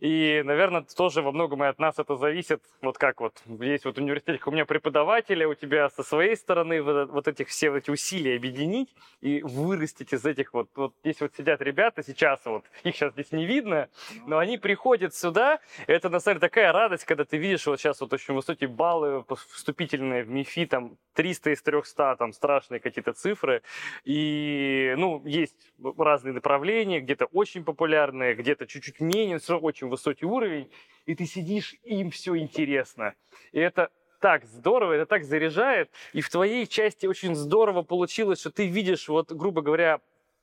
И, 0.00 0.42
наверное, 0.44 0.82
тоже 0.96 1.20
во 1.20 1.30
многом 1.30 1.62
и 1.62 1.66
от 1.66 1.78
нас 1.78 1.98
это 1.98 2.16
зависит. 2.16 2.62
Вот 2.80 2.96
как 2.96 3.20
вот 3.20 3.34
есть 3.46 3.84
вот 3.84 3.98
университет, 3.98 4.40
у 4.46 4.50
меня 4.50 4.64
преподаватели, 4.64 5.44
у 5.44 5.54
тебя 5.54 5.90
со 5.90 6.02
своей 6.02 6.36
стороны 6.36 6.82
вот, 6.82 7.10
вот 7.10 7.28
этих 7.28 7.48
все 7.48 7.76
эти 7.76 7.90
усилия 7.90 8.36
объединить 8.36 8.88
и 9.20 9.42
вырастить 9.42 10.14
из 10.14 10.24
этих 10.24 10.54
вот, 10.54 10.70
вот 10.74 10.94
здесь 11.00 11.20
вот 11.20 11.32
сидят 11.36 11.60
ребята 11.60 12.02
сейчас, 12.02 12.40
вот 12.46 12.64
их 12.82 12.96
сейчас 12.96 13.12
здесь 13.12 13.30
не 13.32 13.44
видно, 13.44 13.88
но 14.26 14.38
они 14.38 14.56
приходят 14.56 15.14
сюда, 15.14 15.60
это 15.86 16.08
на 16.08 16.18
самом 16.18 16.38
деле 16.38 16.48
такая 16.48 16.72
радость, 16.72 17.04
когда 17.04 17.24
ты 17.24 17.36
видишь 17.36 17.66
вот 17.66 17.78
сейчас 17.78 18.00
вот 18.00 18.12
очень 18.12 18.32
высокие 18.32 18.68
баллы 18.68 19.22
вступительные 19.52 20.24
в 20.24 20.30
МИФИ, 20.30 20.66
там 20.66 20.96
300 21.14 21.50
из 21.50 21.62
300, 21.62 22.16
там 22.16 22.32
страшные 22.32 22.80
какие-то 22.80 23.12
цифры, 23.12 23.62
и, 24.04 24.94
ну, 24.96 25.22
есть 25.26 25.56
разные 25.98 26.32
направления, 26.32 27.00
где-то 27.00 27.26
очень 27.26 27.64
популярные, 27.64 28.34
где-то 28.34 28.66
чуть-чуть 28.66 29.00
менее, 29.00 29.38
все 29.38 29.58
очень 29.58 29.89
высокий 29.90 30.26
уровень, 30.26 30.70
и 31.06 31.14
ты 31.14 31.26
сидишь, 31.26 31.74
им 31.82 32.10
все 32.10 32.36
интересно. 32.36 33.14
И 33.52 33.58
это 33.58 33.90
так 34.20 34.44
здорово, 34.44 34.92
это 34.92 35.06
так 35.06 35.24
заряжает. 35.24 35.90
И 36.12 36.20
в 36.20 36.30
твоей 36.30 36.66
части 36.66 37.06
очень 37.06 37.34
здорово 37.34 37.82
получилось, 37.82 38.40
что 38.40 38.50
ты 38.50 38.66
видишь, 38.66 39.08
вот, 39.08 39.32
грубо 39.32 39.62
говоря, 39.62 40.00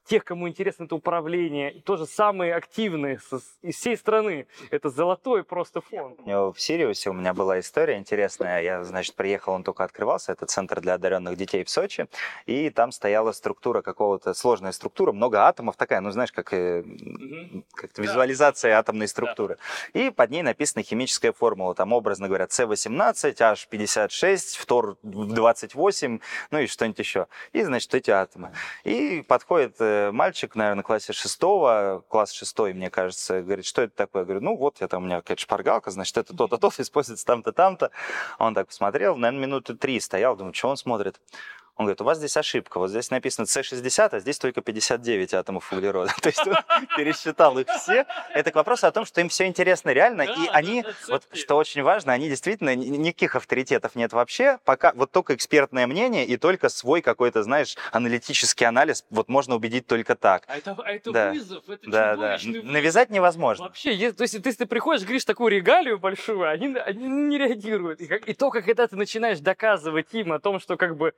тех, 0.08 0.24
кому 0.24 0.48
интересно 0.48 0.86
это 0.86 0.96
управление, 0.96 1.72
и 1.72 1.82
тоже 1.82 2.06
самые 2.06 2.56
активные 2.56 3.20
со, 3.20 3.40
из 3.62 3.76
всей 3.76 3.98
страны. 3.98 4.48
Это 4.72 4.90
золотой 4.90 5.44
просто 5.44 5.82
фонд. 5.82 6.20
В 6.26 6.56
Сириусе 6.58 7.10
у 7.10 7.14
меня 7.14 7.34
была 7.34 7.60
история 7.60 7.98
интересная. 7.98 8.62
Я, 8.62 8.84
значит, 8.84 9.16
приехал, 9.16 9.54
он 9.54 9.64
только 9.64 9.84
открывался, 9.84 10.32
это 10.32 10.46
центр 10.46 10.80
для 10.82 10.94
одаренных 10.94 11.36
детей 11.36 11.64
в 11.64 11.70
Сочи, 11.70 12.08
и 12.46 12.70
там 12.70 12.92
стояла 12.92 13.34
структура 13.34 13.82
какого-то, 13.82 14.34
сложная 14.34 14.72
структура, 14.72 15.12
много 15.12 15.46
атомов 15.46 15.76
такая, 15.76 16.02
ну, 16.02 16.12
знаешь, 16.12 16.32
как, 16.32 16.54
mm 16.54 17.66
как 17.74 17.92
да. 17.94 18.04
визуализация 18.04 18.78
атомной 18.78 19.08
структуры. 19.08 19.58
Да. 19.94 20.00
И 20.00 20.10
под 20.10 20.32
ней 20.32 20.42
написана 20.42 20.84
химическая 20.84 21.34
формула, 21.34 21.76
там, 21.76 21.92
образно 21.94 22.28
говоря, 22.28 22.46
С18, 22.46 23.36
H56, 23.36 24.58
фтор 24.58 24.98
28, 25.04 26.20
ну 26.52 26.60
и 26.60 26.68
что-нибудь 26.68 27.00
еще. 27.00 27.28
И, 27.52 27.64
значит, 27.64 27.94
эти 27.94 28.12
атомы. 28.12 28.52
И 28.84 29.24
подходит 29.28 29.76
э, 29.80 29.97
мальчик, 30.12 30.56
наверное, 30.56 30.84
в 30.84 30.86
классе 30.86 31.14
шестого, 31.14 32.04
класс 32.10 32.32
шестой, 32.32 32.74
мне 32.74 32.90
кажется, 32.90 33.42
говорит, 33.42 33.66
что 33.66 33.82
это 33.82 33.96
такое? 33.96 34.22
Я 34.22 34.26
говорю, 34.26 34.42
ну 34.42 34.58
вот, 34.58 34.82
я 34.82 34.88
там, 34.88 35.04
у 35.04 35.06
меня 35.06 35.18
какая-то 35.18 35.42
шпаргалка, 35.42 35.92
значит, 35.92 36.18
это 36.18 36.36
то-то, 36.36 36.58
то-то, 36.58 36.82
используется 36.82 37.26
там-то, 37.26 37.52
там-то. 37.52 37.92
Он 38.40 38.54
так 38.54 38.68
посмотрел, 38.68 39.16
наверное, 39.16 39.48
минуты 39.48 39.76
три 39.76 40.00
стоял, 40.00 40.36
думаю, 40.36 40.54
что 40.54 40.70
он 40.70 40.78
смотрит? 40.78 41.20
Он 41.78 41.86
говорит, 41.86 42.02
у 42.02 42.04
вас 42.04 42.18
здесь 42.18 42.36
ошибка, 42.36 42.80
вот 42.80 42.90
здесь 42.90 43.12
написано 43.12 43.46
С60, 43.46 44.10
а 44.12 44.20
здесь 44.20 44.40
только 44.40 44.62
59 44.62 45.34
атомов 45.36 45.72
углерода. 45.72 46.12
То 46.22 46.30
есть 46.30 46.46
он 46.46 46.56
пересчитал 46.96 47.58
их 47.60 47.68
все. 47.68 48.08
Это 48.34 48.52
к 48.52 48.56
вопросу 48.56 48.88
о 48.88 48.92
том, 48.92 49.06
что 49.06 49.22
им 49.22 49.30
все 49.30 49.46
интересно 49.46 49.92
реально, 49.92 50.24
и 50.24 50.48
они, 50.52 50.84
вот 51.08 51.28
что 51.34 51.56
очень 51.56 51.84
важно, 51.84 52.14
они 52.14 52.30
действительно, 52.30 52.76
никаких 52.76 53.36
авторитетов 53.36 53.96
нет 53.96 54.12
вообще, 54.12 54.58
пока 54.66 54.92
вот 54.96 55.12
только 55.12 55.36
экспертное 55.36 55.86
мнение 55.86 56.26
и 56.26 56.36
только 56.38 56.70
свой 56.70 57.02
какой-то, 57.02 57.44
знаешь, 57.44 57.76
аналитический 57.92 58.66
анализ, 58.66 59.06
вот 59.12 59.30
можно 59.30 59.56
убедить 59.56 59.86
только 59.86 60.16
так. 60.16 60.46
А 60.48 60.58
это, 60.58 60.76
а 60.84 60.92
это 60.92 61.12
да. 61.12 61.32
вызов, 61.32 61.70
это 61.70 61.90
да, 61.92 62.16
да. 62.16 62.38
Навязать 62.44 63.12
невозможно. 63.12 63.66
Вообще, 63.66 64.12
то 64.12 64.24
есть 64.24 64.34
если 64.34 64.52
ты 64.52 64.66
приходишь, 64.66 65.04
говоришь 65.04 65.26
такую 65.26 65.52
регалию 65.52 66.00
большую, 66.00 66.50
они, 66.50 66.76
они 66.76 67.08
не 67.08 67.38
реагируют. 67.38 68.02
И, 68.02 68.08
как, 68.08 68.28
и 68.28 68.34
только 68.34 68.64
когда 68.64 68.88
ты 68.88 68.96
начинаешь 68.96 69.40
доказывать 69.40 70.08
им 70.14 70.34
о 70.34 70.40
том, 70.40 70.60
что 70.60 70.76
как 70.76 70.98
бы 70.98 71.14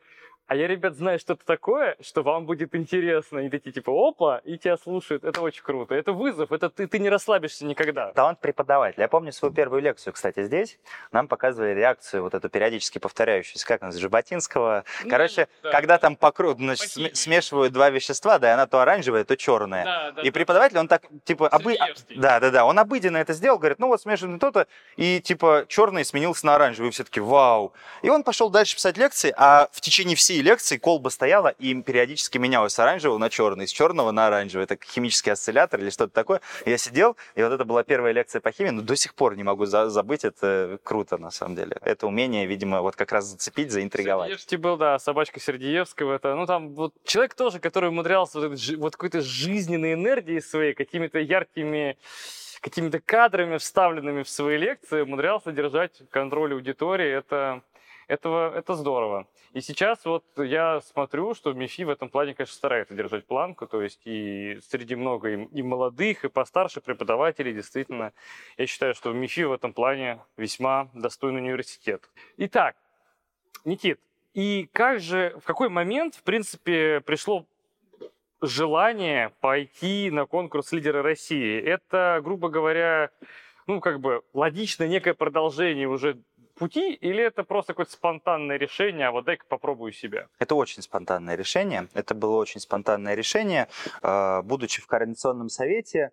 а 0.49 0.55
я, 0.55 0.65
ребят, 0.67 0.95
знаю 0.95 1.19
что-то 1.19 1.45
такое, 1.45 1.95
что 2.01 2.23
вам 2.23 2.47
будет 2.47 2.73
интересно. 2.73 3.37
И 3.37 3.49
такие 3.49 3.71
типа, 3.71 3.91
опа, 3.91 4.41
и 4.43 4.57
тебя 4.57 4.77
слушают. 4.77 5.23
Это 5.23 5.41
очень 5.41 5.61
круто. 5.61 5.93
Это 5.93 6.11
вызов, 6.11 6.51
это 6.51 6.71
ты, 6.71 6.87
ты 6.87 6.97
не 6.97 7.07
расслабишься 7.07 7.65
никогда. 7.65 8.11
Талант 8.13 8.39
преподавателя. 8.39 9.03
Я 9.03 9.07
помню 9.07 9.31
свою 9.31 9.53
первую 9.53 9.83
лекцию, 9.83 10.11
кстати, 10.11 10.41
здесь. 10.41 10.79
Нам 11.11 11.27
показывали 11.27 11.75
реакцию 11.75 12.23
вот 12.23 12.33
эту 12.33 12.49
периодически 12.49 12.97
повторяющуюся, 12.97 13.63
как 13.67 13.81
нас, 13.81 13.95
Жаботинского. 13.95 14.85
Ну, 15.03 15.09
Короче, 15.11 15.47
да. 15.61 15.69
когда 15.69 15.99
там 15.99 16.15
покру... 16.15 16.55
значит, 16.55 16.95
Похимия. 16.95 17.13
смешивают 17.13 17.71
два 17.71 17.91
вещества, 17.91 18.39
да, 18.39 18.49
и 18.49 18.53
она 18.53 18.65
то 18.65 18.81
оранжевая, 18.81 19.25
то 19.25 19.37
черная. 19.37 19.85
Да, 19.85 20.11
да, 20.13 20.21
и 20.23 20.31
преподаватель, 20.31 20.79
он 20.79 20.87
так, 20.87 21.03
типа, 21.25 21.47
обы... 21.47 21.77
да, 22.15 22.39
да, 22.39 22.49
да, 22.49 22.65
он 22.65 22.79
обыденно 22.79 23.17
это 23.17 23.33
сделал, 23.33 23.59
говорит, 23.59 23.77
ну 23.77 23.85
вот 23.85 24.01
смешиваем 24.01 24.39
то-то, 24.39 24.65
и 24.97 25.21
типа 25.21 25.65
черный 25.67 26.03
сменился 26.03 26.47
на 26.47 26.55
оранжевый, 26.55 26.89
и 26.89 26.91
все-таки 26.91 27.19
вау. 27.19 27.71
И 28.01 28.09
он 28.09 28.23
пошел 28.23 28.49
дальше 28.49 28.75
писать 28.75 28.97
лекции, 28.97 29.31
а 29.37 29.69
в 29.71 29.79
течение 29.79 30.15
всей 30.15 30.38
лекции 30.41 30.77
колба 30.77 31.09
стояла 31.09 31.49
и 31.49 31.73
периодически 31.81 32.37
менялась 32.37 32.73
с 32.73 32.79
оранжевого 32.79 33.17
на 33.17 33.29
черный, 33.29 33.67
с 33.67 33.71
черного 33.71 34.11
на 34.11 34.27
оранжевый. 34.27 34.63
Это 34.63 34.77
химический 34.83 35.31
осциллятор 35.31 35.79
или 35.79 35.89
что-то 35.89 36.13
такое. 36.13 36.41
Я 36.65 36.77
сидел, 36.77 37.17
и 37.35 37.43
вот 37.43 37.51
это 37.51 37.65
была 37.65 37.83
первая 37.83 38.13
лекция 38.13 38.41
по 38.41 38.51
химии, 38.51 38.71
но 38.71 38.81
до 38.81 38.95
сих 38.95 39.13
пор 39.13 39.35
не 39.35 39.43
могу 39.43 39.65
за 39.65 39.89
забыть. 39.89 40.25
Это 40.25 40.79
круто, 40.83 41.17
на 41.17 41.31
самом 41.31 41.55
деле. 41.55 41.77
Это 41.81 42.07
умение, 42.07 42.45
видимо, 42.45 42.81
вот 42.81 42.95
как 42.95 43.11
раз 43.11 43.25
зацепить, 43.25 43.71
заинтриговать. 43.71 44.27
Сердеевский 44.29 44.57
был, 44.57 44.77
да, 44.77 44.99
собачка 44.99 45.39
Сердеевского. 45.39 46.15
Это, 46.15 46.35
ну, 46.35 46.45
там 46.45 46.73
вот 46.75 46.93
человек 47.03 47.35
тоже, 47.35 47.59
который 47.59 47.89
умудрялся 47.89 48.39
вот, 48.39 48.59
вот 48.77 48.95
какой-то 48.95 49.21
жизненной 49.21 49.93
энергией 49.93 50.41
своей, 50.41 50.73
какими-то 50.73 51.19
яркими 51.19 51.97
какими-то 52.61 52.99
кадрами, 52.99 53.57
вставленными 53.57 54.23
в 54.23 54.29
свои 54.29 54.57
лекции, 54.57 55.01
умудрялся 55.01 55.51
держать 55.51 56.01
контроль 56.09 56.53
аудитории. 56.53 57.09
Это 57.09 57.61
этого, 58.09 58.57
это 58.57 58.73
здорово. 58.73 59.27
И 59.53 59.61
сейчас 59.61 60.03
вот 60.03 60.25
я 60.37 60.81
смотрю, 60.81 61.35
что 61.35 61.53
МИФИ 61.53 61.83
в 61.83 61.89
этом 61.89 62.09
плане, 62.09 62.33
конечно, 62.33 62.55
старается 62.55 62.95
держать 62.95 63.25
планку, 63.25 63.67
то 63.67 63.81
есть 63.81 64.01
и 64.05 64.59
среди 64.67 64.95
много 64.95 65.29
и, 65.29 65.45
и 65.45 65.61
молодых, 65.61 66.25
и 66.25 66.29
постарше 66.29 66.81
преподавателей, 66.81 67.53
действительно, 67.53 68.11
я 68.57 68.65
считаю, 68.65 68.95
что 68.95 69.13
МИФИ 69.13 69.43
в 69.43 69.53
этом 69.53 69.73
плане 69.73 70.19
весьма 70.37 70.89
достойный 70.93 71.39
университет. 71.39 72.09
Итак, 72.37 72.75
Никит, 73.63 73.99
и 74.33 74.67
как 74.73 74.99
же, 74.99 75.35
в 75.39 75.45
какой 75.45 75.69
момент, 75.69 76.15
в 76.15 76.23
принципе, 76.23 77.01
пришло 77.01 77.45
желание 78.41 79.33
пойти 79.39 80.09
на 80.09 80.25
конкурс 80.25 80.71
лидера 80.71 81.03
России? 81.03 81.61
Это, 81.61 82.21
грубо 82.23 82.49
говоря, 82.49 83.11
ну, 83.67 83.81
как 83.81 83.99
бы 83.99 84.23
логично 84.33 84.87
некое 84.87 85.13
продолжение 85.13 85.87
уже 85.87 86.17
пути, 86.59 86.93
или 86.93 87.23
это 87.23 87.43
просто 87.43 87.73
какое-то 87.73 87.93
спонтанное 87.93 88.57
решение, 88.57 89.07
а 89.07 89.11
вот 89.11 89.25
дай-ка 89.25 89.45
попробую 89.47 89.91
себя? 89.93 90.27
Это 90.37 90.55
очень 90.55 90.83
спонтанное 90.83 91.35
решение. 91.35 91.87
Это 91.93 92.13
было 92.13 92.35
очень 92.35 92.59
спонтанное 92.59 93.15
решение. 93.15 93.67
А, 94.01 94.41
будучи 94.43 94.81
в 94.81 94.87
Координационном 94.87 95.49
совете, 95.49 96.11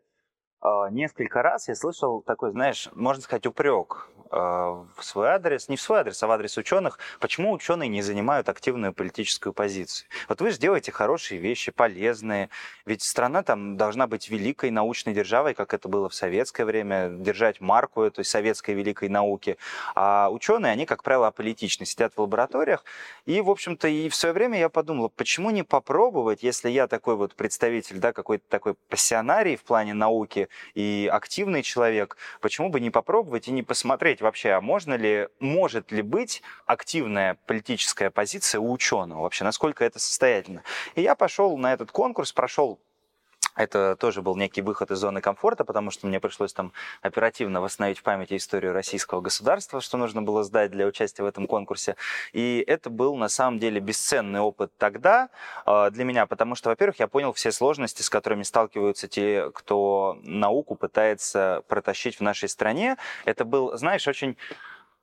несколько 0.90 1.42
раз 1.42 1.68
я 1.68 1.74
слышал 1.74 2.22
такой, 2.22 2.50
знаешь, 2.50 2.88
можно 2.94 3.22
сказать, 3.22 3.46
упрек 3.46 4.09
а, 4.30 4.84
в 4.96 5.04
свой 5.04 5.28
адрес, 5.28 5.68
не 5.68 5.76
в 5.76 5.80
свой 5.80 6.00
адрес, 6.00 6.22
а 6.22 6.26
в 6.26 6.30
адрес 6.30 6.57
ученых, 6.57 6.98
почему 7.20 7.52
ученые 7.52 7.88
не 7.88 8.02
занимают 8.02 8.48
активную 8.48 8.92
политическую 8.92 9.52
позицию. 9.52 10.09
Вот 10.28 10.40
вы 10.40 10.50
же 10.50 10.59
делаете 10.59 10.92
хорошие 10.92 11.40
вещи, 11.40 11.70
полезные, 11.70 12.50
ведь 12.84 13.02
страна 13.02 13.42
там 13.42 13.76
должна 13.76 14.07
быть 14.07 14.28
великой 14.28 14.70
научной 14.70 15.14
державой, 15.14 15.54
как 15.54 15.74
это 15.74 15.88
было 15.88 16.09
в 16.09 16.14
советское 16.14 16.64
время, 16.64 17.09
держать 17.11 17.61
марку 17.61 18.02
этой 18.02 18.24
советской 18.24 18.74
великой 18.74 19.09
науки. 19.09 19.59
А 19.94 20.28
ученые, 20.30 20.72
они, 20.72 20.86
как 20.86 21.02
правило, 21.02 21.28
аполитичны, 21.28 21.86
сидят 21.86 22.14
в 22.14 22.20
лабораториях. 22.20 22.84
И, 23.26 23.40
в 23.40 23.50
общем-то, 23.50 23.88
и 23.88 24.09
в 24.09 24.14
свое 24.14 24.32
время 24.32 24.59
я 24.59 24.68
подумал, 24.68 25.11
почему 25.11 25.50
не 25.50 25.62
попробовать, 25.62 26.42
если 26.42 26.68
я 26.68 26.88
такой 26.88 27.16
вот 27.16 27.34
представитель, 27.34 27.98
да, 27.98 28.12
какой-то 28.12 28.44
такой 28.48 28.74
пассионарий 28.88 29.57
в 29.57 29.64
плане 29.64 29.94
науки 29.94 30.45
и 30.74 31.09
активный 31.12 31.62
человек, 31.62 32.16
почему 32.40 32.68
бы 32.68 32.80
не 32.80 32.90
попробовать 32.90 33.49
и 33.49 33.53
не 33.53 33.62
посмотреть, 33.62 34.20
вообще, 34.20 34.51
а 34.51 34.61
можно 34.61 34.94
ли, 34.94 35.28
может 35.40 35.92
ли 35.92 36.03
быть 36.03 36.42
активная 36.66 37.36
политическая 37.47 38.11
позиция 38.11 38.61
у 38.61 38.72
ученого 38.72 39.22
вообще, 39.22 39.44
насколько 39.44 39.84
это 39.84 39.99
состоятельно. 39.99 40.62
И 40.94 41.03
я 41.03 41.14
пошел 41.14 41.57
на 41.57 41.72
этот 41.72 41.90
конкурс, 41.90 42.32
прошел 42.32 42.80
это 43.57 43.96
тоже 43.96 44.22
был 44.22 44.36
некий 44.36 44.62
выход 44.62 44.90
из 44.90 44.98
зоны 44.98 45.20
комфорта, 45.20 45.64
потому 45.64 45.90
что 45.90 46.07
мне 46.07 46.20
пришлось 46.20 46.52
там 46.52 46.72
оперативно 47.02 47.61
восстановить 47.61 47.98
в 47.98 48.02
памяти 48.02 48.36
историю 48.36 48.72
российского 48.72 49.20
государства, 49.20 49.80
что 49.80 49.96
нужно 49.96 50.22
было 50.22 50.44
сдать 50.44 50.70
для 50.70 50.86
участия 50.86 51.22
в 51.22 51.26
этом 51.26 51.46
конкурсе. 51.46 51.96
И 52.32 52.62
это 52.66 52.90
был 52.90 53.16
на 53.16 53.28
самом 53.28 53.59
деле 53.59 53.80
бесценный 53.80 54.40
опыт 54.40 54.72
тогда 54.76 55.30
э, 55.64 55.90
для 55.90 56.04
меня, 56.04 56.26
потому 56.26 56.54
что, 56.54 56.68
во-первых, 56.68 56.98
я 57.00 57.09
понял 57.09 57.32
все 57.32 57.50
сложности, 57.50 58.02
с 58.02 58.11
которыми 58.11 58.42
сталкиваются 58.42 59.09
те, 59.09 59.50
кто 59.54 60.18
науку 60.22 60.74
пытается 60.74 61.62
протащить 61.68 62.18
в 62.18 62.20
нашей 62.20 62.48
стране. 62.48 62.96
Это 63.24 63.44
был, 63.44 63.76
знаешь, 63.76 64.07
очень 64.07 64.36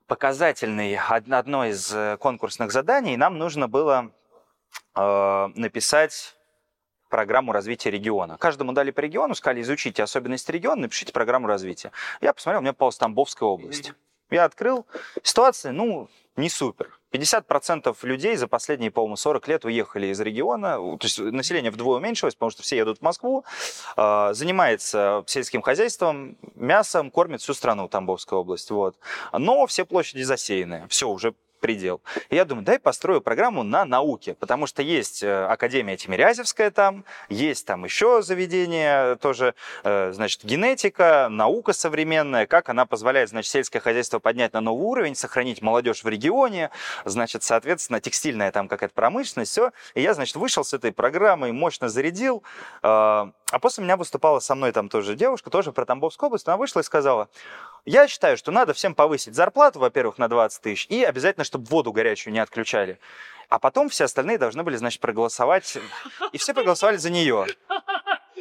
показательный, 0.08 0.96
одно 0.96 1.66
из 1.66 1.92
э, 1.94 2.18
конкурсных 2.20 2.72
заданий. 2.72 3.18
Нам 3.18 3.38
нужно 3.38 3.68
было 3.68 4.12
э, 4.96 5.50
написать 5.56 6.36
программу 7.14 7.52
развития 7.52 7.92
региона. 7.92 8.38
Каждому 8.40 8.72
дали 8.72 8.90
по 8.90 9.00
региону, 9.00 9.36
сказали, 9.36 9.62
изучите 9.62 10.02
особенности 10.02 10.50
региона, 10.50 10.82
напишите 10.82 11.14
программу 11.14 11.46
развития. 11.46 11.92
Я 12.22 12.34
посмотрел, 12.34 12.62
у 12.62 12.64
меня 12.64 12.74
попалась 12.74 12.98
Тамбовская 12.98 13.48
область. 13.48 13.94
Я 14.32 14.46
открыл. 14.46 14.88
Ситуация, 15.22 15.74
ну, 15.74 16.10
не 16.36 16.50
супер. 16.50 17.00
50% 17.12 17.96
людей 18.02 18.36
за 18.36 18.48
последние, 18.48 18.90
по-моему, 18.90 19.16
40 19.16 19.48
лет 19.48 19.66
уехали 19.66 20.08
из 20.08 20.20
региона, 20.20 20.78
то 20.78 20.98
есть 21.04 21.20
население 21.20 21.70
вдвое 21.70 21.98
уменьшилось, 22.00 22.34
потому 22.34 22.50
что 22.50 22.64
все 22.64 22.78
едут 22.78 22.98
в 22.98 23.02
Москву, 23.04 23.46
а, 23.96 24.34
занимается 24.34 25.24
сельским 25.28 25.62
хозяйством, 25.62 26.36
мясом, 26.56 27.12
кормит 27.12 27.42
всю 27.42 27.54
страну 27.54 27.88
Тамбовская 27.88 28.40
область. 28.40 28.72
Вот. 28.72 28.96
Но 29.32 29.68
все 29.68 29.86
площади 29.86 30.24
засеяны, 30.24 30.88
все, 30.90 31.08
уже 31.08 31.36
предел. 31.64 32.02
И 32.30 32.36
я 32.36 32.44
думаю, 32.44 32.66
дай 32.66 32.78
построю 32.78 33.22
программу 33.22 33.64
на 33.64 33.86
науке, 33.86 34.34
потому 34.34 34.68
что 34.68 34.82
есть 34.82 35.24
э, 35.24 35.46
Академия 35.46 35.96
Тимирязевская 35.96 36.72
там, 36.72 37.06
есть 37.30 37.66
там 37.66 37.86
еще 37.86 38.22
заведение 38.22 39.16
тоже, 39.16 39.56
э, 39.86 40.12
значит, 40.12 40.44
генетика, 40.44 41.30
наука 41.32 41.72
современная, 41.72 42.48
как 42.48 42.68
она 42.68 42.86
позволяет, 42.86 43.30
значит, 43.30 43.50
сельское 43.50 43.80
хозяйство 43.80 44.20
поднять 44.20 44.52
на 44.52 44.60
новый 44.60 44.86
уровень, 44.86 45.16
сохранить 45.16 45.62
молодежь 45.62 46.04
в 46.04 46.08
регионе, 46.10 46.70
значит, 47.06 47.44
соответственно, 47.44 48.02
текстильная 48.02 48.52
там 48.52 48.68
какая-то 48.68 48.94
промышленность, 48.94 49.52
все. 49.52 49.72
И 49.96 50.02
я, 50.02 50.14
значит, 50.14 50.36
вышел 50.36 50.66
с 50.66 50.74
этой 50.74 50.92
программой, 50.92 51.54
мощно 51.54 51.88
зарядил, 51.88 52.44
а 53.54 53.60
после 53.62 53.86
меня 53.86 53.96
выступала 53.96 54.40
со 54.42 54.54
мной 54.54 54.74
там 54.74 54.90
тоже 54.90 55.16
девушка, 55.16 55.50
тоже 55.50 55.72
про 55.72 55.86
Тамбовскую 55.86 56.28
область, 56.28 56.46
она 56.46 56.58
вышла 56.58 56.82
и 56.82 56.84
сказала, 56.84 57.30
я 57.86 58.08
считаю, 58.08 58.38
что 58.38 58.52
надо 58.52 58.74
всем 58.74 58.96
повысить 58.96 59.36
зарплату, 59.36 59.80
во-первых, 59.80 60.18
на 60.18 60.28
20 60.28 60.62
тысяч, 60.62 60.88
и 60.90 61.04
обязательно, 61.04 61.44
чтобы 61.44 61.66
воду 61.66 61.92
горячую 61.92 62.34
не 62.34 62.40
отключали. 62.40 63.00
А 63.50 63.60
потом 63.60 63.90
все 63.90 64.06
остальные 64.06 64.38
должны 64.38 64.64
были, 64.64 64.78
значит, 64.78 65.02
проголосовать, 65.02 65.78
и 66.32 66.38
все 66.38 66.54
проголосовали 66.54 66.98
за 66.98 67.10
нее. 67.10 67.48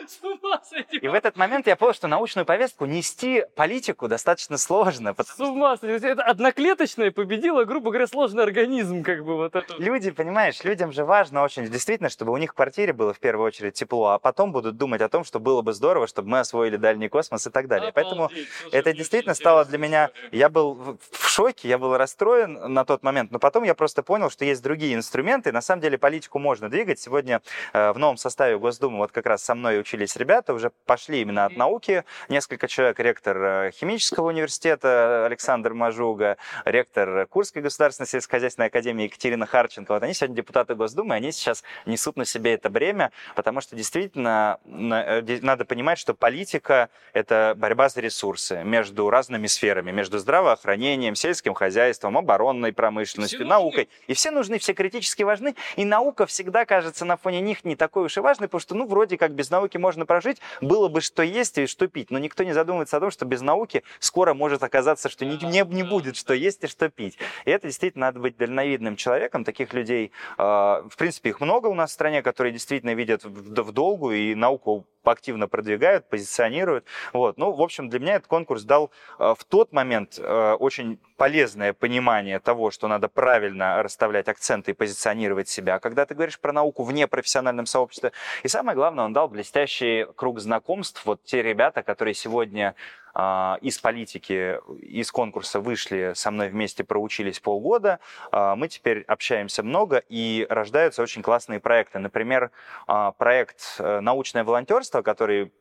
И 0.90 1.08
в 1.08 1.14
этот 1.14 1.36
момент 1.36 1.66
я 1.66 1.76
понял, 1.76 1.94
что 1.94 2.08
научную 2.08 2.46
повестку 2.46 2.86
нести 2.86 3.44
политику 3.54 4.08
достаточно 4.08 4.58
сложно. 4.58 5.14
С 5.18 5.40
ума 5.40 5.76
сойти. 5.76 6.06
Это 6.06 6.22
одноклеточная 6.22 7.10
победила, 7.10 7.64
грубо 7.64 7.90
говоря, 7.90 8.06
сложный 8.06 8.42
организм. 8.42 9.02
Как 9.02 9.24
бы 9.24 9.36
вот 9.36 9.54
это. 9.54 9.74
Люди, 9.78 10.10
понимаешь, 10.10 10.62
людям 10.64 10.92
же 10.92 11.04
важно 11.04 11.42
очень, 11.42 11.66
действительно, 11.66 12.08
чтобы 12.08 12.32
у 12.32 12.36
них 12.36 12.52
в 12.52 12.54
квартире 12.54 12.92
было 12.92 13.12
в 13.12 13.20
первую 13.20 13.46
очередь 13.46 13.74
тепло, 13.74 14.10
а 14.10 14.18
потом 14.18 14.52
будут 14.52 14.76
думать 14.76 15.00
о 15.00 15.08
том, 15.08 15.24
что 15.24 15.40
было 15.40 15.62
бы 15.62 15.72
здорово, 15.72 16.06
чтобы 16.06 16.28
мы 16.28 16.40
освоили 16.40 16.76
дальний 16.76 17.08
космос 17.08 17.46
и 17.46 17.50
так 17.50 17.68
далее. 17.68 17.90
Обалдеть. 17.90 17.94
Поэтому 17.94 18.28
Слушай, 18.28 18.48
это 18.72 18.92
действительно 18.92 19.34
стало 19.34 19.64
для 19.64 19.78
меня... 19.78 20.10
Я 20.30 20.48
был 20.48 20.98
в 21.10 21.28
шоке, 21.28 21.68
я 21.68 21.78
был 21.78 21.96
расстроен 21.96 22.72
на 22.72 22.84
тот 22.84 23.02
момент, 23.02 23.30
но 23.30 23.38
потом 23.38 23.64
я 23.64 23.74
просто 23.74 24.02
понял, 24.02 24.30
что 24.30 24.44
есть 24.44 24.62
другие 24.62 24.94
инструменты. 24.94 25.52
На 25.52 25.62
самом 25.62 25.82
деле 25.82 25.98
политику 25.98 26.38
можно 26.38 26.68
двигать. 26.68 27.00
Сегодня 27.00 27.42
э, 27.72 27.92
в 27.92 27.98
новом 27.98 28.16
составе 28.16 28.58
Госдумы 28.58 28.98
вот 28.98 29.12
как 29.12 29.26
раз 29.26 29.42
со 29.42 29.54
мной 29.54 29.78
учились 29.92 30.16
ребята, 30.16 30.54
уже 30.54 30.70
пошли 30.86 31.20
именно 31.20 31.44
от 31.44 31.56
науки. 31.56 32.04
Несколько 32.30 32.66
человек, 32.66 32.98
ректор 32.98 33.36
э, 33.36 33.70
химического 33.72 34.28
университета 34.28 35.26
Александр 35.26 35.74
Мажуга, 35.74 36.38
ректор 36.64 37.26
Курской 37.26 37.60
государственной 37.60 38.06
сельскохозяйственной 38.06 38.68
академии 38.68 39.04
Екатерина 39.04 39.44
Харченко. 39.44 39.92
Вот 39.92 40.02
они 40.02 40.14
сегодня 40.14 40.36
депутаты 40.36 40.74
Госдумы, 40.74 41.14
они 41.14 41.30
сейчас 41.30 41.62
несут 41.84 42.16
на 42.16 42.24
себе 42.24 42.54
это 42.54 42.70
бремя, 42.70 43.12
потому 43.36 43.60
что 43.60 43.76
действительно 43.76 44.58
э, 44.64 45.38
надо 45.42 45.66
понимать, 45.66 45.98
что 45.98 46.14
политика— 46.14 46.88
это 47.12 47.54
борьба 47.56 47.90
за 47.90 48.00
ресурсы 48.00 48.62
между 48.64 49.10
разными 49.10 49.46
сферами, 49.46 49.90
между 49.90 50.18
здравоохранением, 50.18 51.14
сельским 51.14 51.52
хозяйством, 51.52 52.16
оборонной 52.16 52.72
промышленностью, 52.72 53.40
все 53.40 53.48
наукой. 53.48 53.84
Нужны. 53.84 53.88
И 54.06 54.14
все 54.14 54.30
нужны, 54.30 54.58
все 54.58 54.72
критически 54.72 55.22
важны. 55.22 55.54
И 55.76 55.84
наука 55.84 56.24
всегда 56.24 56.64
кажется 56.64 57.04
на 57.04 57.18
фоне 57.18 57.42
них 57.42 57.64
не 57.64 57.76
такой 57.76 58.04
уж 58.04 58.16
и 58.16 58.20
важной, 58.20 58.48
потому 58.48 58.60
что, 58.60 58.74
ну, 58.74 58.86
вроде 58.86 59.18
как 59.18 59.32
без 59.32 59.50
науки 59.50 59.76
можно 59.82 60.06
прожить, 60.06 60.38
было 60.62 60.88
бы 60.88 61.02
что 61.02 61.22
есть 61.22 61.58
и 61.58 61.66
что 61.66 61.88
пить. 61.88 62.10
Но 62.10 62.18
никто 62.18 62.44
не 62.44 62.54
задумывается 62.54 62.96
о 62.96 63.00
том, 63.00 63.10
что 63.10 63.26
без 63.26 63.42
науки 63.42 63.82
скоро 63.98 64.32
может 64.32 64.62
оказаться, 64.62 65.10
что 65.10 65.26
не, 65.26 65.36
не, 65.36 65.62
не 65.62 65.82
будет 65.82 66.16
что 66.16 66.32
есть 66.32 66.64
и 66.64 66.68
что 66.68 66.88
пить. 66.88 67.18
И 67.44 67.50
это 67.50 67.66
действительно 67.66 68.06
надо 68.06 68.20
быть 68.20 68.36
дальновидным 68.38 68.96
человеком. 68.96 69.44
Таких 69.44 69.74
людей, 69.74 70.12
а, 70.38 70.82
в 70.88 70.96
принципе, 70.96 71.30
их 71.30 71.40
много 71.40 71.66
у 71.66 71.74
нас 71.74 71.90
в 71.90 71.94
стране, 71.94 72.22
которые 72.22 72.52
действительно 72.52 72.94
видят 72.94 73.24
в 73.24 73.72
долгу 73.72 74.12
и 74.12 74.34
науку 74.34 74.86
активно 75.10 75.48
продвигают, 75.48 76.08
позиционируют. 76.08 76.84
Вот. 77.12 77.38
Ну, 77.38 77.52
в 77.52 77.60
общем, 77.60 77.88
для 77.88 78.00
меня 78.00 78.14
этот 78.14 78.28
конкурс 78.28 78.62
дал 78.62 78.90
а, 79.18 79.34
в 79.34 79.44
тот 79.44 79.72
момент 79.72 80.18
а, 80.18 80.54
очень 80.56 80.98
полезное 81.16 81.72
понимание 81.72 82.38
того, 82.40 82.70
что 82.70 82.88
надо 82.88 83.08
правильно 83.08 83.82
расставлять 83.82 84.28
акценты 84.28 84.72
и 84.72 84.74
позиционировать 84.74 85.48
себя, 85.48 85.78
когда 85.78 86.04
ты 86.04 86.14
говоришь 86.14 86.40
про 86.40 86.52
науку 86.52 86.82
вне 86.82 87.06
профессиональном 87.06 87.66
сообществе. 87.66 88.12
И 88.42 88.48
самое 88.48 88.74
главное, 88.74 89.04
он 89.04 89.12
дал 89.12 89.28
блестящий 89.28 90.06
круг 90.16 90.40
знакомств. 90.40 91.02
Вот 91.04 91.22
те 91.24 91.42
ребята, 91.42 91.82
которые 91.82 92.14
сегодня 92.14 92.74
а, 92.74 93.01
из 93.14 93.78
политики, 93.78 94.58
из 94.80 95.12
конкурса 95.12 95.60
вышли, 95.60 96.12
со 96.14 96.30
мной 96.30 96.48
вместе 96.48 96.82
проучились 96.84 97.40
полгода. 97.40 98.00
А, 98.30 98.56
мы 98.56 98.68
теперь 98.68 99.02
общаемся 99.02 99.62
много, 99.62 100.02
и 100.08 100.46
рождаются 100.48 101.02
очень 101.02 101.22
классные 101.22 101.60
проекты. 101.60 101.98
Например, 101.98 102.50
а, 102.86 103.12
проект 103.12 103.76
э, 103.78 104.00
«Научное 104.00 104.44
волонтерство», 104.44 105.02
который 105.02 105.52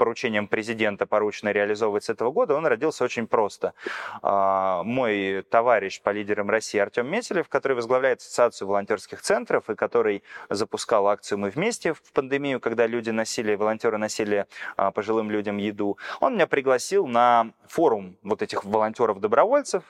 поручением 0.00 0.48
президента 0.48 1.04
поручено 1.04 1.50
реализовывать 1.52 2.04
с 2.04 2.08
этого 2.08 2.32
года, 2.32 2.54
он 2.54 2.64
родился 2.64 3.04
очень 3.04 3.26
просто. 3.26 3.74
А, 4.22 4.82
мой 4.82 5.42
товарищ 5.50 6.00
по 6.00 6.08
лидерам 6.08 6.48
России 6.48 6.80
Артем 6.80 7.06
Метелев, 7.06 7.50
который 7.50 7.74
возглавляет 7.74 8.20
Ассоциацию 8.20 8.66
волонтерских 8.66 9.20
центров 9.20 9.68
и 9.68 9.74
который 9.74 10.22
запускал 10.48 11.06
акцию 11.06 11.36
«Мы 11.36 11.50
вместе» 11.50 11.92
в 11.92 12.00
пандемию, 12.14 12.60
когда 12.60 12.86
люди 12.86 13.10
носили, 13.10 13.54
волонтеры 13.56 13.98
носили 13.98 14.46
а, 14.78 14.90
пожилым 14.90 15.30
людям 15.30 15.58
еду, 15.58 15.98
он 16.20 16.36
меня 16.36 16.46
пригласил 16.46 17.06
на 17.06 17.50
форум 17.68 18.16
вот 18.22 18.40
этих 18.40 18.64
волонтеров-добровольцев, 18.64 19.82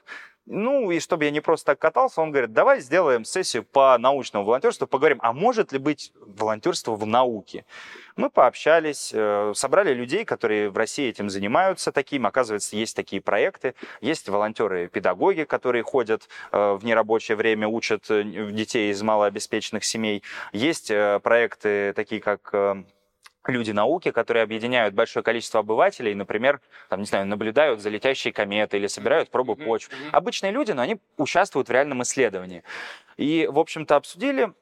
ну, 0.47 0.91
и 0.91 0.99
чтобы 0.99 1.25
я 1.25 1.31
не 1.31 1.41
просто 1.41 1.67
так 1.67 1.79
катался, 1.79 2.21
он 2.21 2.33
говорит, 2.33 2.53
давай 2.53 2.81
сделаем 2.81 3.25
сессию 3.25 3.63
по 3.63 3.97
научному 3.99 4.45
волонтерству, 4.45 4.89
поговорим, 4.89 5.19
а 5.23 5.33
может 5.33 5.71
ли 5.71 5.79
быть 5.79 6.13
волонтерство 6.17 6.97
в 6.97 7.07
науке? 7.07 7.65
Мы 8.21 8.29
пообщались, 8.29 9.13
э, 9.15 9.53
собрали 9.55 9.95
людей, 9.95 10.27
которые 10.27 10.69
в 10.69 10.77
России 10.77 11.09
этим 11.09 11.31
занимаются 11.31 11.91
таким. 11.91 12.27
Оказывается, 12.27 12.77
есть 12.77 12.95
такие 12.95 13.23
проекты. 13.23 13.75
Есть 14.03 14.29
волонтеры-педагоги, 14.29 15.45
которые 15.45 15.83
ходят 15.83 16.29
э, 16.53 16.73
в 16.79 16.85
нерабочее 16.85 17.35
время, 17.35 17.67
учат 17.67 18.11
э, 18.11 18.23
детей 18.23 18.91
из 18.91 19.01
малообеспеченных 19.01 19.85
семей. 19.85 20.23
Есть 20.53 20.89
проекты 21.23 21.95
такие, 21.95 22.21
как 22.21 22.53
люди 23.47 23.71
науки, 23.71 24.11
которые 24.11 24.43
объединяют 24.43 24.95
большое 24.95 25.25
количество 25.25 25.61
обывателей, 25.61 26.15
например, 26.15 26.61
там, 26.91 27.01
не 27.01 27.07
знаю, 27.07 27.27
наблюдают 27.27 27.81
за 27.81 27.89
летящей 27.89 28.33
кометой 28.33 28.81
или 28.81 28.87
собирают 28.87 29.31
пробы 29.31 29.57
почв. 29.57 29.89
Обычные 30.13 30.53
люди, 30.53 30.73
но 30.73 30.83
они 30.83 31.01
участвуют 31.17 31.69
в 31.69 31.73
реальном 31.73 32.03
исследовании. 32.03 32.65
И, 33.17 33.49
в 33.51 33.59
общем-то, 33.59 33.97
обсудили 33.97 34.53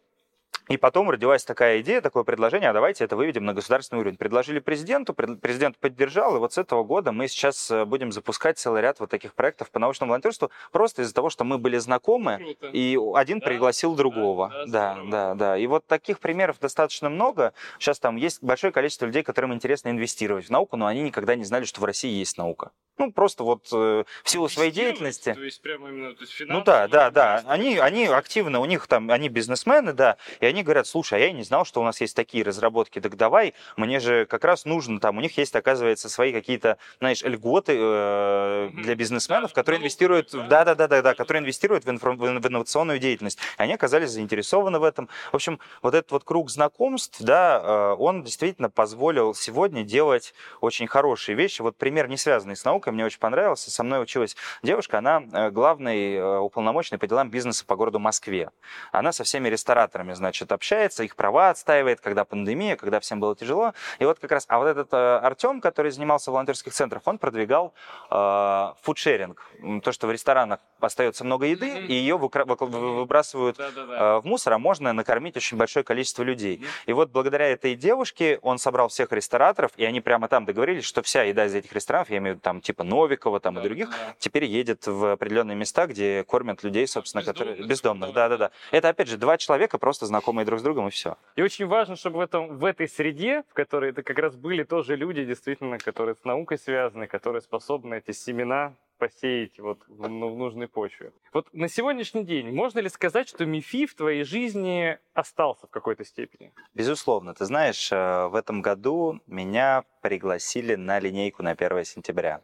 и 0.69 0.77
потом 0.77 1.11
родилась 1.11 1.45
такая 1.45 1.81
идея, 1.81 2.01
такое 2.01 2.25
предложение, 2.25 2.71
а 2.71 2.73
давайте 2.73 3.05
это 3.05 3.17
выведем 3.17 3.45
на 3.45 3.55
государственный 3.55 4.01
уровень. 4.01 4.17
Предложили 4.17 4.59
президенту, 4.61 5.15
президент 5.15 5.79
поддержал, 5.79 6.37
и 6.37 6.39
вот 6.39 6.53
с 6.53 6.59
этого 6.59 6.85
года 6.85 7.13
мы 7.13 7.29
сейчас 7.29 7.71
э, 7.71 7.85
будем 7.85 8.13
запускать 8.13 8.59
целый 8.59 8.83
ряд 8.83 9.01
вот 9.01 9.11
таких 9.11 9.35
проектов 9.35 9.71
по 9.71 9.79
научному 9.79 10.11
волонтерству, 10.11 10.51
просто 10.73 11.03
из-за 11.03 11.15
того, 11.15 11.31
что 11.31 11.45
мы 11.45 11.59
были 11.59 11.79
знакомы, 11.79 12.37
Круто. 12.37 12.69
и 12.73 12.99
один 13.15 13.41
да? 13.41 13.47
пригласил 13.47 13.95
другого. 13.95 14.53
Да, 14.67 14.95
да, 14.97 15.05
да, 15.05 15.35
да. 15.35 15.59
И 15.59 15.67
вот 15.67 15.87
таких 15.87 16.21
примеров 16.21 16.59
достаточно 16.61 17.09
много. 17.09 17.53
Сейчас 17.79 17.99
там 17.99 18.17
есть 18.17 18.43
большое 18.43 18.73
количество 18.73 19.07
людей, 19.07 19.23
которым 19.23 19.55
интересно 19.55 19.89
инвестировать 19.89 20.47
в 20.47 20.51
науку, 20.51 20.77
но 20.77 20.87
они 20.87 21.03
никогда 21.03 21.35
не 21.35 21.45
знали, 21.45 21.65
что 21.65 21.81
в 21.81 21.85
России 21.85 22.11
есть 22.11 22.39
наука. 22.39 22.71
Ну, 22.99 23.13
просто 23.13 23.45
вот 23.45 23.69
э, 23.73 24.05
в 24.25 24.31
силу 24.31 24.49
своей 24.49 24.73
деятельности. 24.73 25.33
То 25.33 25.43
есть 25.43 25.63
прямо 25.63 25.89
именно 25.89 26.15
то 26.15 26.23
есть 26.23 26.33
финансы, 26.33 26.59
Ну 26.59 26.65
да, 26.65 26.89
да, 26.89 27.11
да. 27.11 27.45
Они, 27.47 27.79
они 27.79 28.07
активно, 28.07 28.59
у 28.59 28.65
них 28.65 28.89
там, 28.89 29.11
они 29.11 29.29
бизнесмены, 29.29 29.93
да, 29.93 30.17
и 30.41 30.47
они 30.47 30.58
говорят, 30.63 30.87
слушай, 30.87 31.15
а 31.15 31.19
я 31.19 31.33
не 31.33 31.43
знал, 31.43 31.65
что 31.65 31.81
у 31.81 31.85
нас 31.85 32.01
есть 32.01 32.15
такие 32.17 32.45
разработки, 32.45 33.01
так 33.01 33.17
давай, 33.17 33.55
мне 33.77 34.01
же 34.01 34.27
как 34.27 34.45
раз 34.45 34.65
нужно, 34.65 35.01
там, 35.01 35.19
у 35.19 35.21
них 35.21 35.37
есть, 35.39 35.55
оказывается, 35.55 36.09
свои 36.09 36.33
какие-то, 36.33 36.79
знаешь, 36.99 37.23
льготы 37.23 37.77
э, 37.79 38.71
для 38.75 38.95
бизнесменов, 38.95 39.53
которые 39.53 39.81
инвестируют, 39.81 40.31
да, 40.33 40.65
да, 40.65 40.75
да, 40.75 40.89
да, 40.89 41.03
да, 41.03 41.15
которые 41.15 41.43
инвестируют 41.43 41.85
в, 41.85 41.89
инфор- 41.89 42.17
в 42.17 42.47
инновационную 42.47 42.99
деятельность. 42.99 43.39
Они 43.57 43.73
оказались 43.75 44.11
заинтересованы 44.11 44.79
в 44.79 44.85
этом. 44.85 45.09
В 45.33 45.37
общем, 45.37 45.59
вот 45.83 45.95
этот 45.95 46.11
вот 46.13 46.25
круг 46.25 46.51
знакомств, 46.51 47.21
да, 47.21 47.61
э, 47.63 47.97
он 47.99 48.23
действительно 48.23 48.71
позволил 48.71 49.35
сегодня 49.35 49.83
делать 49.83 50.35
очень 50.61 50.87
хорошие 50.87 51.35
вещи. 51.37 51.63
Вот 51.63 51.77
пример, 51.77 52.09
не 52.09 52.17
связанный 52.17 52.57
с 52.57 52.65
наукой, 52.65 52.93
мне 52.93 53.05
очень 53.05 53.19
понравился. 53.19 53.71
Со 53.71 53.83
мной 53.83 54.03
училась 54.03 54.37
девушка, 54.63 54.99
она 54.99 55.23
э, 55.33 55.51
главный 55.51 56.15
э, 56.15 56.39
уполномоченный 56.39 56.99
по 56.99 57.07
делам 57.07 57.31
бизнеса 57.31 57.65
по 57.67 57.77
городу 57.77 57.99
Москве. 57.99 58.51
Она 58.93 59.13
со 59.13 59.25
всеми 59.25 59.49
рестораторами, 59.49 60.13
значит, 60.13 60.48
общается, 60.53 61.05
их 61.05 61.17
права 61.17 61.51
отстаивает, 61.51 62.01
когда 62.01 62.25
пандемия, 62.25 62.77
когда 62.77 63.01
всем 63.01 63.21
было 63.21 63.35
тяжело. 63.37 63.75
И 63.99 64.05
вот 64.05 64.19
как 64.19 64.33
раз, 64.33 64.45
а 64.49 64.59
вот 64.59 64.67
этот 64.67 64.93
э, 64.93 65.17
Артем, 65.19 65.61
который 65.61 65.91
занимался 65.91 66.31
в 66.31 66.35
волонтерских 66.35 66.73
центрах, 66.73 67.03
он 67.07 67.19
продвигал 67.19 67.73
э, 68.11 68.73
фудшеринг. 68.83 69.43
То, 69.83 69.93
что 69.93 70.07
в 70.07 70.13
ресторанах 70.13 70.61
остается 70.81 71.25
много 71.25 71.47
еды, 71.47 71.69
mm-hmm. 71.69 71.87
и 71.87 71.93
ее 71.95 72.17
выбрасывают 72.19 73.59
э, 73.59 74.21
в 74.23 74.23
мусор, 74.25 74.53
а 74.55 74.59
можно 74.59 74.93
накормить 74.93 75.37
очень 75.37 75.57
большое 75.57 75.85
количество 75.85 76.23
людей. 76.23 76.57
Mm-hmm. 76.57 76.67
И 76.87 76.93
вот 76.93 77.11
благодаря 77.11 77.49
этой 77.49 77.75
девушке 77.75 78.39
он 78.43 78.59
собрал 78.59 78.89
всех 78.89 79.13
рестораторов, 79.13 79.73
и 79.77 79.85
они 79.85 80.01
прямо 80.01 80.29
там 80.29 80.45
договорились, 80.45 80.85
что 80.85 81.03
вся 81.03 81.23
еда 81.23 81.47
из 81.47 81.55
этих 81.55 81.73
ресторанов, 81.73 82.11
я 82.11 82.19
имею 82.19 82.35
в 82.35 82.37
виду 82.37 82.43
там 82.43 82.61
типа 82.61 82.85
Новикова 82.85 83.41
там, 83.41 83.55
да, 83.55 83.61
и 83.61 83.65
других, 83.65 83.91
да. 83.91 84.15
теперь 84.19 84.45
едет 84.45 84.87
в 84.87 85.13
определенные 85.13 85.57
места, 85.57 85.87
где 85.87 86.25
кормят 86.25 86.63
людей, 86.63 86.87
собственно, 86.87 87.21
бездомных, 87.23 87.57
которые 87.57 87.69
бездомных. 87.69 88.13
Да, 88.13 88.29
да, 88.29 88.37
да. 88.37 88.51
Это, 88.71 88.89
опять 88.89 89.09
же, 89.09 89.17
два 89.17 89.37
человека, 89.37 89.79
просто 89.79 90.07
знакомые 90.39 90.47
друг 90.47 90.61
с 90.61 90.63
другом, 90.63 90.89
и 90.89 90.91
все. 90.91 91.17
И 91.37 91.43
очень 91.43 91.67
важно, 91.67 91.97
чтобы 91.97 92.19
в, 92.19 92.21
этом, 92.21 92.59
в 92.59 92.65
этой 92.65 92.89
среде, 92.89 93.43
в 93.49 93.55
которой 93.55 93.91
это 93.91 94.03
как 94.03 94.19
раз 94.19 94.37
были 94.37 94.65
тоже 94.65 94.97
люди, 94.97 95.25
действительно, 95.25 95.79
которые 95.79 96.15
с 96.15 96.25
наукой 96.25 96.59
связаны, 96.59 97.07
которые 97.07 97.43
способны 97.43 97.97
эти 97.97 98.13
семена 98.13 98.75
посеять 98.99 99.61
вот 99.61 99.79
в, 99.87 100.09
ну, 100.09 100.29
в 100.29 100.37
нужной 100.37 100.67
почве. 100.67 101.13
Вот 101.33 101.47
на 101.53 101.69
сегодняшний 101.69 102.25
день 102.25 102.51
можно 102.53 102.81
ли 102.81 102.89
сказать, 102.89 103.29
что 103.29 103.47
МИФИ 103.47 103.87
в 103.87 103.95
твоей 103.95 104.25
жизни 104.25 104.99
остался 105.15 105.67
в 105.67 105.71
какой-то 105.71 106.05
степени? 106.05 106.53
Безусловно. 106.75 107.33
Ты 107.33 107.45
знаешь, 107.45 107.93
э, 107.93 108.27
в 108.27 108.35
этом 108.35 108.61
году 108.61 109.21
меня 109.29 109.85
пригласили 110.03 110.75
на 110.75 110.99
линейку 110.99 111.43
на 111.43 111.53
1 111.53 111.85
сентября. 111.85 112.41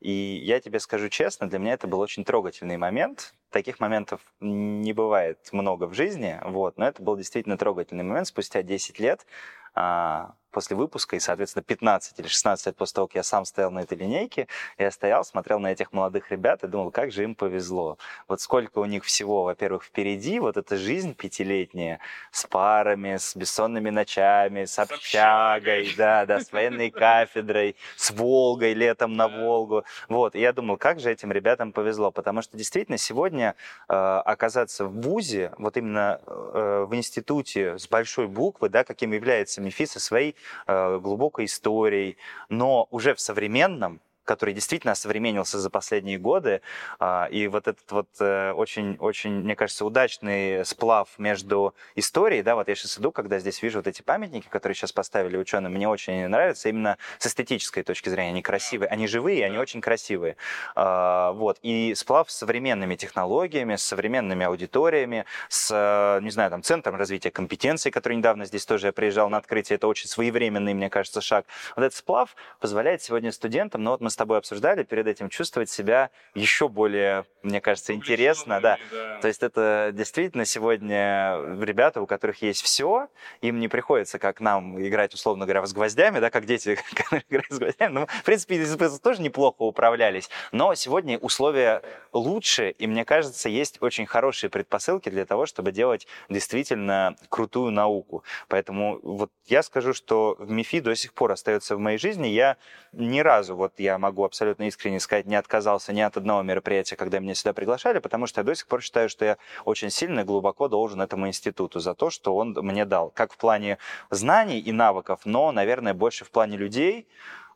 И 0.00 0.10
я 0.44 0.60
тебе 0.60 0.80
скажу 0.80 1.08
честно, 1.08 1.48
для 1.48 1.58
меня 1.58 1.74
это 1.74 1.86
был 1.86 2.00
очень 2.00 2.24
трогательный 2.24 2.78
момент. 2.78 3.34
Таких 3.52 3.80
моментов 3.80 4.20
не 4.40 4.92
бывает 4.94 5.38
много 5.52 5.84
в 5.86 5.94
жизни, 5.94 6.40
вот, 6.42 6.78
но 6.78 6.88
это 6.88 7.02
был 7.02 7.16
действительно 7.16 7.58
трогательный 7.58 8.02
момент. 8.02 8.26
Спустя 8.26 8.62
10 8.62 8.98
лет 8.98 9.26
а, 9.74 10.34
после 10.52 10.76
выпуска, 10.76 11.16
и, 11.16 11.20
соответственно, 11.20 11.62
15 11.62 12.20
или 12.20 12.26
16 12.26 12.66
лет 12.66 12.76
после 12.76 12.94
того, 12.94 13.06
как 13.08 13.16
я 13.16 13.22
сам 13.22 13.44
стоял 13.44 13.70
на 13.70 13.80
этой 13.80 13.96
линейке, 13.96 14.46
я 14.78 14.90
стоял, 14.90 15.24
смотрел 15.24 15.58
на 15.58 15.72
этих 15.72 15.92
молодых 15.92 16.30
ребят 16.30 16.62
и 16.62 16.68
думал, 16.68 16.90
как 16.90 17.10
же 17.10 17.24
им 17.24 17.34
повезло. 17.34 17.98
Вот 18.28 18.40
сколько 18.40 18.78
у 18.78 18.84
них 18.84 19.04
всего, 19.04 19.44
во-первых, 19.44 19.84
впереди, 19.84 20.38
вот 20.38 20.56
эта 20.56 20.76
жизнь 20.76 21.14
пятилетняя, 21.14 22.00
с 22.30 22.46
парами, 22.46 23.16
с 23.16 23.34
бессонными 23.34 23.90
ночами, 23.90 24.66
с 24.66 24.78
общагой, 24.78 25.92
да, 25.96 26.26
да, 26.26 26.40
с 26.40 26.52
военной 26.52 26.90
кафедрой, 26.90 27.76
с 27.96 28.10
Волгой 28.10 28.74
летом 28.74 29.14
на 29.14 29.28
Волгу. 29.28 29.84
Вот, 30.08 30.36
и 30.36 30.40
я 30.40 30.52
думал, 30.52 30.76
как 30.76 31.00
же 31.00 31.10
этим 31.10 31.32
ребятам 31.32 31.72
повезло, 31.72 32.10
потому 32.10 32.42
что 32.42 32.56
действительно 32.56 32.98
сегодня 32.98 33.41
э, 33.44 33.52
оказаться 33.92 34.86
в 34.86 35.00
ВУЗе, 35.00 35.52
вот 35.58 35.76
именно 35.76 36.20
э, 36.26 36.86
в 36.88 36.94
институте 36.94 37.78
с 37.78 37.88
большой 37.88 38.26
буквы, 38.28 38.68
да, 38.68 38.84
каким 38.84 39.12
является 39.12 39.60
МИФИ 39.60 39.86
со 39.86 40.00
своей 40.00 40.36
э, 40.66 40.98
глубокой 40.98 41.44
историей, 41.46 42.16
но 42.48 42.86
уже 42.90 43.14
в 43.14 43.20
современном, 43.20 44.00
который 44.24 44.54
действительно 44.54 44.92
осовременился 44.92 45.58
за 45.58 45.70
последние 45.70 46.18
годы. 46.18 46.60
А, 46.98 47.28
и 47.30 47.46
вот 47.48 47.68
этот 47.68 47.90
вот 47.90 48.08
очень-очень, 48.20 49.40
э, 49.40 49.42
мне 49.42 49.56
кажется, 49.56 49.84
удачный 49.84 50.64
сплав 50.64 51.08
между 51.18 51.74
историей, 51.94 52.42
да, 52.42 52.54
вот 52.54 52.68
я 52.68 52.74
сейчас 52.74 52.98
иду, 52.98 53.12
когда 53.12 53.38
здесь 53.38 53.62
вижу 53.62 53.78
вот 53.78 53.86
эти 53.86 54.02
памятники, 54.02 54.48
которые 54.48 54.74
сейчас 54.76 54.92
поставили 54.92 55.36
ученые, 55.36 55.70
мне 55.70 55.88
очень 55.88 56.26
нравятся 56.28 56.68
именно 56.68 56.98
с 57.18 57.26
эстетической 57.26 57.82
точки 57.82 58.08
зрения. 58.08 58.30
Они 58.30 58.42
красивые, 58.42 58.88
они 58.88 59.06
живые, 59.06 59.44
они 59.44 59.58
очень 59.58 59.80
красивые. 59.80 60.36
А, 60.74 61.32
вот. 61.32 61.58
И 61.62 61.94
сплав 61.94 62.30
с 62.30 62.36
современными 62.36 62.96
технологиями, 62.96 63.76
с 63.76 63.82
современными 63.82 64.46
аудиториями, 64.46 65.24
с, 65.48 66.20
не 66.22 66.30
знаю, 66.30 66.50
там, 66.50 66.62
центром 66.62 66.96
развития 66.96 67.30
компетенций, 67.30 67.90
который 67.90 68.16
недавно 68.16 68.44
здесь 68.44 68.64
тоже 68.66 68.88
я 68.88 68.92
приезжал 68.92 69.28
на 69.30 69.38
открытие, 69.38 69.76
это 69.76 69.86
очень 69.86 70.08
своевременный, 70.08 70.74
мне 70.74 70.90
кажется, 70.90 71.20
шаг. 71.20 71.46
Вот 71.76 71.84
этот 71.84 71.96
сплав 71.96 72.34
позволяет 72.60 73.02
сегодня 73.02 73.32
студентам, 73.32 73.82
ну 73.82 73.90
вот 73.90 74.00
мы 74.00 74.10
с 74.12 74.16
тобой 74.16 74.38
обсуждали 74.38 74.84
перед 74.84 75.06
этим, 75.06 75.28
чувствовать 75.28 75.70
себя 75.70 76.10
еще 76.34 76.68
более, 76.68 77.24
мне 77.42 77.60
кажется, 77.60 77.92
интересно. 77.94 78.60
Да. 78.60 78.78
да. 78.90 79.18
То 79.20 79.28
есть 79.28 79.42
это 79.42 79.90
действительно 79.92 80.44
сегодня 80.44 81.38
ребята, 81.60 82.00
у 82.00 82.06
которых 82.06 82.42
есть 82.42 82.62
все, 82.62 83.08
им 83.40 83.58
не 83.58 83.68
приходится, 83.68 84.18
как 84.18 84.40
нам, 84.40 84.80
играть, 84.80 85.14
условно 85.14 85.44
говоря, 85.44 85.66
с 85.66 85.72
гвоздями, 85.72 86.20
да, 86.20 86.30
как 86.30 86.46
дети 86.46 86.78
играют 87.28 87.50
с 87.50 87.58
гвоздями. 87.58 87.92
Ну, 87.92 88.06
в 88.06 88.24
принципе, 88.24 88.64
тоже 89.02 89.22
неплохо 89.22 89.62
управлялись. 89.62 90.30
Но 90.52 90.74
сегодня 90.74 91.18
условия 91.18 91.82
лучше, 92.12 92.70
и 92.70 92.86
мне 92.86 93.04
кажется, 93.04 93.48
есть 93.48 93.82
очень 93.82 94.06
хорошие 94.06 94.50
предпосылки 94.50 95.08
для 95.08 95.26
того, 95.26 95.46
чтобы 95.46 95.72
делать 95.72 96.06
действительно 96.28 97.16
крутую 97.28 97.72
науку. 97.72 98.24
Поэтому 98.48 99.00
вот 99.02 99.30
я 99.46 99.62
скажу, 99.62 99.94
что 99.94 100.36
в 100.38 100.50
МИФИ 100.50 100.80
до 100.80 100.94
сих 100.94 101.14
пор 101.14 101.32
остается 101.32 101.76
в 101.76 101.78
моей 101.78 101.98
жизни. 101.98 102.28
Я 102.28 102.56
ни 102.92 103.20
разу, 103.20 103.56
вот 103.56 103.74
я 103.78 103.98
могу 104.02 104.24
абсолютно 104.24 104.64
искренне 104.64 105.00
сказать, 105.00 105.26
не 105.26 105.36
отказался 105.36 105.92
ни 105.92 106.00
от 106.00 106.16
одного 106.16 106.42
мероприятия, 106.42 106.96
когда 106.96 107.20
меня 107.20 107.34
сюда 107.34 107.52
приглашали, 107.52 108.00
потому 108.00 108.26
что 108.26 108.40
я 108.40 108.44
до 108.44 108.54
сих 108.54 108.66
пор 108.66 108.82
считаю, 108.82 109.08
что 109.08 109.24
я 109.24 109.36
очень 109.64 109.90
сильно 109.90 110.20
и 110.20 110.24
глубоко 110.24 110.68
должен 110.68 111.00
этому 111.00 111.28
институту 111.28 111.80
за 111.80 111.94
то, 111.94 112.10
что 112.10 112.36
он 112.36 112.52
мне 112.60 112.84
дал. 112.84 113.10
Как 113.10 113.32
в 113.32 113.36
плане 113.36 113.78
знаний 114.10 114.58
и 114.58 114.72
навыков, 114.72 115.20
но, 115.24 115.52
наверное, 115.52 115.94
больше 115.94 116.24
в 116.24 116.30
плане 116.30 116.56
людей, 116.56 117.06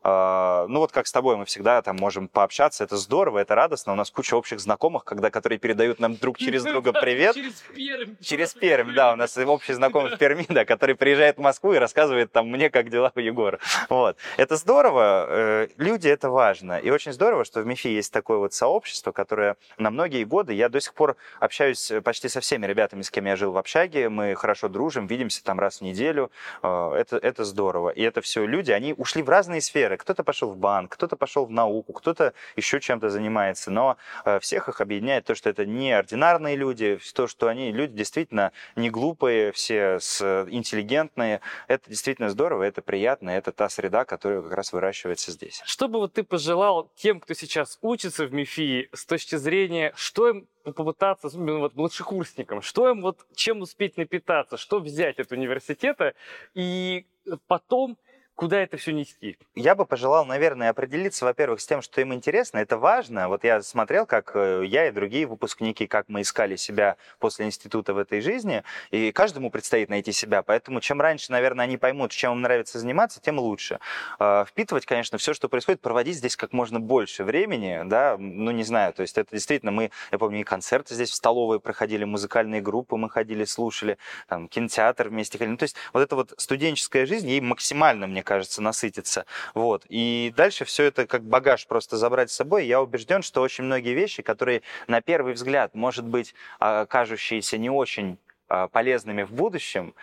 ну 0.03 0.79
вот 0.79 0.91
как 0.91 1.07
с 1.07 1.11
тобой 1.11 1.37
мы 1.37 1.45
всегда 1.45 1.81
там 1.81 1.95
можем 1.97 2.27
пообщаться, 2.27 2.83
это 2.83 2.97
здорово, 2.97 3.39
это 3.39 3.55
радостно, 3.55 3.93
у 3.93 3.95
нас 3.95 4.11
куча 4.11 4.35
общих 4.35 4.59
знакомых, 4.59 5.03
когда, 5.03 5.29
которые 5.29 5.59
передают 5.59 5.99
нам 5.99 6.15
друг 6.15 6.37
через 6.37 6.63
друга 6.71 6.93
привет. 6.93 7.35
Через 7.35 7.63
Пермь. 7.75 8.15
Через 8.21 8.53
Пермь, 8.53 8.93
да, 8.93 9.13
у 9.13 9.15
нас 9.15 9.37
общий 9.37 9.73
знакомый 9.73 10.15
в 10.15 10.17
Перми, 10.17 10.45
да, 10.49 10.65
который 10.65 10.95
приезжает 10.95 11.37
в 11.37 11.41
Москву 11.41 11.73
и 11.73 11.77
рассказывает 11.77 12.31
там 12.31 12.49
мне, 12.49 12.69
как 12.69 12.89
дела 12.89 13.11
у 13.15 13.19
Егора. 13.19 13.59
Вот. 13.89 14.17
Это 14.37 14.55
здорово, 14.55 15.25
э, 15.29 15.67
люди, 15.77 16.07
это 16.07 16.29
важно. 16.29 16.77
И 16.77 16.89
очень 16.89 17.13
здорово, 17.13 17.45
что 17.45 17.61
в 17.61 17.65
МИФИ 17.65 17.87
есть 17.87 18.11
такое 18.11 18.37
вот 18.37 18.53
сообщество, 18.53 19.11
которое 19.11 19.55
на 19.77 19.89
многие 19.89 20.23
годы, 20.23 20.53
я 20.53 20.69
до 20.69 20.81
сих 20.81 20.93
пор 20.93 21.15
общаюсь 21.39 21.91
почти 22.03 22.29
со 22.29 22.41
всеми 22.41 22.65
ребятами, 22.65 23.01
с 23.01 23.09
кем 23.09 23.25
я 23.25 23.35
жил 23.35 23.51
в 23.51 23.57
общаге, 23.57 24.09
мы 24.09 24.35
хорошо 24.35 24.67
дружим, 24.67 25.07
видимся 25.07 25.43
там 25.43 25.59
раз 25.59 25.79
в 25.79 25.81
неделю, 25.81 26.31
э, 26.63 26.93
это, 26.97 27.17
это 27.17 27.45
здорово. 27.45 27.89
И 27.89 28.01
это 28.01 28.21
все 28.21 28.45
люди, 28.45 28.71
они 28.71 28.93
ушли 28.93 29.21
в 29.21 29.29
разные 29.29 29.61
сферы, 29.61 29.86
сферы. 29.87 29.97
Кто-то 29.97 30.23
пошел 30.23 30.51
в 30.51 30.57
банк, 30.57 30.91
кто-то 30.91 31.15
пошел 31.15 31.45
в 31.45 31.51
науку, 31.51 31.93
кто-то 31.93 32.33
еще 32.57 32.79
чем-то 32.79 33.09
занимается. 33.09 33.71
Но 33.71 33.97
э, 34.25 34.39
всех 34.39 34.69
их 34.69 34.81
объединяет 34.81 35.25
то, 35.25 35.35
что 35.35 35.49
это 35.49 35.65
не 35.65 35.93
ординарные 35.93 36.55
люди, 36.55 36.99
то, 37.13 37.27
что 37.27 37.47
они 37.47 37.71
люди 37.71 37.93
действительно 37.93 38.51
не 38.75 38.89
глупые, 38.89 39.51
все 39.51 39.99
с, 39.99 40.45
интеллигентные. 40.49 41.41
Это 41.67 41.89
действительно 41.89 42.29
здорово, 42.29 42.63
это 42.63 42.81
приятно, 42.81 43.29
это 43.29 43.51
та 43.51 43.69
среда, 43.69 44.05
которая 44.05 44.41
как 44.41 44.53
раз 44.53 44.73
выращивается 44.73 45.31
здесь. 45.31 45.61
Что 45.65 45.87
бы 45.87 45.99
вот 45.99 46.13
ты 46.13 46.23
пожелал 46.23 46.89
тем, 46.95 47.19
кто 47.19 47.33
сейчас 47.33 47.77
учится 47.81 48.25
в 48.25 48.33
МИФИ, 48.33 48.89
с 48.93 49.05
точки 49.05 49.37
зрения, 49.37 49.93
что 49.95 50.29
им 50.29 50.47
попытаться, 50.63 51.27
особенно 51.27 51.59
вот 51.59 51.75
младшекурсникам, 51.75 52.61
что 52.61 52.89
им 52.89 53.01
вот 53.01 53.25
чем 53.35 53.61
успеть 53.61 53.97
напитаться, 53.97 54.57
что 54.57 54.79
взять 54.79 55.19
от 55.19 55.31
университета 55.31 56.13
и 56.53 57.05
потом 57.47 57.97
куда 58.37 58.61
это 58.61 58.77
все 58.77 58.93
нести? 58.93 59.37
Я 59.55 59.75
бы 59.75 59.85
пожелал, 59.85 60.23
наверное, 60.23 60.69
определиться, 60.69 61.25
во-первых, 61.25 61.59
с 61.59 61.65
тем, 61.65 61.81
что 61.81 61.99
им 61.99 62.13
интересно. 62.13 62.59
Это 62.59 62.77
важно. 62.77 63.27
Вот 63.27 63.43
я 63.43 63.61
смотрел, 63.63 64.05
как 64.05 64.31
э, 64.35 64.63
я 64.65 64.87
и 64.87 64.91
другие 64.91 65.25
выпускники, 65.25 65.87
как 65.87 66.05
мы 66.07 66.21
искали 66.21 66.55
себя 66.55 66.97
после 67.19 67.47
института 67.47 67.95
в 67.95 67.97
этой 67.97 68.21
жизни, 68.21 68.63
и 68.91 69.11
каждому 69.11 69.49
предстоит 69.49 69.89
найти 69.89 70.11
себя. 70.11 70.43
Поэтому 70.43 70.79
чем 70.81 71.01
раньше, 71.01 71.31
наверное, 71.31 71.65
они 71.65 71.77
поймут, 71.77 72.11
чем 72.11 72.33
им 72.33 72.41
нравится 72.41 72.79
заниматься, 72.79 73.19
тем 73.19 73.39
лучше. 73.39 73.79
А, 74.19 74.45
впитывать, 74.45 74.85
конечно, 74.85 75.17
все, 75.17 75.33
что 75.33 75.49
происходит, 75.49 75.81
проводить 75.81 76.17
здесь 76.17 76.35
как 76.35 76.53
можно 76.53 76.79
больше 76.79 77.23
времени, 77.23 77.81
да, 77.85 78.17
ну, 78.19 78.51
не 78.51 78.63
знаю, 78.63 78.93
то 78.93 79.01
есть 79.01 79.17
это 79.17 79.31
действительно 79.31 79.71
мы, 79.71 79.89
я 80.11 80.19
помню, 80.19 80.41
и 80.41 80.43
концерты 80.43 80.93
здесь 80.93 81.09
в 81.09 81.15
столовой 81.15 81.59
проходили, 81.59 82.03
музыкальные 82.03 82.61
группы 82.61 82.97
мы 82.97 83.09
ходили, 83.09 83.45
слушали, 83.45 83.97
там, 84.27 84.47
кинотеатр 84.47 85.09
вместе 85.09 85.39
ходили. 85.39 85.53
Ну, 85.53 85.57
то 85.57 85.63
есть 85.63 85.75
вот 85.91 86.01
эта 86.01 86.15
вот 86.15 86.35
студенческая 86.37 87.07
жизнь, 87.07 87.27
ей 87.27 87.41
максимально, 87.41 88.05
мне 88.05 88.23
кажется, 88.27 88.61
насытиться. 88.61 89.25
Вот. 89.53 89.85
И 89.87 90.33
дальше 90.35 90.65
все 90.65 90.83
это 90.83 91.07
как 91.07 91.23
багаж 91.23 91.65
просто 91.65 91.95
забрать 91.95 92.29
с 92.29 92.35
собой. 92.35 92.65
Я 92.65 92.81
убежден, 92.81 93.21
что 93.21 93.41
очень 93.41 93.63
многие 93.63 93.93
вещи, 93.93 94.21
которые 94.21 94.61
на 94.87 95.01
первый 95.01 95.33
взгляд, 95.33 95.73
может 95.73 96.05
быть, 96.05 96.35
а, 96.59 96.85
кажущиеся 96.85 97.57
не 97.57 97.69
очень 97.69 98.17
а, 98.49 98.67
полезными 98.67 99.23
в 99.23 99.31
будущем, 99.31 99.93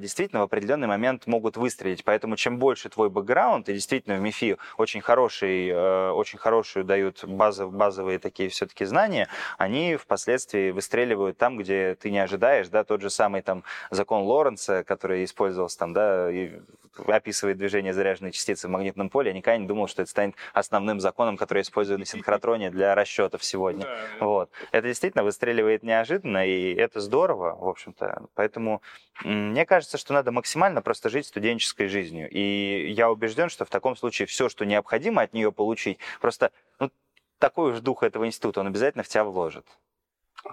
действительно 0.00 0.40
в 0.40 0.44
определенный 0.44 0.86
момент 0.86 1.26
могут 1.26 1.56
выстрелить. 1.56 2.04
Поэтому 2.04 2.36
чем 2.36 2.58
больше 2.58 2.88
твой 2.88 3.08
бэкграунд, 3.10 3.68
и 3.68 3.72
действительно 3.72 4.16
в 4.16 4.20
МИФИ 4.20 4.58
очень 4.76 5.00
хороший, 5.00 5.68
э, 5.68 6.10
очень 6.10 6.38
хорошие 6.38 6.84
дают 6.84 7.24
базов, 7.24 7.72
базовые 7.72 8.18
такие 8.18 8.48
все-таки 8.48 8.84
знания, 8.84 9.28
они 9.58 9.96
впоследствии 9.96 10.70
выстреливают 10.70 11.38
там, 11.38 11.56
где 11.56 11.94
ты 11.94 12.10
не 12.10 12.18
ожидаешь, 12.18 12.68
да, 12.68 12.84
тот 12.84 13.00
же 13.00 13.10
самый 13.10 13.42
там 13.42 13.64
закон 13.90 14.22
Лоренца, 14.22 14.84
который 14.84 15.24
использовался 15.24 15.78
там, 15.78 15.92
да, 15.92 16.30
и 16.30 16.60
описывает 17.06 17.56
движение 17.56 17.92
заряженной 17.92 18.32
частицы 18.32 18.68
в 18.68 18.70
магнитном 18.70 19.08
поле, 19.08 19.30
я 19.30 19.36
никогда 19.36 19.56
не 19.56 19.66
думал, 19.66 19.88
что 19.88 20.02
это 20.02 20.10
станет 20.10 20.34
основным 20.52 21.00
законом, 21.00 21.36
который 21.36 21.62
используют 21.62 22.00
на 22.00 22.06
синхротроне 22.06 22.70
для 22.70 22.94
расчетов 22.94 23.42
сегодня. 23.44 23.86
Вот. 24.20 24.50
Это 24.72 24.88
действительно 24.88 25.24
выстреливает 25.24 25.82
неожиданно, 25.82 26.46
и 26.46 26.74
это 26.74 27.00
здорово, 27.00 27.56
в 27.56 27.68
общем-то. 27.68 28.26
Поэтому 28.34 28.82
мне 29.24 29.61
мне 29.62 29.66
кажется, 29.66 29.96
что 29.96 30.12
надо 30.12 30.32
максимально 30.32 30.82
просто 30.82 31.08
жить 31.08 31.24
студенческой 31.24 31.86
жизнью. 31.86 32.28
И 32.28 32.90
я 32.90 33.08
убежден, 33.08 33.48
что 33.48 33.64
в 33.64 33.70
таком 33.70 33.94
случае 33.94 34.26
все, 34.26 34.48
что 34.48 34.64
необходимо 34.64 35.22
от 35.22 35.32
нее 35.34 35.52
получить, 35.52 35.98
просто 36.20 36.50
ну, 36.80 36.90
такой 37.38 37.70
уж 37.70 37.78
дух 37.78 38.02
этого 38.02 38.26
института, 38.26 38.58
он 38.58 38.66
обязательно 38.66 39.04
в 39.04 39.08
тебя 39.08 39.22
вложит. 39.22 39.64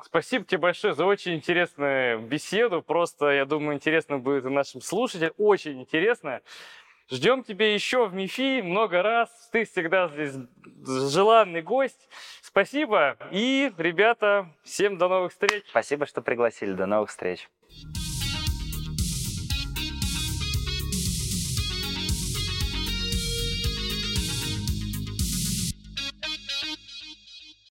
Спасибо 0.03 0.45
тебе 0.45 0.59
большое 0.59 0.93
за 0.93 1.05
очень 1.05 1.33
интересную 1.33 2.19
беседу. 2.19 2.83
Просто, 2.83 3.31
я 3.31 3.45
думаю, 3.45 3.77
интересно 3.77 4.19
будет 4.19 4.45
и 4.45 4.49
нашим 4.49 4.79
слушателям. 4.79 5.33
Очень 5.39 5.81
интересно. 5.81 6.41
Ждем 7.09 7.43
тебя 7.43 7.73
еще 7.73 8.05
в 8.05 8.13
МИФИ 8.13 8.61
много 8.61 9.01
раз. 9.01 9.49
Ты 9.51 9.65
всегда 9.65 10.07
здесь 10.09 10.35
желанный 10.85 11.63
гость. 11.63 12.07
Спасибо. 12.43 13.17
И, 13.31 13.73
ребята, 13.79 14.53
всем 14.63 14.99
до 14.99 15.07
новых 15.07 15.31
встреч. 15.31 15.63
Спасибо, 15.67 16.05
что 16.05 16.21
пригласили. 16.21 16.73
До 16.73 16.85
новых 16.85 17.09
встреч. 17.09 17.49